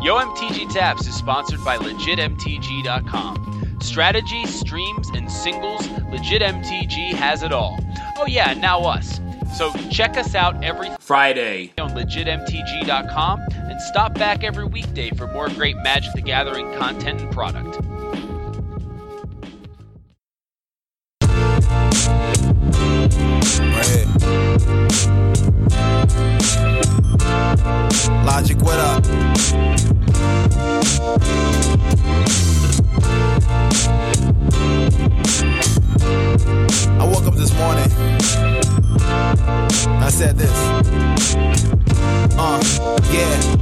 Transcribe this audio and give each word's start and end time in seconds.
YoMTG 0.00 0.72
Taps 0.72 1.06
is 1.08 1.14
sponsored 1.14 1.64
by 1.64 1.76
LegitMTG.com. 1.76 3.78
Strategy, 3.80 4.46
streams, 4.46 5.08
and 5.10 5.30
singles, 5.30 5.86
LegitMTG 5.88 7.12
has 7.14 7.42
it 7.42 7.52
all. 7.52 7.78
Oh 8.16 8.26
yeah, 8.26 8.54
now 8.54 8.80
us. 8.82 9.20
So 9.56 9.72
check 9.90 10.16
us 10.16 10.36
out 10.36 10.62
every 10.62 10.88
Friday 11.00 11.72
on 11.78 11.90
LegitMTG.com 11.90 13.40
and 13.54 13.80
stop 13.80 14.14
back 14.14 14.44
every 14.44 14.66
weekday 14.66 15.10
for 15.10 15.26
more 15.26 15.48
great 15.48 15.76
Magic 15.78 16.12
the 16.12 16.22
Gathering 16.22 16.72
content 16.76 17.20
and 17.20 17.32
product. 17.32 17.80
Right 23.60 24.06
here. 26.54 26.77
Logic, 28.24 28.56
what 28.62 28.78
up? 28.78 29.04
I 36.98 37.04
woke 37.04 37.26
up 37.26 37.34
this 37.34 37.52
morning. 37.54 37.90
I 40.00 40.10
said 40.10 40.36
this. 40.36 40.52
Uh, 42.38 42.62
yeah. 43.12 43.58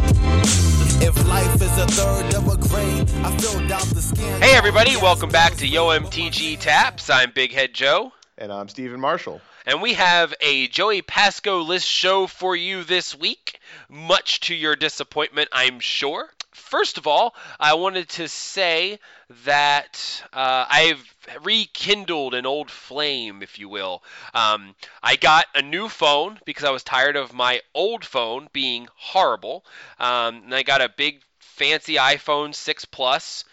If 1.02 1.28
life 1.28 1.54
is 1.56 1.78
a 1.78 1.86
third 1.86 2.34
of 2.34 2.46
a 2.48 2.56
grade, 2.68 3.10
I 3.24 3.36
filled 3.36 3.70
out 3.72 3.84
the 3.86 4.02
skin. 4.02 4.40
Hey 4.40 4.56
everybody, 4.56 4.96
welcome 4.96 5.30
back 5.30 5.54
to 5.56 5.66
YoMTG 5.66 6.58
Taps. 6.60 7.10
I'm 7.10 7.32
Big 7.32 7.52
Head 7.52 7.74
Joe. 7.74 8.12
And 8.38 8.52
I'm 8.52 8.68
Stephen 8.68 9.00
Marshall. 9.00 9.40
And 9.68 9.82
we 9.82 9.94
have 9.94 10.32
a 10.40 10.68
Joey 10.68 11.02
Pasco 11.02 11.60
list 11.60 11.88
show 11.88 12.28
for 12.28 12.54
you 12.54 12.84
this 12.84 13.16
week, 13.16 13.58
much 13.88 14.38
to 14.42 14.54
your 14.54 14.76
disappointment, 14.76 15.48
I'm 15.50 15.80
sure. 15.80 16.32
First 16.52 16.98
of 16.98 17.08
all, 17.08 17.34
I 17.58 17.74
wanted 17.74 18.08
to 18.10 18.28
say 18.28 19.00
that 19.44 20.22
uh, 20.32 20.66
I've 20.70 21.14
rekindled 21.42 22.34
an 22.34 22.46
old 22.46 22.70
flame, 22.70 23.42
if 23.42 23.58
you 23.58 23.68
will. 23.68 24.04
Um, 24.32 24.76
I 25.02 25.16
got 25.16 25.46
a 25.52 25.62
new 25.62 25.88
phone 25.88 26.38
because 26.44 26.62
I 26.62 26.70
was 26.70 26.84
tired 26.84 27.16
of 27.16 27.32
my 27.32 27.60
old 27.74 28.04
phone 28.04 28.46
being 28.52 28.86
horrible. 28.94 29.64
Um, 29.98 30.42
and 30.44 30.54
I 30.54 30.62
got 30.62 30.80
a 30.80 30.88
big, 30.96 31.22
fancy 31.40 31.96
iPhone 31.96 32.54
6 32.54 32.84
Plus. 32.84 33.44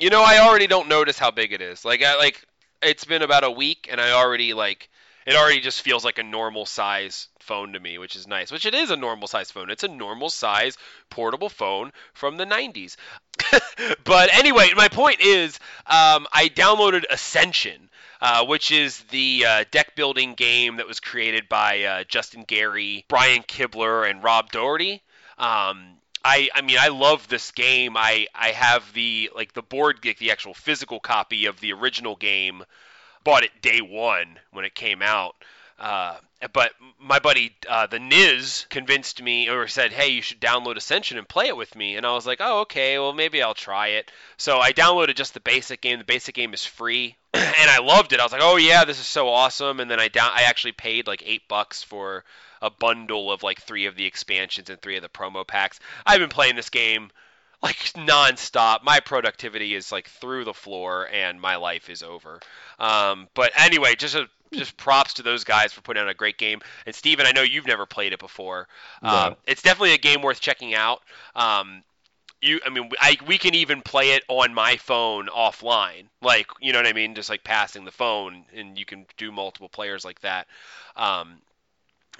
You 0.00 0.10
know, 0.10 0.24
I 0.24 0.40
already 0.40 0.66
don't 0.66 0.88
notice 0.88 1.16
how 1.16 1.30
big 1.30 1.52
it 1.52 1.60
is. 1.60 1.84
Like, 1.84 2.02
I, 2.02 2.16
like 2.16 2.44
it's 2.82 3.04
been 3.04 3.22
about 3.22 3.44
a 3.44 3.50
week, 3.50 3.88
and 3.88 4.00
I 4.00 4.12
already 4.12 4.52
like 4.52 4.88
it 5.26 5.36
already 5.36 5.60
just 5.60 5.82
feels 5.82 6.04
like 6.04 6.18
a 6.18 6.22
normal 6.22 6.66
size 6.66 7.28
phone 7.40 7.72
to 7.72 7.80
me, 7.80 7.98
which 7.98 8.16
is 8.16 8.26
nice. 8.26 8.50
Which 8.50 8.66
it 8.66 8.74
is 8.74 8.90
a 8.90 8.96
normal 8.96 9.28
size 9.28 9.50
phone. 9.50 9.70
It's 9.70 9.84
a 9.84 9.88
normal 9.88 10.30
size 10.30 10.76
portable 11.10 11.48
phone 11.48 11.92
from 12.14 12.36
the 12.36 12.46
90s. 12.46 12.96
but 14.04 14.32
anyway, 14.34 14.70
my 14.76 14.88
point 14.88 15.20
is, 15.20 15.58
um, 15.86 16.26
I 16.32 16.50
downloaded 16.54 17.04
Ascension. 17.10 17.88
Uh, 18.22 18.44
which 18.44 18.70
is 18.70 19.00
the 19.04 19.46
uh, 19.48 19.64
deck 19.70 19.96
building 19.96 20.34
game 20.34 20.76
that 20.76 20.86
was 20.86 21.00
created 21.00 21.48
by 21.48 21.84
uh, 21.84 22.04
Justin 22.04 22.44
Gary, 22.46 23.06
Brian 23.08 23.42
Kibler, 23.42 24.10
and 24.10 24.22
Rob 24.22 24.52
Dougherty. 24.52 25.02
Um, 25.38 25.96
I 26.24 26.50
I 26.54 26.60
mean 26.60 26.76
I 26.78 26.88
love 26.88 27.28
this 27.28 27.50
game. 27.50 27.96
I 27.96 28.26
I 28.34 28.50
have 28.50 28.92
the 28.92 29.30
like 29.34 29.54
the 29.54 29.62
board 29.62 30.04
like 30.04 30.18
the 30.18 30.30
actual 30.30 30.54
physical 30.54 31.00
copy 31.00 31.46
of 31.46 31.60
the 31.60 31.72
original 31.72 32.16
game. 32.16 32.64
Bought 33.24 33.44
it 33.44 33.62
day 33.62 33.80
one 33.80 34.38
when 34.50 34.64
it 34.64 34.74
came 34.74 35.02
out. 35.02 35.36
Uh, 35.78 36.16
but 36.52 36.72
my 36.98 37.18
buddy, 37.18 37.56
uh, 37.68 37.86
the 37.86 37.98
Niz, 37.98 38.66
convinced 38.68 39.22
me 39.22 39.48
or 39.48 39.66
said, 39.66 39.92
"Hey, 39.92 40.08
you 40.08 40.20
should 40.20 40.40
download 40.40 40.76
Ascension 40.76 41.16
and 41.16 41.28
play 41.28 41.48
it 41.48 41.56
with 41.56 41.74
me." 41.74 41.96
And 41.96 42.06
I 42.06 42.12
was 42.12 42.26
like, 42.26 42.40
"Oh, 42.40 42.60
okay. 42.60 42.98
Well, 42.98 43.14
maybe 43.14 43.42
I'll 43.42 43.54
try 43.54 43.88
it." 43.88 44.10
So 44.36 44.58
I 44.58 44.72
downloaded 44.72 45.16
just 45.16 45.32
the 45.34 45.40
basic 45.40 45.80
game. 45.80 45.98
The 45.98 46.04
basic 46.04 46.34
game 46.34 46.52
is 46.52 46.64
free, 46.66 47.16
and 47.34 47.70
I 47.70 47.78
loved 47.78 48.12
it. 48.12 48.20
I 48.20 48.24
was 48.24 48.32
like, 48.32 48.42
"Oh 48.44 48.56
yeah, 48.56 48.84
this 48.84 49.00
is 49.00 49.06
so 49.06 49.28
awesome!" 49.28 49.80
And 49.80 49.90
then 49.90 50.00
I 50.00 50.08
down, 50.08 50.30
I 50.34 50.42
actually 50.42 50.72
paid 50.72 51.06
like 51.06 51.22
eight 51.24 51.48
bucks 51.48 51.82
for 51.82 52.24
a 52.62 52.70
bundle 52.70 53.32
of 53.32 53.42
like 53.42 53.62
three 53.62 53.86
of 53.86 53.96
the 53.96 54.04
expansions 54.06 54.68
and 54.68 54.80
three 54.80 54.96
of 54.96 55.02
the 55.02 55.08
promo 55.08 55.46
packs. 55.46 55.80
I've 56.04 56.20
been 56.20 56.28
playing 56.28 56.56
this 56.56 56.70
game 56.70 57.10
like 57.62 57.76
nonstop. 57.94 58.82
My 58.82 59.00
productivity 59.00 59.74
is 59.74 59.92
like 59.92 60.08
through 60.08 60.44
the 60.44 60.54
floor, 60.54 61.08
and 61.12 61.40
my 61.40 61.56
life 61.56 61.90
is 61.90 62.02
over. 62.02 62.40
Um, 62.78 63.28
but 63.34 63.52
anyway, 63.56 63.94
just 63.96 64.14
a 64.14 64.28
just 64.52 64.76
props 64.76 65.14
to 65.14 65.22
those 65.22 65.44
guys 65.44 65.72
for 65.72 65.80
putting 65.80 66.02
out 66.02 66.08
a 66.08 66.14
great 66.14 66.36
game. 66.36 66.60
And 66.86 66.94
Steven, 66.94 67.26
I 67.26 67.32
know 67.32 67.42
you've 67.42 67.66
never 67.66 67.86
played 67.86 68.12
it 68.12 68.18
before. 68.18 68.66
Um, 69.02 69.36
it's 69.46 69.62
definitely 69.62 69.94
a 69.94 69.98
game 69.98 70.22
worth 70.22 70.40
checking 70.40 70.74
out. 70.74 71.02
Um, 71.36 71.84
you, 72.42 72.58
I 72.64 72.70
mean, 72.70 72.90
I, 72.98 73.16
we 73.26 73.38
can 73.38 73.54
even 73.54 73.82
play 73.82 74.12
it 74.12 74.22
on 74.28 74.54
my 74.54 74.76
phone 74.76 75.28
offline, 75.28 76.06
like 76.22 76.46
you 76.60 76.72
know 76.72 76.78
what 76.78 76.86
I 76.86 76.94
mean, 76.94 77.14
just 77.14 77.28
like 77.28 77.44
passing 77.44 77.84
the 77.84 77.90
phone, 77.90 78.44
and 78.54 78.78
you 78.78 78.84
can 78.86 79.06
do 79.18 79.30
multiple 79.30 79.68
players 79.68 80.04
like 80.04 80.20
that. 80.20 80.46
Um, 80.96 81.38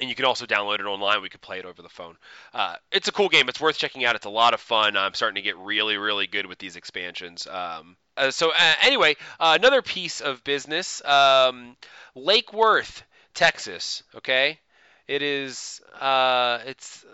and 0.01 0.09
you 0.09 0.15
can 0.15 0.25
also 0.25 0.47
download 0.47 0.81
it 0.81 0.87
online. 0.87 1.23
We 1.23 1.29
could 1.29 1.41
play 1.41 1.59
it 1.59 1.65
over 1.65 1.83
the 1.83 1.89
phone. 1.89 2.17
Uh, 2.55 2.77
it's 2.91 3.09
a 3.09 3.13
cool 3.13 3.29
game. 3.29 3.49
It's 3.49 3.61
worth 3.61 3.79
checking 3.79 4.05
out. 4.05 4.17
It's 4.17 4.27
a 4.27 4.31
lot 4.31 4.55
of 4.55 4.61
fun. 4.61 4.97
I'm 4.97 5.15
starting 5.15 5.37
to 5.37 5.43
get 5.43 5.57
really, 5.59 5.97
really 5.97 6.27
good 6.27 6.47
with 6.47 6.59
these 6.59 6.77
expansions. 6.77 7.47
Um, 7.47 7.97
uh, 8.17 8.31
so 8.31 8.51
uh, 8.51 8.73
anyway, 8.83 9.17
uh, 9.39 9.57
another 9.59 9.83
piece 9.83 10.21
of 10.21 10.43
business: 10.45 11.05
um, 11.05 11.77
Lake 12.15 12.53
Worth, 12.53 13.03
Texas. 13.35 14.03
Okay, 14.17 14.59
it 15.07 15.23
is. 15.23 15.81
Uh, 16.01 16.59
it's 16.67 17.05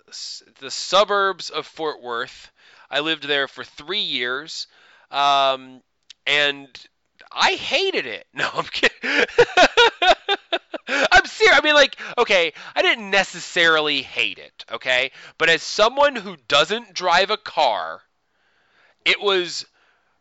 the 0.61 0.71
suburbs 0.71 1.51
of 1.51 1.67
Fort 1.67 2.03
Worth. 2.03 2.51
I 2.91 3.01
lived 3.01 3.25
there 3.25 3.49
for 3.49 3.65
three 3.65 4.01
years, 4.01 4.69
um, 5.11 5.83
and 6.27 6.69
I 7.33 7.53
hated 7.53 8.07
it. 8.07 8.27
No, 8.35 8.49
I'm 8.53 8.65
kidding. 8.65 9.27
Serious. 11.37 11.59
I 11.59 11.61
mean, 11.63 11.75
like, 11.75 11.97
okay, 12.17 12.53
I 12.75 12.83
didn't 12.83 13.11
necessarily 13.11 14.03
hate 14.03 14.39
it, 14.39 14.65
okay? 14.73 15.11
But 15.37 15.51
as 15.51 15.63
someone 15.63 16.17
who 16.17 16.37
doesn't 16.49 16.95
drive 16.95 17.31
a 17.31 17.37
car, 17.37 18.01
it 19.05 19.21
was 19.21 19.67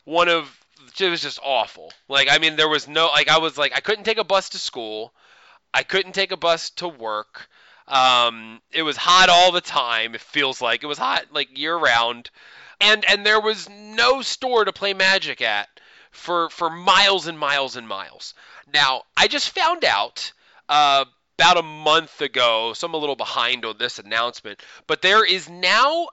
one 0.04 0.28
of 0.28 0.60
it 1.00 1.10
was 1.10 1.22
just 1.22 1.40
awful. 1.44 1.92
Like, 2.08 2.28
I 2.30 2.38
mean, 2.38 2.56
there 2.56 2.70
was 2.70 2.88
no 2.88 3.08
like 3.08 3.30
I 3.30 3.40
was 3.40 3.58
like 3.58 3.74
I 3.76 3.80
couldn't 3.80 4.04
take 4.04 4.18
a 4.18 4.24
bus 4.24 4.50
to 4.50 4.60
school. 4.60 5.14
I 5.74 5.84
couldn't 5.84 6.14
take 6.14 6.32
a 6.32 6.38
bus 6.38 6.70
to 6.72 6.88
work. 6.88 7.50
Um, 7.88 8.62
it 8.72 8.82
was 8.82 8.98
hot 8.98 9.30
all 9.30 9.52
the 9.52 9.62
time. 9.62 10.16
It 10.16 10.22
feels 10.22 10.62
like 10.62 10.84
it 10.84 10.88
was 10.88 10.98
hot 10.98 11.28
like 11.32 11.58
year 11.58 11.76
round, 11.76 12.30
and 12.82 13.06
and 13.10 13.26
there 13.26 13.42
was 13.42 13.70
no 13.70 14.22
store 14.22 14.66
to 14.66 14.74
play 14.74 14.94
Magic 14.94 15.42
at 15.42 15.70
for 16.12 16.50
for 16.50 16.70
miles 16.70 17.28
and 17.28 17.40
miles 17.40 17.76
and 17.76 17.88
miles. 17.88 18.34
Now 18.74 19.04
I 19.16 19.28
just 19.28 19.50
found 19.52 19.86
out 19.86 20.32
uh, 20.70 21.06
about 21.38 21.58
a 21.58 21.64
month 21.64 22.22
ago, 22.22 22.74
so 22.74 22.88
I'm 22.88 22.94
a 22.94 22.98
little 22.98 23.16
behind 23.16 23.66
on 23.66 23.78
this 23.78 24.00
announcement, 24.00 24.62
but 24.88 25.02
there 25.02 25.26
is 25.26 25.50
now 25.50 26.08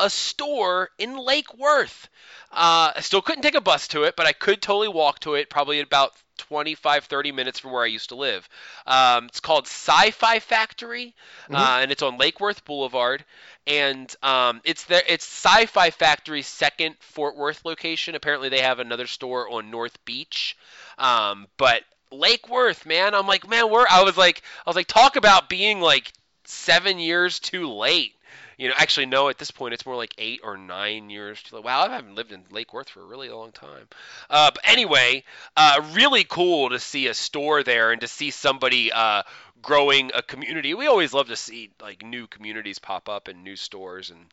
a 0.00 0.10
store 0.10 0.90
in 0.98 1.16
Lake 1.16 1.56
Worth. 1.56 2.08
Uh, 2.50 2.92
I 2.96 3.00
still 3.00 3.22
couldn't 3.22 3.42
take 3.42 3.54
a 3.54 3.60
bus 3.60 3.88
to 3.88 4.04
it, 4.04 4.16
but 4.16 4.26
I 4.26 4.32
could 4.32 4.60
totally 4.62 4.88
walk 4.88 5.20
to 5.20 5.34
it, 5.34 5.50
probably 5.50 5.80
about 5.80 6.12
25, 6.38 7.04
30 7.04 7.32
minutes 7.32 7.58
from 7.60 7.72
where 7.72 7.82
I 7.82 7.86
used 7.86 8.08
to 8.08 8.16
live. 8.16 8.48
Um, 8.86 9.26
it's 9.26 9.40
called 9.40 9.66
Sci 9.66 10.10
Fi 10.10 10.40
Factory, 10.40 11.14
mm-hmm. 11.44 11.54
uh, 11.54 11.78
and 11.80 11.92
it's 11.92 12.02
on 12.02 12.18
Lake 12.18 12.40
Worth 12.40 12.64
Boulevard. 12.64 13.24
And 13.66 14.14
um, 14.22 14.60
it's 14.64 14.84
there. 14.84 15.02
It's 15.08 15.24
Sci 15.24 15.66
Fi 15.66 15.90
Factory's 15.90 16.46
second 16.46 16.96
Fort 17.00 17.36
Worth 17.36 17.64
location. 17.64 18.14
Apparently, 18.14 18.48
they 18.48 18.60
have 18.60 18.78
another 18.78 19.06
store 19.06 19.48
on 19.48 19.70
North 19.70 20.04
Beach. 20.04 20.56
Um, 20.98 21.46
but 21.56 21.82
Lake 22.10 22.48
Worth, 22.48 22.86
man. 22.86 23.14
I'm 23.14 23.26
like, 23.26 23.48
man, 23.48 23.70
we're. 23.70 23.86
I 23.88 24.02
was 24.02 24.16
like, 24.16 24.42
I 24.66 24.70
was 24.70 24.76
like, 24.76 24.86
talk 24.86 25.16
about 25.16 25.48
being 25.48 25.80
like 25.80 26.12
seven 26.44 26.98
years 26.98 27.40
too 27.40 27.70
late. 27.70 28.14
You 28.56 28.68
know, 28.68 28.74
actually, 28.76 29.06
no. 29.06 29.28
At 29.28 29.38
this 29.38 29.50
point, 29.50 29.74
it's 29.74 29.86
more 29.86 29.96
like 29.96 30.14
eight 30.18 30.40
or 30.44 30.56
nine 30.56 31.10
years 31.10 31.42
too 31.42 31.56
late. 31.56 31.64
Wow, 31.64 31.82
I 31.82 31.90
haven't 31.90 32.14
lived 32.14 32.32
in 32.32 32.44
Lake 32.50 32.72
Worth 32.72 32.88
for 32.88 33.00
a 33.00 33.06
really 33.06 33.28
long 33.28 33.52
time. 33.52 33.88
Uh, 34.30 34.50
but 34.54 34.62
anyway, 34.64 35.24
uh, 35.56 35.82
really 35.92 36.24
cool 36.24 36.70
to 36.70 36.78
see 36.78 37.08
a 37.08 37.14
store 37.14 37.62
there 37.62 37.90
and 37.90 38.00
to 38.00 38.08
see 38.08 38.30
somebody 38.30 38.92
uh, 38.92 39.22
growing 39.60 40.12
a 40.14 40.22
community. 40.22 40.74
We 40.74 40.86
always 40.86 41.12
love 41.12 41.28
to 41.28 41.36
see 41.36 41.70
like 41.80 42.04
new 42.04 42.26
communities 42.26 42.78
pop 42.78 43.08
up 43.08 43.28
and 43.28 43.42
new 43.42 43.56
stores 43.56 44.10
and 44.10 44.26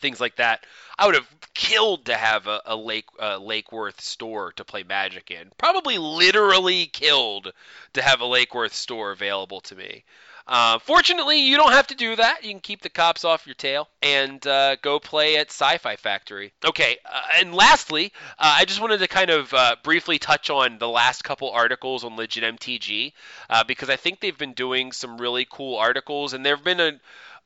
things 0.00 0.20
like 0.20 0.36
that. 0.36 0.64
I 0.98 1.06
would 1.06 1.14
have 1.14 1.28
killed 1.54 2.06
to 2.06 2.16
have 2.16 2.46
a, 2.46 2.62
a 2.66 2.76
Lake 2.76 3.06
Lake 3.40 3.72
Worth 3.72 4.00
store 4.00 4.52
to 4.52 4.64
play 4.64 4.82
Magic 4.82 5.30
in. 5.30 5.50
Probably 5.58 5.98
literally 5.98 6.86
killed 6.86 7.52
to 7.94 8.02
have 8.02 8.20
a 8.20 8.26
Lake 8.26 8.54
Worth 8.54 8.74
store 8.74 9.12
available 9.12 9.60
to 9.62 9.76
me. 9.76 10.04
Uh, 10.48 10.78
fortunately, 10.78 11.40
you 11.40 11.56
don't 11.56 11.72
have 11.72 11.88
to 11.88 11.96
do 11.96 12.14
that. 12.14 12.44
You 12.44 12.50
can 12.50 12.60
keep 12.60 12.80
the 12.80 12.88
cops 12.88 13.24
off 13.24 13.46
your 13.46 13.56
tail 13.56 13.88
and 14.00 14.44
uh, 14.46 14.76
go 14.76 15.00
play 15.00 15.38
at 15.38 15.48
Sci-Fi 15.48 15.96
Factory. 15.96 16.52
Okay, 16.64 16.98
uh, 17.04 17.20
and 17.38 17.52
lastly, 17.52 18.12
uh, 18.38 18.54
I 18.58 18.64
just 18.64 18.80
wanted 18.80 18.98
to 18.98 19.08
kind 19.08 19.30
of 19.30 19.52
uh, 19.52 19.74
briefly 19.82 20.20
touch 20.20 20.48
on 20.48 20.78
the 20.78 20.88
last 20.88 21.24
couple 21.24 21.50
articles 21.50 22.04
on 22.04 22.16
Legit 22.16 22.44
MTG 22.44 23.12
uh, 23.50 23.64
because 23.64 23.90
I 23.90 23.96
think 23.96 24.20
they've 24.20 24.38
been 24.38 24.52
doing 24.52 24.92
some 24.92 25.18
really 25.18 25.48
cool 25.50 25.78
articles, 25.78 26.32
and 26.32 26.46
there 26.46 26.54
have 26.54 26.64
been 26.64 26.80
a 26.80 26.92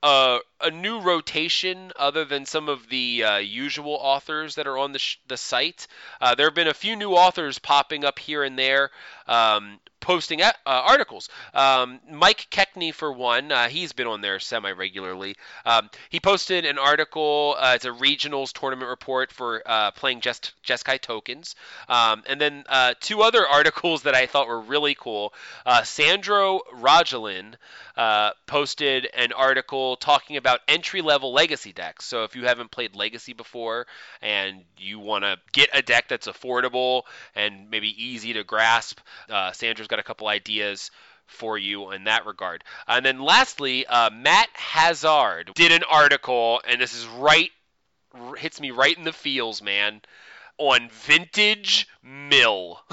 a, 0.03 0.39
a 0.61 0.71
new 0.71 1.01
rotation 1.01 1.93
other 1.97 2.25
than 2.25 2.47
some 2.47 2.69
of 2.69 2.89
the 2.89 3.25
uh, 3.25 3.37
usual 3.37 3.99
authors 4.01 4.55
that 4.55 4.67
are 4.67 4.79
on 4.79 4.93
the, 4.93 4.99
sh- 4.99 5.19
the 5.29 5.37
site. 5.37 5.87
Uh, 6.21 6.35
there 6.35 6.47
have 6.47 6.55
been 6.55 6.69
a 6.69 6.75
few 6.75 6.97
new 6.97 7.13
authors 7.13 7.59
popping 7.59 8.05
up 8.05 8.19
here 8.19 8.43
and 8.43 8.59
there. 8.59 8.91
Um, 9.27 9.79
posting 10.01 10.43
uh, 10.43 10.53
articles. 10.65 11.29
Um, 11.55 12.01
Mike 12.11 12.47
Keckney, 12.51 12.93
for 12.93 13.13
one, 13.13 13.53
uh, 13.53 13.69
he's 13.69 13.93
been 13.93 14.07
on 14.07 14.21
there 14.21 14.41
semi 14.41 14.73
regularly. 14.73 15.37
Um, 15.65 15.91
he 16.09 16.21
posted 16.21 16.65
an 16.65 16.79
article. 16.79 17.57
Uh, 17.59 17.73
it's 17.77 17.85
a 17.85 17.91
regionals 17.91 18.53
tournament 18.53 18.89
report 18.89 19.31
for 19.33 19.63
uh, 19.67 19.91
playing 19.93 20.23
Jes- 20.25 20.53
Jeskai 20.65 21.01
tokens. 21.01 21.55
Um, 21.89 22.23
and 22.27 22.41
then 22.41 22.65
uh, 22.69 22.95
two 23.01 23.23
other 23.23 23.47
articles 23.53 24.03
that 24.03 24.15
I 24.15 24.27
thought 24.27 24.49
were 24.49 24.61
really 24.61 24.97
cool. 24.99 25.33
Uh, 25.67 25.83
Sandro 25.83 26.61
Rajalin 26.75 27.55
posted 28.47 29.09
an 29.15 29.33
article 29.33 29.97
talking 29.97 30.37
about 30.39 30.61
entry 30.67 31.03
level 31.03 31.33
legacy 31.33 31.73
decks. 31.73 32.07
So 32.07 32.25
if 32.25 32.35
you 32.35 32.47
haven't 32.47 32.71
played 32.71 32.97
Legacy 32.97 33.35
before 33.35 33.87
and 34.23 34.63
you 34.79 34.99
want 34.99 35.25
to 35.25 35.37
get 35.53 35.69
a 35.75 35.83
deck 35.83 36.09
that's 36.09 36.27
affordable 36.27 37.03
and 37.35 37.71
maybe 37.71 37.89
easy 38.03 38.33
to 38.33 38.45
grasp, 38.45 39.01
Sandro's 39.53 39.89
got 39.91 39.99
a 39.99 40.05
couple 40.05 40.29
ideas 40.29 40.91
for 41.27 41.59
you 41.59 41.93
in 41.93 42.05
that 42.05 42.27
regard. 42.27 42.65
And 42.89 43.05
then 43.05 43.21
lastly, 43.21 43.87
uh, 43.87 44.11
Matt 44.11 44.49
Hazard 44.55 45.53
did 45.55 45.73
an 45.73 45.83
article, 45.89 46.61
and 46.67 46.81
this 46.81 46.95
is 46.95 47.07
right 47.07 47.51
hits 48.39 48.61
me 48.61 48.73
right 48.73 48.97
in 48.97 49.05
the 49.05 49.13
feels, 49.13 49.63
man, 49.63 50.01
on 50.59 50.89
vintage 50.91 51.87
mill. 52.03 52.81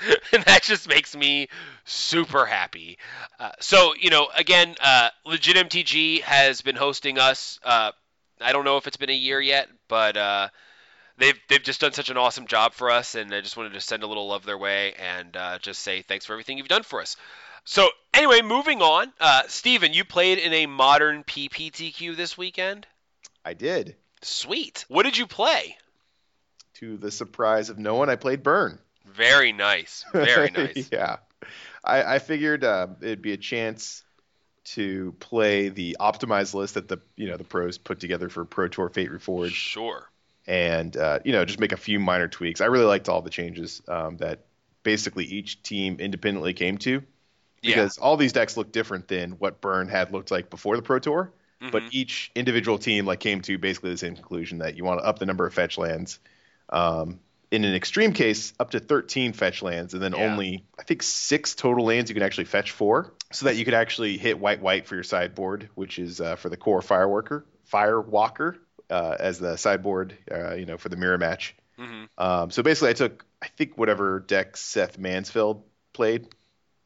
and 0.32 0.44
that 0.44 0.62
just 0.62 0.88
makes 0.88 1.14
me 1.14 1.48
super 1.84 2.46
happy. 2.46 2.98
Uh, 3.38 3.52
so, 3.60 3.94
you 3.94 4.10
know, 4.10 4.28
again, 4.34 4.74
uh, 4.82 5.10
Legit 5.26 5.56
MTG 5.56 6.22
has 6.22 6.62
been 6.62 6.76
hosting 6.76 7.18
us. 7.18 7.58
Uh, 7.62 7.92
I 8.40 8.52
don't 8.52 8.64
know 8.64 8.78
if 8.78 8.86
it's 8.86 8.96
been 8.96 9.10
a 9.10 9.14
year 9.14 9.40
yet, 9.40 9.68
but 9.88 10.16
uh, 10.16 10.48
they've 11.20 11.38
they've 11.48 11.62
just 11.62 11.80
done 11.80 11.92
such 11.92 12.10
an 12.10 12.16
awesome 12.16 12.46
job 12.46 12.72
for 12.72 12.90
us, 12.90 13.14
and 13.14 13.32
I 13.32 13.40
just 13.40 13.56
wanted 13.56 13.74
to 13.74 13.80
send 13.80 14.02
a 14.02 14.06
little 14.06 14.26
love 14.26 14.44
their 14.44 14.58
way 14.58 14.94
and 14.94 15.36
uh, 15.36 15.58
just 15.58 15.82
say 15.82 16.02
thanks 16.02 16.26
for 16.26 16.32
everything 16.32 16.58
you've 16.58 16.68
done 16.68 16.82
for 16.82 17.00
us. 17.00 17.16
So 17.64 17.88
anyway, 18.14 18.40
moving 18.42 18.82
on. 18.82 19.12
Uh, 19.20 19.42
Steven, 19.46 19.92
you 19.92 20.04
played 20.04 20.38
in 20.38 20.52
a 20.52 20.66
modern 20.66 21.22
PPTQ 21.22 22.16
this 22.16 22.36
weekend. 22.36 22.86
I 23.44 23.54
did. 23.54 23.96
Sweet. 24.22 24.84
What 24.88 25.04
did 25.04 25.16
you 25.16 25.26
play? 25.26 25.76
To 26.74 26.96
the 26.96 27.10
surprise 27.10 27.68
of 27.68 27.78
no 27.78 27.94
one, 27.94 28.08
I 28.08 28.16
played 28.16 28.42
Burn. 28.42 28.78
Very 29.06 29.52
nice. 29.52 30.04
Very 30.12 30.50
nice. 30.56 30.88
yeah. 30.90 31.18
I, 31.84 32.14
I 32.14 32.18
figured 32.18 32.64
uh, 32.64 32.88
it'd 33.00 33.22
be 33.22 33.32
a 33.32 33.38
chance 33.38 34.02
to 34.62 35.14
play 35.20 35.68
the 35.68 35.96
optimized 36.00 36.54
list 36.54 36.74
that 36.74 36.86
the 36.86 36.98
you 37.16 37.28
know 37.28 37.36
the 37.36 37.44
pros 37.44 37.78
put 37.78 37.98
together 37.98 38.28
for 38.28 38.44
Pro 38.44 38.68
Tour 38.68 38.88
Fate 38.88 39.10
Reforged. 39.10 39.52
Sure 39.52 40.06
and 40.46 40.96
uh, 40.96 41.20
you 41.24 41.32
know 41.32 41.44
just 41.44 41.60
make 41.60 41.72
a 41.72 41.76
few 41.76 42.00
minor 42.00 42.28
tweaks. 42.28 42.60
I 42.60 42.66
really 42.66 42.84
liked 42.84 43.08
all 43.08 43.22
the 43.22 43.30
changes 43.30 43.82
um, 43.88 44.16
that 44.18 44.40
basically 44.82 45.24
each 45.24 45.62
team 45.62 45.96
independently 46.00 46.54
came 46.54 46.78
to 46.78 47.02
because 47.62 47.98
yeah. 47.98 48.04
all 48.04 48.16
these 48.16 48.32
decks 48.32 48.56
look 48.56 48.72
different 48.72 49.08
than 49.08 49.32
what 49.32 49.60
Burn 49.60 49.88
had 49.88 50.12
looked 50.12 50.30
like 50.30 50.50
before 50.50 50.76
the 50.76 50.82
Pro 50.82 50.98
Tour. 50.98 51.32
Mm-hmm. 51.60 51.72
But 51.72 51.82
each 51.90 52.30
individual 52.34 52.78
team 52.78 53.04
like 53.04 53.20
came 53.20 53.42
to 53.42 53.58
basically 53.58 53.90
the 53.90 53.98
same 53.98 54.14
conclusion 54.14 54.58
that 54.58 54.76
you 54.76 54.84
want 54.84 55.00
to 55.00 55.06
up 55.06 55.18
the 55.18 55.26
number 55.26 55.46
of 55.46 55.52
fetch 55.52 55.76
lands. 55.76 56.18
Um, 56.70 57.20
in 57.50 57.64
an 57.64 57.74
extreme 57.74 58.12
case, 58.12 58.54
up 58.60 58.70
to 58.70 58.80
13 58.80 59.32
fetch 59.32 59.60
lands, 59.60 59.92
and 59.92 60.02
then 60.02 60.12
yeah. 60.12 60.30
only 60.30 60.64
I 60.78 60.84
think 60.84 61.02
six 61.02 61.54
total 61.54 61.84
lands 61.84 62.08
you 62.08 62.14
can 62.14 62.22
actually 62.22 62.44
fetch 62.44 62.70
for, 62.70 63.12
so 63.32 63.46
that 63.46 63.56
you 63.56 63.64
could 63.64 63.74
actually 63.74 64.16
hit 64.16 64.38
white 64.38 64.62
white 64.62 64.86
for 64.86 64.94
your 64.94 65.04
sideboard, 65.04 65.68
which 65.74 65.98
is 65.98 66.20
uh, 66.20 66.36
for 66.36 66.48
the 66.48 66.56
Kor 66.56 66.80
fireworker, 66.80 67.44
firewalker, 67.70 68.56
uh, 68.90 69.16
as 69.18 69.38
the 69.38 69.56
sideboard, 69.56 70.16
uh, 70.30 70.54
you 70.54 70.66
know, 70.66 70.76
for 70.76 70.88
the 70.88 70.96
mirror 70.96 71.18
match. 71.18 71.54
Mm-hmm. 71.78 72.04
Um, 72.18 72.50
so 72.50 72.62
basically, 72.62 72.90
I 72.90 72.94
took 72.94 73.24
I 73.42 73.48
think 73.48 73.78
whatever 73.78 74.20
deck 74.20 74.56
Seth 74.56 74.98
Manfield 74.98 75.62
played 75.92 76.28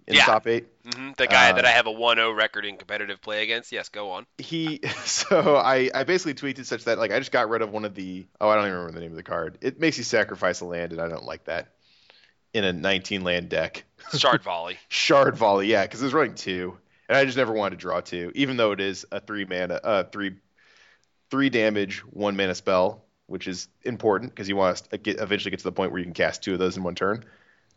in 0.07 0.15
yeah. 0.15 0.27
the 0.27 0.33
top 0.33 0.47
8 0.47 0.85
mm-hmm. 0.85 1.13
The 1.17 1.27
guy 1.27 1.53
that 1.53 1.65
I 1.65 1.71
have 1.71 1.87
a 1.87 1.93
1-0 1.93 2.37
record 2.37 2.67
in 2.67 2.77
competitive 2.77 3.21
play 3.23 3.43
against. 3.43 3.73
Yes, 3.73 3.89
go 3.89 4.11
on. 4.11 4.27
He 4.39 4.81
so 5.05 5.57
I 5.57 5.91
I 5.95 6.05
basically 6.05 6.35
tweeted 6.35 6.67
such 6.67 6.85
that 6.85 6.99
like 6.99 7.11
I 7.11 7.19
just 7.19 7.33
got 7.33 7.49
rid 7.49 7.63
of 7.63 7.71
one 7.71 7.85
of 7.85 7.95
the 7.95 8.27
oh 8.41 8.49
I 8.49 8.57
don't 8.57 8.67
even 8.67 8.79
remember 8.79 8.95
the 8.95 9.01
name 9.01 9.13
of 9.13 9.17
the 9.17 9.23
card. 9.23 9.59
It 9.61 9.81
makes 9.81 9.99
you 9.99 10.05
sacrifice 10.05 10.61
a 10.61 10.67
land 10.67 10.93
and 10.93 11.01
I 11.01 11.09
don't 11.09 11.25
like 11.25 11.45
that 11.45 11.75
in 12.53 12.65
a 12.65 12.73
19 12.73 13.25
land 13.25 13.49
deck. 13.49 13.85
Shard 14.17 14.43
volley. 14.43 14.79
Shard 14.89 15.37
volley, 15.37 15.67
yeah, 15.67 15.83
because 15.83 16.01
it 16.01 16.05
was 16.05 16.15
running 16.15 16.35
two, 16.35 16.79
and 17.09 17.19
I 17.19 17.25
just 17.25 17.37
never 17.37 17.53
wanted 17.53 17.77
to 17.77 17.81
draw 17.81 18.01
two, 18.01 18.31
even 18.35 18.57
though 18.57 18.73
it 18.73 18.81
is 18.81 19.05
a 19.11 19.21
three 19.21 19.45
mana, 19.45 19.81
uh, 19.83 20.05
three 20.05 20.37
three 21.31 21.51
damage, 21.51 22.01
one 22.01 22.37
mana 22.37 22.55
spell, 22.55 23.05
which 23.27 23.49
is 23.49 23.69
important 23.83 24.33
because 24.33 24.49
you 24.49 24.57
want 24.57 24.77
to 24.91 24.99
get, 24.99 25.21
eventually 25.21 25.51
get 25.51 25.59
to 25.59 25.65
the 25.65 25.73
point 25.73 25.93
where 25.93 25.99
you 25.99 26.05
can 26.05 26.15
cast 26.15 26.43
two 26.43 26.53
of 26.53 26.59
those 26.59 26.77
in 26.77 26.83
one 26.83 26.95
turn. 26.95 27.25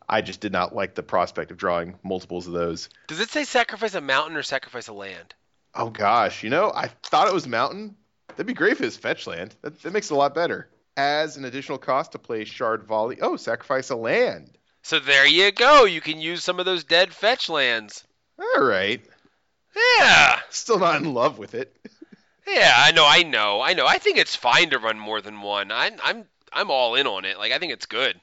I 0.09 0.21
just 0.21 0.39
did 0.39 0.51
not 0.51 0.73
like 0.73 0.95
the 0.95 1.03
prospect 1.03 1.51
of 1.51 1.57
drawing 1.57 1.95
multiples 2.03 2.47
of 2.47 2.53
those. 2.53 2.89
Does 3.07 3.19
it 3.19 3.29
say 3.29 3.43
sacrifice 3.43 3.93
a 3.93 4.01
mountain 4.01 4.37
or 4.37 4.43
sacrifice 4.43 4.87
a 4.87 4.93
land? 4.93 5.35
Oh 5.75 5.89
gosh, 5.89 6.43
you 6.43 6.49
know, 6.49 6.71
I 6.73 6.87
thought 7.03 7.27
it 7.27 7.33
was 7.33 7.47
mountain. 7.47 7.95
That'd 8.29 8.47
be 8.47 8.53
great 8.53 8.73
if 8.73 8.81
it 8.81 8.85
was 8.85 8.97
fetch 8.97 9.27
land. 9.27 9.55
That, 9.61 9.81
that 9.81 9.93
makes 9.93 10.09
it 10.09 10.13
a 10.13 10.17
lot 10.17 10.33
better. 10.33 10.69
As 10.95 11.37
an 11.37 11.45
additional 11.45 11.77
cost 11.77 12.13
to 12.13 12.19
play 12.19 12.45
Shard 12.45 12.83
Volley. 12.83 13.19
Oh, 13.21 13.35
sacrifice 13.35 13.89
a 13.89 13.95
land. 13.95 14.57
So 14.81 14.99
there 14.99 15.27
you 15.27 15.51
go. 15.51 15.85
You 15.85 16.01
can 16.01 16.19
use 16.19 16.43
some 16.43 16.59
of 16.59 16.65
those 16.65 16.83
dead 16.83 17.13
fetch 17.13 17.49
lands. 17.49 18.03
All 18.39 18.63
right. 18.63 19.03
Yeah. 19.75 20.39
Still 20.49 20.79
not 20.79 21.01
in 21.01 21.13
love 21.13 21.37
with 21.37 21.53
it. 21.53 21.75
Yeah, 22.47 22.73
I 22.75 22.91
know, 22.91 23.05
I 23.05 23.23
know, 23.23 23.61
I 23.61 23.73
know. 23.73 23.85
I 23.85 23.97
think 23.97 24.17
it's 24.17 24.35
fine 24.35 24.69
to 24.69 24.79
run 24.79 24.97
more 24.97 25.21
than 25.21 25.41
one. 25.41 25.71
I, 25.71 25.91
I'm 26.03 26.25
I'm 26.53 26.71
all 26.71 26.95
in 26.95 27.07
on 27.07 27.25
it. 27.25 27.37
Like 27.37 27.51
I 27.51 27.59
think 27.59 27.73
it's 27.73 27.85
good. 27.85 28.19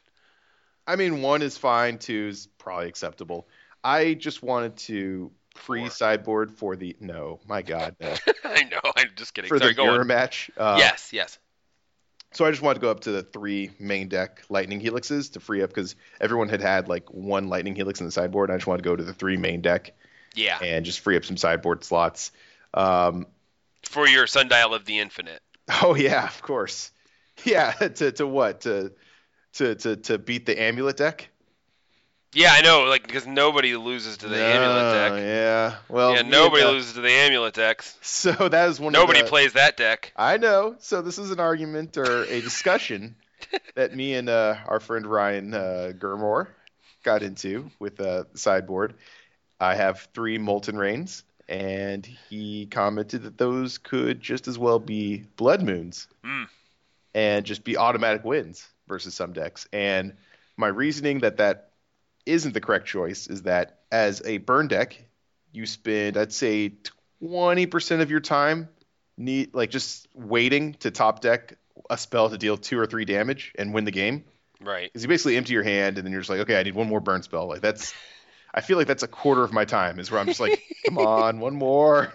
I 0.87 0.97
mean, 0.97 1.23
one 1.23 1.43
is 1.43 1.57
fine. 1.57 1.99
Two 1.99 2.29
is 2.29 2.49
probably 2.59 2.89
acceptable. 2.89 3.47
I 3.83 4.15
just 4.15 4.43
wanted 4.43 4.77
to 4.79 5.31
free 5.55 5.89
sideboard 5.89 6.53
for 6.53 6.77
the 6.77 6.97
no. 7.01 7.41
My 7.47 7.63
God, 7.63 7.97
no. 8.01 8.15
I 8.45 8.65
know. 8.65 8.81
I'm 8.97 9.11
just 9.17 9.35
kidding. 9.35 9.49
For 9.49 9.59
Sorry, 9.59 9.75
the 9.75 9.83
mirror 9.83 10.05
match. 10.05 10.51
Uh, 10.57 10.77
yes, 10.79 11.11
yes. 11.13 11.39
So 12.33 12.45
I 12.45 12.51
just 12.51 12.63
wanted 12.63 12.81
to 12.81 12.81
go 12.81 12.91
up 12.91 13.01
to 13.01 13.13
the 13.13 13.23
three 13.23 13.71
main 13.79 14.09
deck 14.09 14.43
lightning 14.49 14.81
helixes 14.81 15.33
to 15.33 15.41
free 15.41 15.63
up 15.63 15.71
because 15.71 15.95
everyone 16.21 16.49
had 16.49 16.61
had 16.61 16.89
like 16.89 17.13
one 17.13 17.49
lightning 17.49 17.77
helix 17.77 18.01
in 18.01 18.07
the 18.07 18.13
sideboard. 18.13 18.51
I 18.51 18.57
just 18.57 18.67
wanted 18.67 18.83
to 18.83 18.89
go 18.89 18.97
to 18.97 19.05
the 19.05 19.15
three 19.15 19.37
main 19.37 19.61
deck. 19.61 19.95
Yeah. 20.35 20.59
And 20.61 20.85
just 20.85 21.01
free 21.01 21.17
up 21.17 21.25
some 21.25 21.37
sideboard 21.37 21.85
slots. 21.85 22.33
Um, 22.73 23.27
for 23.89 24.07
your 24.07 24.27
sundial 24.27 24.75
of 24.75 24.85
the 24.85 24.99
infinite. 24.99 25.41
Oh 25.83 25.95
yeah, 25.95 26.25
of 26.25 26.43
course. 26.43 26.91
Yeah, 27.45 27.73
to 27.97 28.13
to 28.13 28.29
what 28.29 28.61
to 28.61 28.93
to 29.55 29.75
to 29.75 29.97
to 29.97 30.19
beat 30.19 30.47
the 30.47 30.63
amulet 30.63 30.97
deck. 30.97 31.29
Yeah, 32.33 32.51
I 32.53 32.63
know, 32.63 32.85
like 32.85 33.05
because 33.05 33.27
nobody 33.27 33.77
loses 33.77 34.19
to 34.19 34.29
the 34.29 34.37
no, 34.37 34.45
amulet 34.45 34.95
deck. 34.95 35.21
Yeah, 35.21 35.77
well, 35.89 36.15
yeah, 36.15 36.23
nobody 36.23 36.63
loses 36.63 36.93
to 36.93 37.01
the 37.01 37.11
amulet 37.11 37.55
decks. 37.55 37.99
So 38.03 38.49
that 38.49 38.69
is 38.69 38.79
one. 38.79 38.93
Nobody 38.93 39.23
the, 39.23 39.29
plays 39.29 39.55
that 39.55 39.77
deck. 39.77 40.13
I 40.17 40.37
know. 40.37 40.77
So 40.79 41.03
this 41.03 41.19
is 41.19 41.33
an 41.33 41.41
argument 41.41 41.97
or 41.97 42.23
a 42.23 42.41
discussion 42.41 43.17
that 43.75 43.95
me 43.95 44.15
and 44.15 44.29
uh, 44.29 44.57
our 44.67 44.79
friend 44.79 45.05
Ryan 45.05 45.55
uh, 45.55 45.93
Gurmore 45.99 46.49
got 47.03 47.25
into 47.25 47.71
with 47.81 48.01
uh, 48.01 48.25
sideboard. 48.35 48.95
I 49.61 49.75
have 49.75 50.09
three 50.15 50.39
molten 50.39 50.79
rains 50.79 51.25
and 51.49 52.07
he 52.07 52.67
commented 52.67 53.23
that 53.25 53.39
those 53.39 53.79
could 53.79 54.21
just 54.21 54.49
as 54.49 54.59
well 54.59 54.79
be 54.79 55.25
blood 55.37 55.63
moons 55.63 56.09
mm. 56.25 56.47
and 57.15 57.45
just 57.45 57.65
be 57.65 57.77
automatic 57.77 58.25
wins 58.25 58.67
versus 58.89 59.15
some 59.15 59.33
decks. 59.33 59.69
And 59.73 60.15
my 60.57 60.69
reasoning 60.69 61.21
that 61.21 61.39
that 61.39 61.71
isn't 62.27 62.53
the 62.53 62.61
correct 62.61 62.87
choice 62.87 63.27
is 63.27 63.43
that 63.43 63.81
as 63.93 64.23
a 64.25 64.39
burn 64.39 64.69
deck, 64.69 65.03
you 65.53 65.67
spend 65.67 66.17
I'd 66.17 66.33
say 66.33 66.73
20% 67.23 68.01
of 68.01 68.11
your 68.11 68.21
time 68.21 68.69
need 69.17 69.55
like 69.55 69.71
just 69.71 70.09
waiting 70.15 70.75
to 70.75 70.91
top 70.91 71.21
deck 71.21 71.57
a 71.91 71.99
spell 71.99 72.31
to 72.31 72.39
deal 72.39 72.57
two 72.57 72.79
or 72.79 72.87
three 72.87 73.05
damage 73.05 73.53
and 73.57 73.75
win 73.75 73.85
the 73.85 73.91
game. 73.91 74.25
Right. 74.61 74.91
Because 74.93 75.03
you 75.03 75.09
basically 75.09 75.37
empty 75.37 75.53
your 75.53 75.63
hand 75.63 75.99
and 75.99 76.07
then 76.07 76.13
you're 76.13 76.23
just 76.23 76.31
like, 76.31 76.41
okay, 76.41 76.59
I 76.59 76.63
need 76.63 76.75
one 76.75 76.89
more 76.89 77.01
burn 77.01 77.23
spell. 77.23 77.49
Like 77.49 77.61
that's 77.61 77.93
I 78.55 78.61
feel 78.61 78.79
like 78.79 78.87
that's 78.87 79.03
a 79.03 79.09
quarter 79.09 79.43
of 79.43 79.53
my 79.53 79.65
time 79.65 79.99
is 79.99 80.11
where 80.11 80.21
I'm 80.21 80.27
just 80.27 80.41
like, 80.41 80.63
come 80.87 80.99
on, 80.99 81.41
one 81.41 81.57
more. 81.57 82.15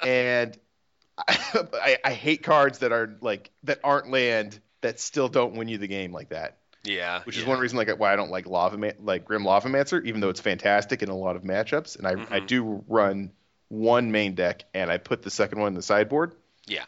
and 0.00 0.58
I, 1.28 1.98
I, 2.02 2.12
hate 2.14 2.42
cards 2.42 2.78
that 2.78 2.90
are 2.90 3.16
like 3.20 3.50
that 3.64 3.80
aren't 3.84 4.10
land 4.10 4.58
that 4.80 4.98
still 4.98 5.28
don't 5.28 5.54
win 5.54 5.68
you 5.68 5.76
the 5.76 5.88
game 5.88 6.12
like 6.12 6.30
that. 6.30 6.56
Yeah, 6.84 7.22
which 7.24 7.36
is 7.36 7.44
one 7.44 7.58
reason 7.58 7.76
like 7.76 7.90
why 7.98 8.12
I 8.12 8.16
don't 8.16 8.30
like 8.30 8.46
lava 8.46 8.78
Man- 8.78 8.94
like 9.02 9.24
Grim 9.24 9.42
Lavamancer, 9.42 10.04
even 10.06 10.20
though 10.20 10.30
it's 10.30 10.40
fantastic 10.40 11.02
in 11.02 11.10
a 11.10 11.16
lot 11.16 11.36
of 11.36 11.42
matchups, 11.42 11.98
and 11.98 12.06
I 12.06 12.14
mm-hmm. 12.14 12.32
I 12.32 12.40
do 12.40 12.82
run 12.88 13.32
one 13.68 14.10
main 14.10 14.34
deck 14.34 14.64
and 14.72 14.90
I 14.90 14.96
put 14.96 15.22
the 15.22 15.30
second 15.30 15.58
one 15.58 15.68
in 15.68 15.74
the 15.74 15.82
sideboard. 15.82 16.34
Yeah, 16.66 16.84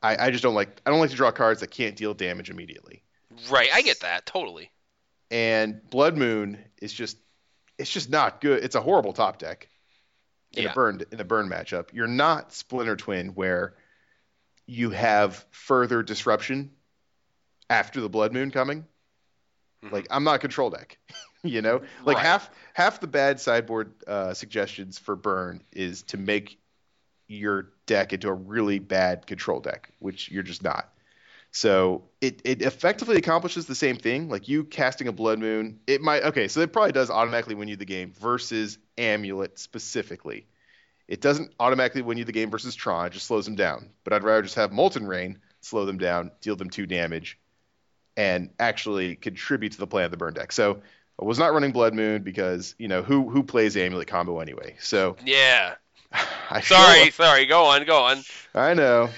I, 0.00 0.26
I 0.26 0.30
just 0.30 0.42
don't 0.42 0.54
like 0.54 0.80
I 0.86 0.90
don't 0.90 1.00
like 1.00 1.10
to 1.10 1.16
draw 1.16 1.32
cards 1.32 1.60
that 1.60 1.70
can't 1.70 1.96
deal 1.96 2.14
damage 2.14 2.48
immediately. 2.48 3.02
Right, 3.50 3.68
I 3.74 3.82
get 3.82 4.00
that 4.00 4.24
totally. 4.24 4.70
And 5.30 5.80
Blood 5.90 6.16
Moon 6.16 6.58
is 6.80 6.92
just 6.92 7.18
it's 7.78 7.90
just 7.90 8.10
not 8.10 8.40
good. 8.40 8.64
It's 8.64 8.74
a 8.74 8.80
horrible 8.80 9.12
top 9.12 9.38
deck. 9.38 9.68
in 10.56 10.62
Yeah. 10.62 10.70
a 10.70 10.74
burn 10.74 11.02
in 11.12 11.20
a 11.20 11.24
burn 11.24 11.48
matchup. 11.50 11.88
You're 11.92 12.06
not 12.06 12.52
Splinter 12.52 12.96
Twin 12.96 13.30
where 13.34 13.74
you 14.66 14.90
have 14.90 15.44
further 15.50 16.02
disruption 16.02 16.70
after 17.68 18.00
the 18.00 18.08
Blood 18.08 18.32
Moon 18.32 18.50
coming. 18.50 18.86
Mhm. 19.84 19.92
Like 19.92 20.06
I'm 20.10 20.24
not 20.24 20.40
control 20.40 20.70
deck, 20.70 20.98
you 21.42 21.60
know. 21.62 21.82
Like 22.04 22.16
Right. 22.16 22.24
half 22.26 22.50
half 22.74 23.00
the 23.00 23.06
bad 23.06 23.40
sideboard 23.40 23.92
uh, 24.06 24.32
suggestions 24.34 24.98
for 24.98 25.16
burn 25.16 25.62
is 25.72 26.02
to 26.04 26.16
make 26.16 26.58
your 27.28 27.72
deck 27.86 28.12
into 28.12 28.28
a 28.28 28.32
really 28.34 28.78
bad 28.78 29.26
control 29.26 29.60
deck, 29.60 29.90
which 29.98 30.30
you're 30.30 30.42
just 30.44 30.62
not. 30.62 30.90
So 31.56 32.02
it, 32.20 32.42
it 32.44 32.60
effectively 32.60 33.16
accomplishes 33.16 33.64
the 33.64 33.74
same 33.74 33.96
thing. 33.96 34.28
Like 34.28 34.46
you 34.46 34.62
casting 34.62 35.08
a 35.08 35.12
blood 35.12 35.38
moon, 35.38 35.80
it 35.86 36.02
might 36.02 36.22
okay, 36.24 36.48
so 36.48 36.60
it 36.60 36.70
probably 36.70 36.92
does 36.92 37.08
automatically 37.08 37.54
win 37.54 37.66
you 37.66 37.76
the 37.76 37.86
game 37.86 38.12
versus 38.12 38.76
amulet 38.98 39.58
specifically. 39.58 40.46
It 41.08 41.22
doesn't 41.22 41.54
automatically 41.58 42.02
win 42.02 42.18
you 42.18 42.26
the 42.26 42.32
game 42.32 42.50
versus 42.50 42.74
Tron, 42.74 43.06
it 43.06 43.14
just 43.14 43.24
slows 43.24 43.46
them 43.46 43.54
down. 43.54 43.88
But 44.04 44.12
I'd 44.12 44.22
rather 44.22 44.42
just 44.42 44.56
have 44.56 44.70
Molten 44.70 45.06
Rain 45.06 45.38
slow 45.62 45.86
them 45.86 45.96
down, 45.96 46.30
deal 46.42 46.56
them 46.56 46.68
two 46.68 46.84
damage, 46.84 47.38
and 48.18 48.50
actually 48.60 49.16
contribute 49.16 49.72
to 49.72 49.78
the 49.78 49.86
play 49.86 50.04
of 50.04 50.10
the 50.10 50.18
burn 50.18 50.34
deck. 50.34 50.52
So 50.52 50.82
I 51.18 51.24
was 51.24 51.38
not 51.38 51.54
running 51.54 51.72
Blood 51.72 51.94
Moon 51.94 52.22
because, 52.22 52.74
you 52.78 52.88
know, 52.88 53.02
who 53.02 53.30
who 53.30 53.42
plays 53.42 53.78
amulet 53.78 54.08
combo 54.08 54.40
anyway? 54.40 54.76
So 54.78 55.16
Yeah. 55.24 55.76
I 56.50 56.60
Sorry, 56.60 57.10
sorry. 57.12 57.46
Go 57.46 57.64
on, 57.64 57.86
go 57.86 58.02
on. 58.02 58.22
I 58.54 58.74
know. 58.74 59.08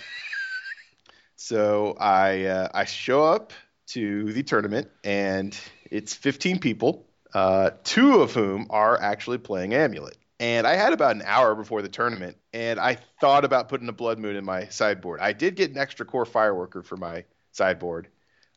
So 1.39 1.97
I 2.01 2.47
uh, 2.47 2.69
I 2.75 2.85
show 2.85 3.23
up 3.23 3.53
to 3.91 4.33
the 4.33 4.43
tournament 4.43 4.89
and 5.05 5.57
it's 5.89 6.13
15 6.13 6.59
people, 6.59 7.07
uh, 7.33 7.71
two 7.85 8.21
of 8.21 8.35
whom 8.35 8.67
are 8.71 9.01
actually 9.01 9.39
playing 9.39 9.73
Amulet. 9.73 10.19
And 10.41 10.67
I 10.67 10.75
had 10.75 10.93
about 10.93 11.15
an 11.15 11.23
hour 11.25 11.55
before 11.55 11.81
the 11.81 11.89
tournament, 11.89 12.37
and 12.53 12.81
I 12.81 12.99
thought 13.21 13.45
about 13.45 13.69
putting 13.69 13.89
a 13.89 13.93
Blood 13.93 14.19
Moon 14.19 14.35
in 14.35 14.45
my 14.45 14.67
sideboard. 14.67 15.21
I 15.21 15.33
did 15.33 15.55
get 15.55 15.71
an 15.71 15.79
extra 15.79 16.05
Kor 16.05 16.27
Fireworker 16.27 16.85
for 16.85 16.97
my 16.97 17.25
sideboard, 17.53 18.09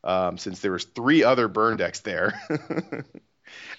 um, 0.03 0.39
since 0.39 0.59
there 0.59 0.71
was 0.71 0.83
three 0.83 1.23
other 1.23 1.47
burn 1.47 1.77
decks 1.77 1.99
there, 1.99 2.39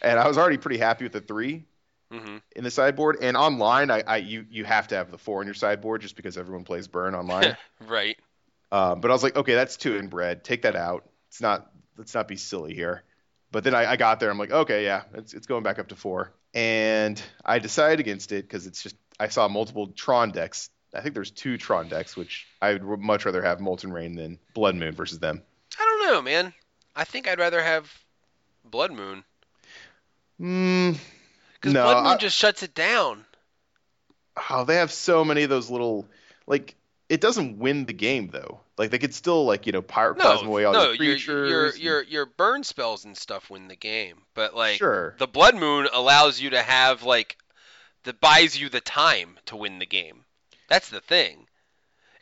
and 0.02 0.18
I 0.18 0.28
was 0.28 0.38
already 0.38 0.58
pretty 0.58 0.78
happy 0.78 1.04
with 1.04 1.12
the 1.12 1.20
three 1.20 1.64
hmm 2.12 2.38
in 2.54 2.62
the 2.64 2.70
sideboard. 2.70 3.18
And 3.20 3.36
online, 3.36 3.90
I, 3.90 4.02
I 4.06 4.16
you 4.18 4.46
you 4.48 4.64
have 4.64 4.88
to 4.88 4.94
have 4.94 5.10
the 5.10 5.18
four 5.18 5.42
in 5.42 5.46
your 5.48 5.54
sideboard 5.54 6.02
just 6.02 6.14
because 6.14 6.38
everyone 6.38 6.64
plays 6.64 6.86
burn 6.86 7.16
online. 7.16 7.56
right. 7.88 8.16
Um, 8.72 9.00
but 9.00 9.10
I 9.10 9.14
was 9.14 9.22
like, 9.22 9.36
okay, 9.36 9.54
that's 9.54 9.76
two 9.76 9.96
inbred. 9.96 10.42
Take 10.42 10.62
that 10.62 10.74
out. 10.74 11.04
It's 11.28 11.40
not. 11.40 11.70
Let's 11.96 12.14
not 12.14 12.26
be 12.26 12.36
silly 12.36 12.74
here. 12.74 13.04
But 13.52 13.64
then 13.64 13.74
I, 13.74 13.92
I 13.92 13.96
got 13.96 14.18
there. 14.18 14.30
I'm 14.30 14.38
like, 14.38 14.50
okay, 14.50 14.84
yeah, 14.84 15.02
it's 15.14 15.34
it's 15.34 15.46
going 15.46 15.62
back 15.62 15.78
up 15.78 15.88
to 15.88 15.94
four. 15.96 16.32
And 16.54 17.22
I 17.44 17.58
decided 17.60 18.00
against 18.00 18.32
it 18.32 18.48
because 18.48 18.66
it's 18.66 18.82
just 18.82 18.96
I 19.20 19.28
saw 19.28 19.46
multiple 19.48 19.88
Tron 19.88 20.30
decks. 20.32 20.70
I 20.94 21.00
think 21.02 21.14
there's 21.14 21.30
two 21.30 21.56
Tron 21.58 21.88
decks, 21.88 22.16
which 22.16 22.46
I 22.60 22.74
would 22.74 23.00
much 23.00 23.24
rather 23.24 23.42
have 23.42 23.60
Molten 23.60 23.92
Rain 23.92 24.14
than 24.16 24.38
Blood 24.54 24.74
Moon 24.74 24.94
versus 24.94 25.18
them. 25.18 25.42
I 25.78 25.84
don't 25.84 26.12
know, 26.12 26.22
man. 26.22 26.52
I 26.96 27.04
think 27.04 27.28
I'd 27.28 27.38
rather 27.38 27.62
have 27.62 27.90
Blood 28.64 28.92
Moon 28.92 29.24
Mm, 30.40 30.98
because 31.54 31.72
No, 31.72 31.84
Blood 31.84 32.04
Moon 32.04 32.12
I- 32.14 32.16
just 32.16 32.36
shuts 32.36 32.62
it 32.62 32.74
down. 32.74 33.24
oh, 34.50 34.64
they 34.64 34.76
have 34.76 34.92
so 34.92 35.24
many 35.24 35.42
of 35.42 35.50
those 35.50 35.70
little 35.70 36.06
like. 36.46 36.74
It 37.12 37.20
doesn't 37.20 37.58
win 37.58 37.84
the 37.84 37.92
game 37.92 38.28
though. 38.32 38.60
Like 38.78 38.90
they 38.90 38.98
could 38.98 39.12
still 39.14 39.44
like 39.44 39.66
you 39.66 39.72
know 39.72 39.80
No, 39.80 39.86
pyroclasm 39.86 40.46
away 40.46 40.64
all 40.64 40.72
no, 40.72 40.80
the 40.80 41.04
your 41.04 41.14
creatures. 41.14 41.50
your 41.50 41.66
and- 41.66 41.78
your 41.78 42.02
your 42.04 42.26
burn 42.26 42.64
spells 42.64 43.04
and 43.04 43.16
stuff 43.16 43.50
win 43.50 43.68
the 43.68 43.76
game, 43.76 44.22
but 44.34 44.56
like 44.56 44.78
sure. 44.78 45.14
the 45.18 45.26
Blood 45.26 45.54
Moon 45.56 45.88
allows 45.92 46.40
you 46.40 46.50
to 46.50 46.62
have 46.62 47.02
like 47.02 47.36
that 48.04 48.20
buys 48.20 48.58
you 48.58 48.68
the 48.70 48.80
time 48.80 49.38
to 49.46 49.56
win 49.56 49.78
the 49.78 49.86
game. 49.86 50.24
That's 50.68 50.88
the 50.88 51.00
thing. 51.00 51.46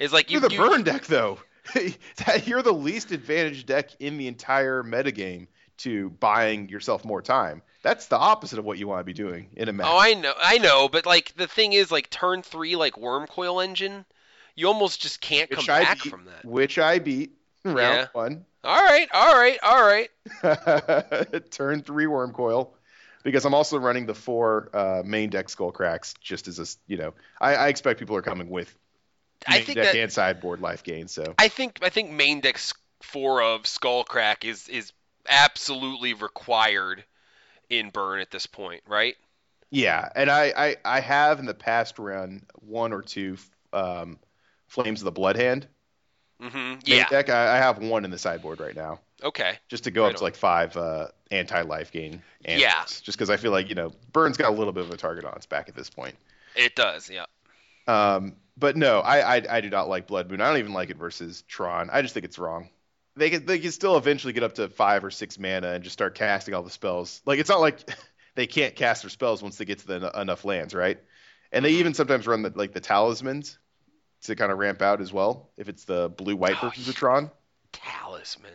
Is 0.00 0.12
like 0.12 0.30
you 0.30 0.40
You're 0.40 0.49
the 0.49 0.54
you- 0.56 0.61
burn 0.68 0.82
deck 0.82 1.06
though. 1.06 1.38
You're 2.44 2.62
the 2.62 2.73
least 2.73 3.12
advantaged 3.12 3.66
deck 3.66 3.90
in 4.00 4.18
the 4.18 4.26
entire 4.26 4.82
metagame 4.82 5.47
to 5.78 6.11
buying 6.11 6.68
yourself 6.68 7.04
more 7.04 7.23
time. 7.23 7.62
That's 7.82 8.06
the 8.06 8.18
opposite 8.18 8.59
of 8.59 8.64
what 8.64 8.76
you 8.78 8.88
want 8.88 9.00
to 9.00 9.04
be 9.04 9.12
doing 9.12 9.50
in 9.56 9.68
a 9.68 9.73
match. 9.73 9.87
Oh, 9.88 9.99
I 9.99 10.14
know, 10.14 10.32
I 10.37 10.59
know, 10.59 10.88
but 10.88 11.06
like 11.06 11.32
the 11.37 11.47
thing 11.47 11.73
is, 11.75 11.90
like 11.92 12.11
turn 12.11 12.42
three, 12.42 12.75
like 12.76 12.94
Wurmcoil 12.97 13.62
Engine, 13.64 14.04
you 14.61 14.69
almost 14.69 15.00
just 15.00 15.21
can't 15.21 15.49
come 15.50 15.64
I 15.69 15.81
back 15.81 16.02
beat, 16.02 16.11
from 16.11 16.26
that. 16.26 16.45
Which 16.45 16.79
I 16.79 16.99
beat 16.99 17.33
round 17.64 17.76
Yeah. 17.76 18.07
one. 18.12 18.45
All 18.62 18.76
right, 18.76 19.09
all 19.12 19.35
right, 19.35 19.59
all 19.62 19.83
right. 19.83 20.11
Turn 21.50 21.83
three 21.83 22.05
Wurmcoil. 22.05 22.71
Because 23.23 23.45
I'm 23.45 23.55
also 23.55 23.79
running 23.79 24.07
the 24.07 24.14
four 24.14 24.71
uh, 24.75 25.02
main 25.05 25.31
deck 25.31 25.49
Skullcracks 25.49 26.14
just 26.21 26.49
as 26.49 26.59
a 26.59 26.67
you 26.87 26.99
know 26.99 27.14
I, 27.40 27.55
I 27.55 27.69
expect 27.69 27.99
people 27.99 28.17
are 28.17 28.23
coming 28.23 28.49
with 28.49 28.75
I 29.47 29.59
main 29.59 29.64
think 29.64 29.76
deck 29.76 29.93
that 29.93 29.99
and 29.99 30.12
sideboard 30.12 30.61
life 30.61 30.83
gain 30.85 31.07
so 31.07 31.35
I 31.38 31.49
think 31.49 31.81
I 31.83 31.90
think 31.90 32.11
main 32.11 32.40
deck 32.40 32.59
four 33.02 33.43
of 33.43 33.64
Skullcrack 33.64 34.47
is 34.47 34.69
is 34.69 34.93
absolutely 35.29 36.14
required 36.14 37.05
in 37.69 37.90
burn 37.90 38.21
at 38.21 38.31
this 38.31 38.47
point, 38.47 38.83
right? 38.87 39.17
Yeah, 39.71 40.09
and 40.17 40.31
I, 40.31 40.52
I, 40.57 40.76
I 40.85 41.00
have 41.00 41.38
in 41.38 41.47
the 41.47 41.55
past 41.55 41.99
run 41.99 42.43
one 42.55 42.93
or 42.93 43.02
two 43.02 43.37
um, 43.73 44.19
Flames 44.71 45.00
of 45.03 45.05
the 45.05 45.12
Blood 45.12 45.37
Hand 45.37 45.69
Mm-hmm. 46.43 46.81
Yeah. 46.87 47.07
deck. 47.11 47.29
I, 47.29 47.57
I 47.57 47.59
have 47.59 47.79
one 47.79 48.07
in 48.07 48.11
the 48.11 48.17
sideboard 48.17 48.61
right 48.61 48.75
now, 48.75 49.00
Okay. 49.23 49.59
just 49.69 49.85
to 49.85 49.91
go 49.91 50.05
Right 50.05 50.09
up 50.09 50.17
to 50.17 50.21
on. 50.21 50.25
like 50.25 50.37
five 50.37 50.75
uh, 50.75 51.09
anti-life 51.31 51.93
gain. 51.93 52.23
answers, 52.47 52.62
Yeah. 52.62 52.85
Just 52.87 53.12
because 53.19 53.29
I 53.29 53.37
feel 53.37 53.50
like 53.53 53.69
you 53.69 53.75
know 53.75 53.93
Burns 54.12 54.39
got 54.39 54.49
a 54.49 54.55
little 54.57 54.73
bit 54.73 54.85
of 54.87 54.91
a 54.91 54.97
target 54.97 55.27
on 55.27 55.35
its 55.35 55.45
back 55.45 55.69
at 55.69 55.75
this 55.75 55.91
point. 55.91 56.15
It 56.57 56.75
does. 56.75 57.11
Yeah. 57.11 57.27
Um, 57.87 58.37
but 58.57 58.77
no, 58.77 59.00
I, 59.00 59.37
I 59.37 59.43
I 59.50 59.61
do 59.61 59.69
not 59.69 59.89
like 59.91 60.07
Blood 60.07 60.31
Moon. 60.31 60.41
I 60.41 60.49
don't 60.49 60.59
even 60.59 60.73
like 60.73 60.89
it 60.91 60.97
versus 60.97 61.43
Tron. 61.43 61.91
I 61.91 62.00
just 62.03 62.15
think 62.15 62.25
it's 62.25 62.39
wrong. 62.39 62.71
They 63.17 63.29
can 63.29 63.45
they 63.45 63.59
can 63.59 63.73
still 63.73 63.99
eventually 63.99 64.33
get 64.33 64.43
up 64.43 64.55
to 64.55 64.69
five 64.69 65.05
or 65.05 65.11
six 65.11 65.39
mana 65.39 65.69
and 65.73 65.85
just 65.85 65.93
start 65.93 66.15
casting 66.15 66.55
all 66.55 66.62
the 66.62 66.71
spells. 66.71 67.21
Like 67.27 67.39
it's 67.39 67.50
not 67.50 67.61
like 67.61 67.81
they 68.35 68.47
can't 68.47 68.75
cast 68.77 69.03
their 69.03 69.11
spells 69.11 69.43
once 69.43 69.59
they 69.59 69.67
get 69.67 69.81
to 69.81 69.87
the 69.87 70.21
enough 70.21 70.45
lands, 70.47 70.75
right? 70.75 70.99
And 71.53 71.65
they 71.65 71.73
even 71.73 71.93
sometimes 71.93 72.27
run 72.27 72.43
the 72.43 72.53
like 72.55 72.73
the 72.73 72.81
talismans 72.81 73.59
to 74.23 74.37
kind 74.37 74.53
of 74.53 74.59
ramp 74.59 74.83
out 74.83 75.00
as 75.00 75.12
well 75.12 75.49
if 75.57 75.69
it's 75.69 75.85
the 75.85 76.09
blue 76.11 76.37
white 76.37 76.57
Oh, 76.62 76.69
versions 76.69 76.89
of 76.89 76.95
Tron. 76.95 77.31
Talisman. 77.73 78.50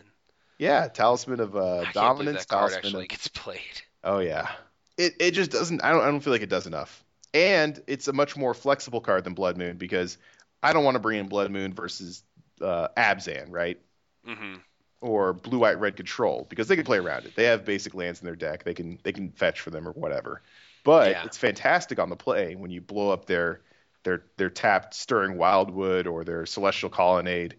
Yeah, 0.58 0.88
talisman 0.88 1.40
of 1.40 1.56
uh, 1.56 1.80
I 1.86 1.92
dominance. 1.92 2.44
that 2.44 2.48
card 2.48 2.70
talisman 2.70 2.86
actually 2.86 3.02
of- 3.04 3.08
gets 3.08 3.28
played. 3.28 3.82
Oh 4.04 4.18
yeah. 4.20 4.50
It 4.96 5.14
it 5.20 5.30
just 5.32 5.50
doesn't 5.50 5.82
I 5.84 5.90
don't 5.90 6.02
I 6.02 6.06
don't 6.06 6.20
feel 6.20 6.32
like 6.32 6.42
it 6.42 6.48
does 6.48 6.66
enough. 6.66 7.04
And 7.34 7.80
it's 7.86 8.08
a 8.08 8.12
much 8.14 8.36
more 8.36 8.54
flexible 8.54 9.00
card 9.00 9.24
than 9.24 9.34
Blood 9.34 9.58
Moon 9.58 9.76
because 9.76 10.16
I 10.62 10.72
don't 10.72 10.84
want 10.84 10.94
to 10.94 11.00
bring 11.00 11.18
in 11.20 11.28
Blood 11.28 11.50
Moon 11.50 11.74
versus 11.74 12.22
uh, 12.62 12.88
Abzan, 12.96 13.46
right? 13.50 13.78
Mm-hmm. 14.26 14.54
Or 15.02 15.34
Blue 15.34 15.58
White 15.58 15.78
Red 15.78 15.96
Control 15.96 16.46
because 16.48 16.68
they 16.68 16.76
can 16.76 16.86
play 16.86 16.96
around 16.98 17.26
it. 17.26 17.36
They 17.36 17.44
have 17.44 17.66
basic 17.66 17.94
lands 17.94 18.20
in 18.20 18.24
their 18.24 18.36
deck. 18.36 18.64
They 18.64 18.72
can 18.72 18.98
they 19.02 19.12
can 19.12 19.30
fetch 19.32 19.60
for 19.60 19.68
them 19.70 19.86
or 19.86 19.92
whatever. 19.92 20.40
But 20.84 21.10
Yeah. 21.10 21.24
it's 21.26 21.36
fantastic 21.36 21.98
on 21.98 22.08
the 22.08 22.16
play 22.16 22.54
when 22.54 22.70
you 22.70 22.80
blow 22.80 23.10
up 23.10 23.26
their 23.26 23.60
their 24.06 24.22
their 24.36 24.48
tapped 24.48 24.94
Stirring 24.94 25.36
Wildwood 25.36 26.06
or 26.06 26.24
their 26.24 26.46
Celestial 26.46 26.88
Colonnade. 26.88 27.56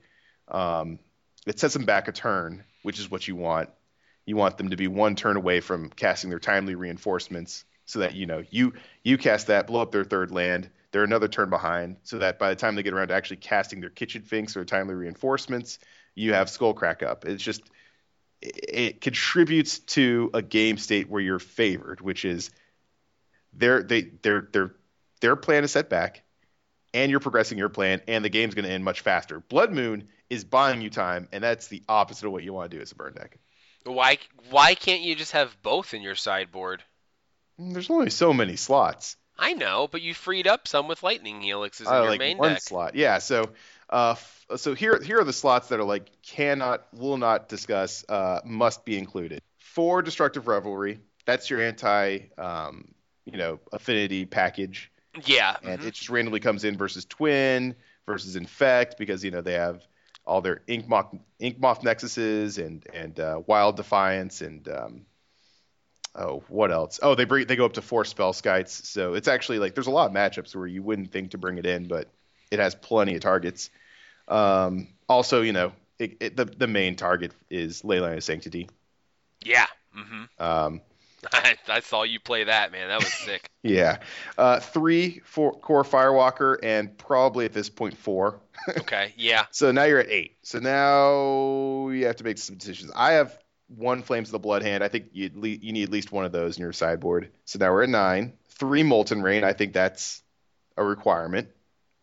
Um, 0.48 0.98
it 1.46 1.60
sets 1.60 1.74
them 1.74 1.86
back 1.86 2.08
a 2.08 2.14
turn, 2.14 2.64
which 2.84 3.00
is 3.00 3.12
what 3.12 3.28
you 3.28 3.36
want. 3.36 3.70
You 4.26 4.38
want 4.38 4.58
them 4.58 4.70
to 4.70 4.78
be 4.78 4.88
one 4.88 5.16
turn 5.16 5.36
away 5.36 5.60
from 5.60 5.90
casting 5.90 6.30
their 6.30 6.40
timely 6.40 6.74
reinforcements, 6.74 7.66
so 7.86 8.00
that 8.00 8.16
you 8.16 8.26
know 8.26 8.44
you 8.50 8.74
you 9.04 9.18
cast 9.18 9.48
that, 9.48 9.68
blow 9.68 9.82
up 9.82 9.92
their 9.92 10.06
third 10.06 10.32
land. 10.32 10.70
They're 10.92 11.04
another 11.04 11.28
turn 11.28 11.50
behind, 11.50 11.98
so 12.04 12.18
that 12.20 12.40
by 12.40 12.50
the 12.50 12.56
time 12.56 12.76
they 12.76 12.84
get 12.84 12.94
around 12.94 13.10
to 13.10 13.14
actually 13.14 13.38
casting 13.38 13.82
their 13.82 13.90
kitchen 13.90 14.22
finks 14.22 14.56
or 14.56 14.64
timely 14.64 14.96
reinforcements, 14.96 15.80
you 16.16 16.34
have 16.34 16.48
Skullcrack 16.48 17.04
up. 17.04 17.26
It's 17.26 17.44
just 17.44 17.62
it, 18.42 18.70
it 18.70 19.02
contributes 19.02 19.80
to 19.80 20.32
a 20.34 20.42
game 20.42 20.78
state 20.78 21.10
where 21.10 21.22
you're 21.22 21.40
favored, 21.40 22.00
which 22.00 22.24
is 22.24 22.52
their 23.52 23.84
they 23.84 24.04
their 24.22 24.48
their 24.54 24.72
their 25.20 25.36
plan 25.36 25.66
is 25.66 25.72
set 25.72 25.90
back, 25.90 26.24
and 26.98 27.12
you're 27.12 27.20
progressing 27.20 27.58
your 27.58 27.70
plan, 27.70 28.02
and 28.08 28.26
the 28.26 28.30
game's 28.30 28.56
going 28.56 28.66
to 28.66 28.72
end 28.72 28.84
much 28.84 29.02
faster. 29.02 29.40
Blood 29.40 29.72
Moon 29.72 30.08
is 30.30 30.44
buying 30.44 30.82
you 30.82 30.90
time, 30.90 31.28
and 31.32 31.44
that's 31.44 31.68
the 31.68 31.84
opposite 31.88 32.26
of 32.26 32.32
what 32.32 32.44
you 32.44 32.54
want 32.54 32.72
to 32.72 32.78
do 32.78 32.82
as 32.82 32.92
a 32.92 32.96
burn 32.96 33.14
deck. 33.14 33.38
Why 33.86 34.18
why 34.50 34.76
can't 34.76 35.02
you 35.02 35.16
just 35.16 35.32
have 35.32 35.62
both 35.62 35.94
in 35.94 36.02
your 36.02 36.16
sideboard? 36.16 36.84
Mm, 37.62 37.74
There's 37.74 37.90
only 37.90 38.10
so 38.10 38.34
many 38.34 38.56
slots. 38.56 39.16
I 39.38 39.54
know, 39.54 39.88
but 39.88 40.02
you 40.02 40.14
freed 40.14 40.48
up 40.48 40.68
some 40.68 40.88
with 40.88 41.04
lightning 41.04 41.42
helixes 41.42 41.88
in 41.88 41.94
I 41.94 42.00
your 42.00 42.10
like 42.10 42.20
main 42.20 42.38
one 42.38 42.54
deck. 42.54 42.62
slot. 42.62 42.96
Yeah. 42.96 43.20
So, 43.20 43.52
uh, 43.90 44.12
f- 44.12 44.46
so 44.58 44.74
here 44.74 45.00
here 45.02 45.20
are 45.20 45.24
the 45.24 45.34
slots 45.34 45.70
that 45.70 45.80
are 45.80 45.84
like 45.86 46.10
cannot, 46.24 46.88
will 46.94 47.18
not 47.18 47.48
discuss, 47.48 48.04
uh, 48.10 48.42
must 48.44 48.84
be 48.84 48.98
included. 48.98 49.40
For 49.60 50.02
destructive 50.02 50.48
revelry, 50.48 51.00
that's 51.26 51.50
your 51.50 51.62
anti, 51.62 52.20
um, 52.38 52.94
you 53.26 53.38
know, 53.38 53.60
affinity 53.72 54.26
package, 54.26 54.92
Yeah. 55.26 55.56
and 55.64 55.82
mhm. 55.82 55.86
it 55.88 55.94
just 55.94 56.10
randomly 56.10 56.40
comes 56.40 56.64
in 56.64 56.78
versus 56.78 57.06
twin 57.06 57.76
versus 58.06 58.36
infect 58.36 58.98
because 58.98 59.24
you 59.24 59.32
know 59.32 59.42
they 59.42 59.54
have 59.54 59.86
all 60.26 60.42
their 60.42 60.62
ink 60.68 60.88
moth 60.88 61.14
ink 61.40 61.60
moth 61.60 61.82
nexuses 61.82 62.64
and 62.64 62.86
and 62.94 63.20
uh, 63.20 63.42
wild 63.46 63.76
defiance 63.78 64.42
and 64.42 64.68
um, 64.68 65.06
oh, 66.18 66.44
what 66.50 66.72
else? 66.72 67.00
Oh, 67.02 67.16
they 67.16 67.26
bring 67.26 67.48
they 67.48 67.56
go 67.56 67.66
up 67.66 67.74
to 67.74 67.82
four 67.82 68.04
Spellskites, 68.04 68.86
so 68.86 69.14
it's 69.14 69.28
actually 69.28 69.60
like 69.60 69.76
there's 69.76 69.88
a 69.88 69.92
lot 69.92 70.10
of 70.10 70.16
matchups 70.16 70.56
where 70.56 70.68
you 70.68 70.82
wouldn't 70.84 71.12
think 71.12 71.32
to 71.32 71.38
bring 71.38 71.58
it 71.58 71.66
in, 71.66 71.88
but 71.88 72.10
it 72.52 72.60
has 72.60 72.76
plenty 72.76 73.16
of 73.16 73.22
targets. 73.22 73.70
Um, 74.28 74.88
also, 75.08 75.42
you 75.42 75.54
know, 75.54 75.72
it, 76.00 76.18
it, 76.20 76.38
the 76.38 76.46
the 76.46 76.68
main 76.68 76.96
target 76.96 77.32
is 77.50 77.84
Leyline 77.84 78.18
of 78.18 78.24
Sanctity. 78.24 78.70
Yeah. 79.42 79.68
hmm 79.94 80.24
Um, 80.40 80.82
I, 81.34 81.58
I 81.68 81.80
saw 81.80 82.04
you 82.04 82.20
play 82.20 82.44
that, 82.46 82.72
man. 82.72 82.88
That 82.90 83.00
was 83.00 83.14
sick. 83.26 83.50
yeah, 83.64 84.00
uh, 84.38 84.60
three 84.60 85.22
four 85.24 85.54
Kor 85.54 85.84
Firewalker, 85.84 86.58
and 86.62 86.96
probably 86.98 87.46
at 87.46 87.54
this 87.54 87.70
point 87.70 87.98
four. 87.98 88.40
okay. 88.78 89.14
Yeah. 89.18 89.46
So 89.52 89.72
now 89.72 89.84
you're 89.84 90.00
at 90.00 90.10
eight. 90.10 90.38
So 90.44 90.60
now 90.60 91.90
you 91.90 92.06
have 92.06 92.18
to 92.18 92.24
make 92.24 92.38
some 92.38 92.58
decisions. 92.58 92.92
I 92.96 93.14
have 93.14 93.38
one 93.68 94.02
Flames 94.02 94.30
of 94.30 94.34
the 94.34 94.40
Blood 94.40 94.64
Hand. 94.64 94.84
I 94.84 94.88
think 94.88 95.08
you 95.12 95.30
you 95.34 95.74
need 95.74 95.84
at 95.84 95.90
least 95.90 96.12
one 96.12 96.26
of 96.26 96.32
those 96.32 96.58
in 96.58 96.62
your 96.62 96.74
sideboard. 96.74 97.30
So 97.46 97.60
now 97.60 97.72
we're 97.72 97.84
at 97.84 97.90
nine. 97.90 98.34
Three 98.50 98.84
Molten 98.84 99.22
Rain. 99.22 99.44
I 99.44 99.54
think 99.54 99.74
that's 99.74 100.24
a 100.78 100.84
requirement. 100.84 101.50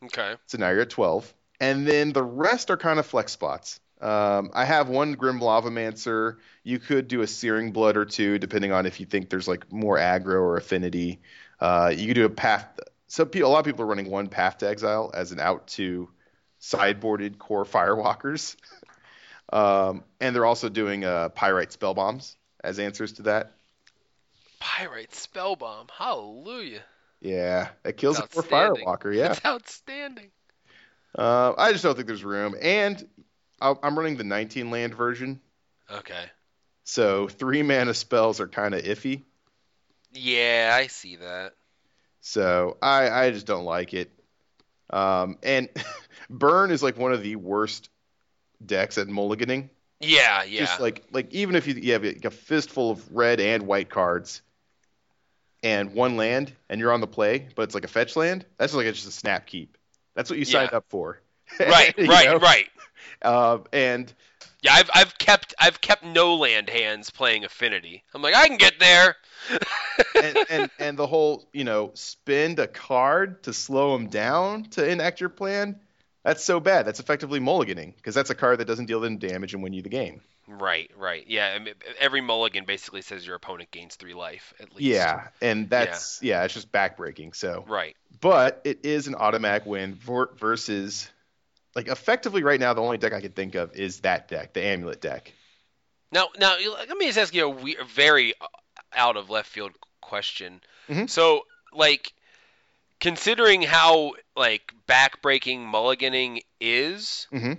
Okay. 0.04 0.34
So 0.46 0.58
now 0.58 0.70
you're 0.70 0.82
at 0.82 0.90
12. 0.90 1.32
And 1.60 1.86
then 1.86 2.12
the 2.12 2.22
rest 2.22 2.70
are 2.70 2.76
kind 2.76 2.98
of 2.98 3.06
flex 3.06 3.32
spots. 3.32 3.80
Um, 4.04 4.50
I 4.52 4.66
have 4.66 4.90
one 4.90 5.14
Grim 5.14 5.40
Lavamancer. 5.40 6.36
You 6.62 6.78
could 6.78 7.08
do 7.08 7.22
a 7.22 7.26
Searing 7.26 7.72
Blood 7.72 7.96
or 7.96 8.04
two, 8.04 8.38
depending 8.38 8.70
on 8.70 8.84
if 8.84 9.00
you 9.00 9.06
think 9.06 9.30
there's 9.30 9.48
like 9.48 9.72
more 9.72 9.96
aggro 9.96 10.42
or 10.42 10.58
affinity. 10.58 11.22
Uh, 11.58 11.90
you 11.96 12.06
could 12.08 12.14
do 12.14 12.26
a 12.26 12.30
Path. 12.30 12.80
So 13.06 13.26
a 13.32 13.38
lot 13.44 13.60
of 13.60 13.64
people 13.64 13.82
are 13.82 13.88
running 13.88 14.10
one 14.10 14.28
Path 14.28 14.58
to 14.58 14.68
Exile 14.68 15.10
as 15.14 15.32
an 15.32 15.40
out 15.40 15.68
to 15.68 16.10
sideboarded 16.60 17.38
Kor 17.38 17.64
Firewalkers. 17.64 18.56
um, 19.52 20.04
and 20.20 20.36
they're 20.36 20.44
also 20.44 20.68
doing 20.68 21.06
uh, 21.06 21.30
Pyrite 21.30 21.70
Spellbombs 21.70 22.36
as 22.62 22.78
answers 22.78 23.14
to 23.14 23.22
that. 23.22 23.52
Pyrite 24.60 25.12
Spellbomb, 25.12 25.90
Hallelujah. 25.90 26.82
Yeah, 27.22 27.68
that 27.84 27.96
kills 27.96 28.18
a 28.18 28.28
Kor. 28.28 28.42
Firewalker. 28.42 29.14
Yeah. 29.14 29.32
it's 29.32 29.44
outstanding. 29.46 30.30
Uh, 31.16 31.54
I 31.56 31.72
just 31.72 31.84
don't 31.84 31.94
think 31.94 32.06
there's 32.06 32.24
room. 32.24 32.54
And 32.60 33.06
I'm 33.82 33.96
running 33.98 34.16
the 34.16 34.24
19 34.24 34.70
land 34.70 34.94
version, 34.94 35.40
Okay. 35.90 36.24
so 36.84 37.28
three 37.28 37.62
mana 37.62 37.94
spells 37.94 38.40
are 38.40 38.48
kind 38.48 38.74
of 38.74 38.82
iffy. 38.82 39.22
Yeah, 40.12 40.76
I 40.78 40.86
see 40.86 41.16
that. 41.16 41.54
So 42.20 42.76
I, 42.80 43.10
I 43.10 43.30
just 43.30 43.46
don't 43.46 43.64
like 43.64 43.94
it. 43.94 44.10
Um, 44.90 45.38
and 45.42 45.68
burn 46.30 46.70
is 46.70 46.82
like 46.82 46.96
one 46.96 47.12
of 47.12 47.22
the 47.22 47.36
worst 47.36 47.90
decks 48.64 48.98
at 48.98 49.08
mulliganing. 49.08 49.70
Yeah, 50.00 50.44
yeah. 50.44 50.60
Just 50.60 50.80
like 50.80 51.04
like 51.12 51.32
even 51.32 51.56
if 51.56 51.66
you, 51.66 51.74
you 51.74 51.92
have 51.94 52.04
a 52.04 52.30
fistful 52.30 52.90
of 52.92 53.12
red 53.14 53.40
and 53.40 53.64
white 53.66 53.90
cards 53.90 54.42
and 55.62 55.94
one 55.94 56.16
land 56.16 56.52
and 56.68 56.80
you're 56.80 56.92
on 56.92 57.00
the 57.00 57.06
play, 57.06 57.48
but 57.56 57.62
it's 57.62 57.74
like 57.74 57.84
a 57.84 57.88
fetch 57.88 58.16
land, 58.16 58.44
that's 58.58 58.74
like 58.74 58.86
a, 58.86 58.92
just 58.92 59.08
a 59.08 59.10
snap 59.10 59.46
keep. 59.46 59.76
That's 60.14 60.30
what 60.30 60.38
you 60.38 60.44
signed 60.44 60.70
Yeah. 60.72 60.78
up 60.78 60.84
for. 60.88 61.20
right, 61.60 61.94
right, 61.98 62.26
know? 62.26 62.38
right. 62.38 62.66
Uh, 63.22 63.58
and 63.72 64.12
Yeah, 64.62 64.74
I've 64.74 64.90
I've 64.94 65.18
kept 65.18 65.54
I've 65.58 65.80
kept 65.80 66.04
no 66.04 66.36
land 66.36 66.68
hands 66.70 67.10
playing 67.10 67.44
Affinity. 67.44 68.04
I'm 68.14 68.22
like 68.22 68.34
I 68.34 68.48
can 68.48 68.56
get 68.56 68.78
there. 68.78 69.16
and, 70.22 70.38
and 70.50 70.70
and 70.78 70.98
the 70.98 71.06
whole 71.06 71.46
you 71.52 71.64
know 71.64 71.90
spend 71.94 72.58
a 72.58 72.66
card 72.66 73.42
to 73.44 73.52
slow 73.52 73.92
them 73.96 74.06
down 74.08 74.64
to 74.64 74.88
enact 74.88 75.20
your 75.20 75.28
plan 75.28 75.78
that's 76.22 76.42
so 76.42 76.60
bad 76.60 76.86
that's 76.86 77.00
effectively 77.00 77.40
mulliganing 77.40 77.94
because 77.96 78.14
that's 78.14 78.30
a 78.30 78.34
card 78.34 78.58
that 78.58 78.64
doesn't 78.64 78.86
deal 78.86 79.00
them 79.00 79.18
damage 79.18 79.52
and 79.52 79.62
win 79.62 79.74
you 79.74 79.82
the 79.82 79.90
game 79.90 80.22
right, 80.48 80.90
right. 80.96 81.24
Yeah, 81.26 81.52
I 81.54 81.58
mean, 81.58 81.74
every 81.98 82.20
mulligan 82.22 82.64
basically 82.64 83.02
says 83.02 83.26
your 83.26 83.36
opponent 83.36 83.70
gains 83.70 83.96
three 83.96 84.14
life 84.14 84.54
at 84.60 84.74
least. 84.74 84.86
yeah 84.86 85.28
and 85.42 85.68
that's 85.68 86.22
yeah, 86.22 86.42
it's 86.44 86.54
just 86.54 86.72
backbreaking 86.72 87.34
so 87.34 87.64
Right. 87.68 87.96
but 88.20 88.60
it 88.64 88.84
is 88.84 89.08
an 89.08 89.14
automatic 89.14 89.66
win 89.66 89.94
ver- 89.94 90.32
versus 90.36 91.08
like 91.74 91.88
effectively 91.88 92.42
right 92.42 92.60
now 92.60 92.72
the 92.74 92.82
only 92.82 92.98
deck 92.98 93.12
i 93.12 93.20
can 93.20 93.32
think 93.32 93.54
of 93.54 93.74
is 93.76 94.00
that 94.00 94.28
deck 94.28 94.52
the 94.52 94.62
amulet 94.62 95.00
deck 95.00 95.32
Now, 96.12 96.28
now 96.38 96.56
let 96.88 96.96
me 96.96 97.06
just 97.06 97.18
ask 97.18 97.34
you 97.34 97.44
a, 97.46 97.48
we- 97.48 97.76
very 97.94 98.34
uh, 98.40 98.46
out 98.92 99.16
of 99.16 99.30
left 99.30 99.48
field 99.50 99.72
question. 100.00 100.60
Mhm. 100.88 101.10
So, 101.10 101.44
like, 101.72 102.12
considering 103.00 103.62
how 103.62 104.12
like 104.36 104.72
backbreaking 104.88 105.60
mulliganing 105.66 106.42
is, 106.60 107.26
Mhm. 107.32 107.58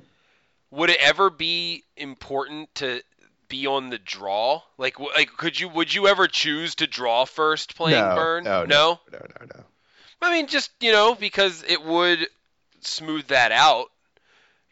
would 0.72 0.90
it 0.90 1.00
ever 1.02 1.30
be 1.30 1.84
important 1.98 2.74
to 2.76 3.02
be 3.50 3.68
on 3.68 3.90
the 3.90 3.98
draw? 4.00 4.62
Like, 4.78 4.94
w- 4.96 5.14
like 5.14 5.36
could 5.36 5.60
you 5.60 5.68
would 5.70 5.94
you 5.94 6.08
ever 6.08 6.28
choose 6.28 6.76
to 6.76 6.88
draw 6.88 7.26
first 7.26 7.76
playing 7.76 8.08
no, 8.10 8.16
burn? 8.16 8.44
no, 8.46 8.66
no. 8.66 9.00
no 9.12 9.20
no 9.20 9.26
no 9.42 9.46
no 9.58 9.66
I 10.22 10.32
mean, 10.32 10.48
just 10.48 10.72
you 10.80 10.92
know, 10.94 11.14
because 11.14 11.64
it 11.68 11.84
would 11.84 12.28
smooth 12.82 13.28
that 13.28 13.52
out. 13.52 13.92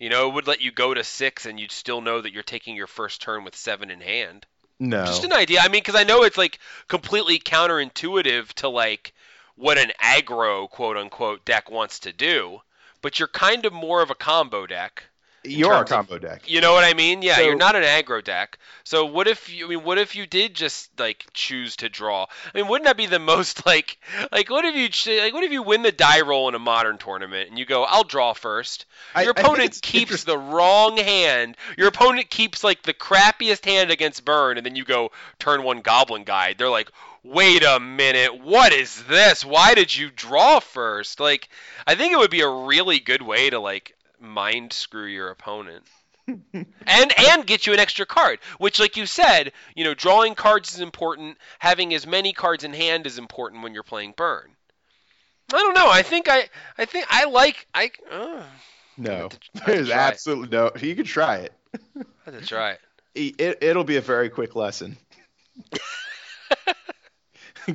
You 0.04 0.10
know, 0.10 0.28
it 0.28 0.34
would 0.34 0.48
let 0.48 0.60
you 0.60 0.70
go 0.70 0.94
to 0.94 1.02
six, 1.02 1.46
and 1.46 1.58
you'd 1.58 1.72
still 1.72 2.02
know 2.02 2.20
that 2.20 2.34
you're 2.34 2.44
taking 2.44 2.76
your 2.76 2.88
first 2.88 3.22
turn 3.22 3.46
with 3.46 3.56
seven 3.56 3.90
in 3.90 4.02
hand. 4.02 4.46
no 4.78 5.06
Just 5.06 5.24
an 5.24 5.32
idea. 5.32 5.62
I 5.62 5.70
mean, 5.70 5.80
because 5.80 5.96
I 5.96 6.04
know 6.04 6.24
it's 6.24 6.38
like 6.38 6.60
completely 6.90 7.40
counterintuitive 7.40 8.52
to 8.56 8.68
like 8.68 9.14
what 9.56 9.78
an 9.78 9.94
aggro 10.04 10.70
quote 10.70 10.98
unquote 10.98 11.46
deck 11.46 11.72
wants 11.72 12.00
to 12.00 12.12
do, 12.12 12.60
but 13.02 13.18
you're 13.18 13.30
kind 13.30 13.66
of 13.66 13.72
more 13.72 14.02
of 14.02 14.10
a 14.10 14.16
combo 14.16 14.68
deck. 14.68 15.06
You're 15.44 15.72
a 15.72 15.78
terms 15.78 15.92
of- 15.92 15.96
combo 15.96 16.18
deck 16.18 16.50
You 16.50 16.62
know 16.62 16.74
what 16.74 16.84
I 16.84 16.94
mean? 16.94 17.22
Yeah, 17.22 17.36
So- 17.36 17.42
you're 17.42 17.56
not 17.56 17.76
an 17.76 17.84
aggro 17.84 18.24
deck. 18.24 18.58
So 18.86 19.06
what 19.06 19.28
if 19.28 19.50
you? 19.50 19.66
I 19.66 19.70
mean, 19.70 19.84
what 19.84 19.98
if 19.98 20.16
you 20.16 20.26
did 20.28 20.54
just 20.56 20.90
like 21.00 21.26
choose 21.34 21.78
to 21.78 21.90
draw? 21.90 22.24
I 22.54 22.58
mean, 22.58 22.68
wouldn't 22.68 22.86
that 22.86 22.98
be 22.98 23.06
the 23.06 23.20
most 23.34 23.66
like 23.66 23.98
like 24.32 24.50
what 24.50 24.66
if 24.66 24.76
you 24.76 25.22
like 25.22 25.34
what 25.34 25.44
if 25.44 25.52
you 25.52 25.64
win 25.64 25.82
the 25.84 25.92
die 25.92 26.22
roll 26.22 26.50
in 26.50 26.56
a 26.56 26.60
modern 26.60 26.98
tournament 26.98 27.50
and 27.50 27.58
you 27.58 27.66
go, 27.66 27.84
I'll 27.84 28.04
draw 28.04 28.34
first. 28.34 28.86
Your 29.16 29.34
I 29.36 29.42
opponent 29.42 29.66
it's 29.66 29.80
keeps 29.82 30.24
the 30.24 30.38
wrong 30.38 30.98
hand. 30.98 31.56
Your 31.78 31.88
opponent 31.88 32.30
keeps 32.30 32.64
like 32.64 32.84
the 32.84 32.94
crappiest 32.94 33.66
hand 33.66 33.92
against 33.92 34.26
burn, 34.26 34.58
and 34.58 34.66
then 34.66 34.76
you 34.76 34.84
go 34.86 35.12
turn 35.40 35.64
one 35.64 35.82
goblin 35.82 36.24
guide. 36.24 36.58
They're 36.58 36.70
like, 36.70 36.90
wait 37.24 37.64
a 37.64 37.80
minute, 37.80 38.42
what 38.44 38.74
is 38.74 39.04
this? 39.06 39.46
Why 39.46 39.76
did 39.76 39.96
you 39.96 40.10
draw 40.12 40.60
first? 40.60 41.20
Like, 41.20 41.48
I 41.88 41.96
think 41.96 42.12
it 42.12 42.18
would 42.18 42.32
be 42.32 42.42
a 42.42 42.50
really 42.50 43.00
good 43.00 43.22
way 43.22 43.50
to 43.50 43.60
like 43.60 43.96
mind 44.24 44.74
screw 44.74 45.06
your 45.06 45.30
opponent. 45.30 45.84
and 46.28 46.66
and 46.86 47.46
get 47.46 47.68
you 47.68 47.74
an 47.74 47.80
extra 47.80 48.06
card, 48.06 48.40
which 48.58 48.80
like 48.80 48.96
you 48.96 49.06
said, 49.06 49.52
you 49.76 49.84
know, 49.84 49.94
drawing 49.94 50.36
cards 50.36 50.74
is 50.74 50.80
important, 50.80 51.38
having 51.60 51.94
as 51.94 52.08
many 52.08 52.32
cards 52.32 52.64
in 52.64 52.74
hand 52.74 53.06
is 53.06 53.18
important 53.18 53.62
when 53.62 53.74
you're 53.74 53.84
playing 53.84 54.14
burn. 54.16 54.50
I 55.54 55.58
don't 55.58 55.76
know. 55.76 55.90
I 55.90 56.02
think 56.02 56.30
I 56.30 56.48
I 56.78 56.86
think 56.86 57.08
I 57.10 57.26
like 57.26 57.68
I 57.74 57.92
uh, 58.10 58.44
no 58.98 59.30
I 59.66 59.66
there's 59.66 59.88
try 59.90 59.98
it. 59.98 60.12
absolutely 60.12 60.48
no 60.58 60.72
you 60.80 60.96
can 60.96 61.04
try 61.06 61.38
it 61.38 61.54
I 61.96 62.04
have 62.26 62.40
to 62.40 62.46
try 62.46 62.72
it. 62.72 62.80
it, 63.40 63.58
it'll 63.62 63.84
be 63.84 63.98
a 63.98 64.02
very 64.02 64.30
quick 64.30 64.56
lesson. 64.56 64.98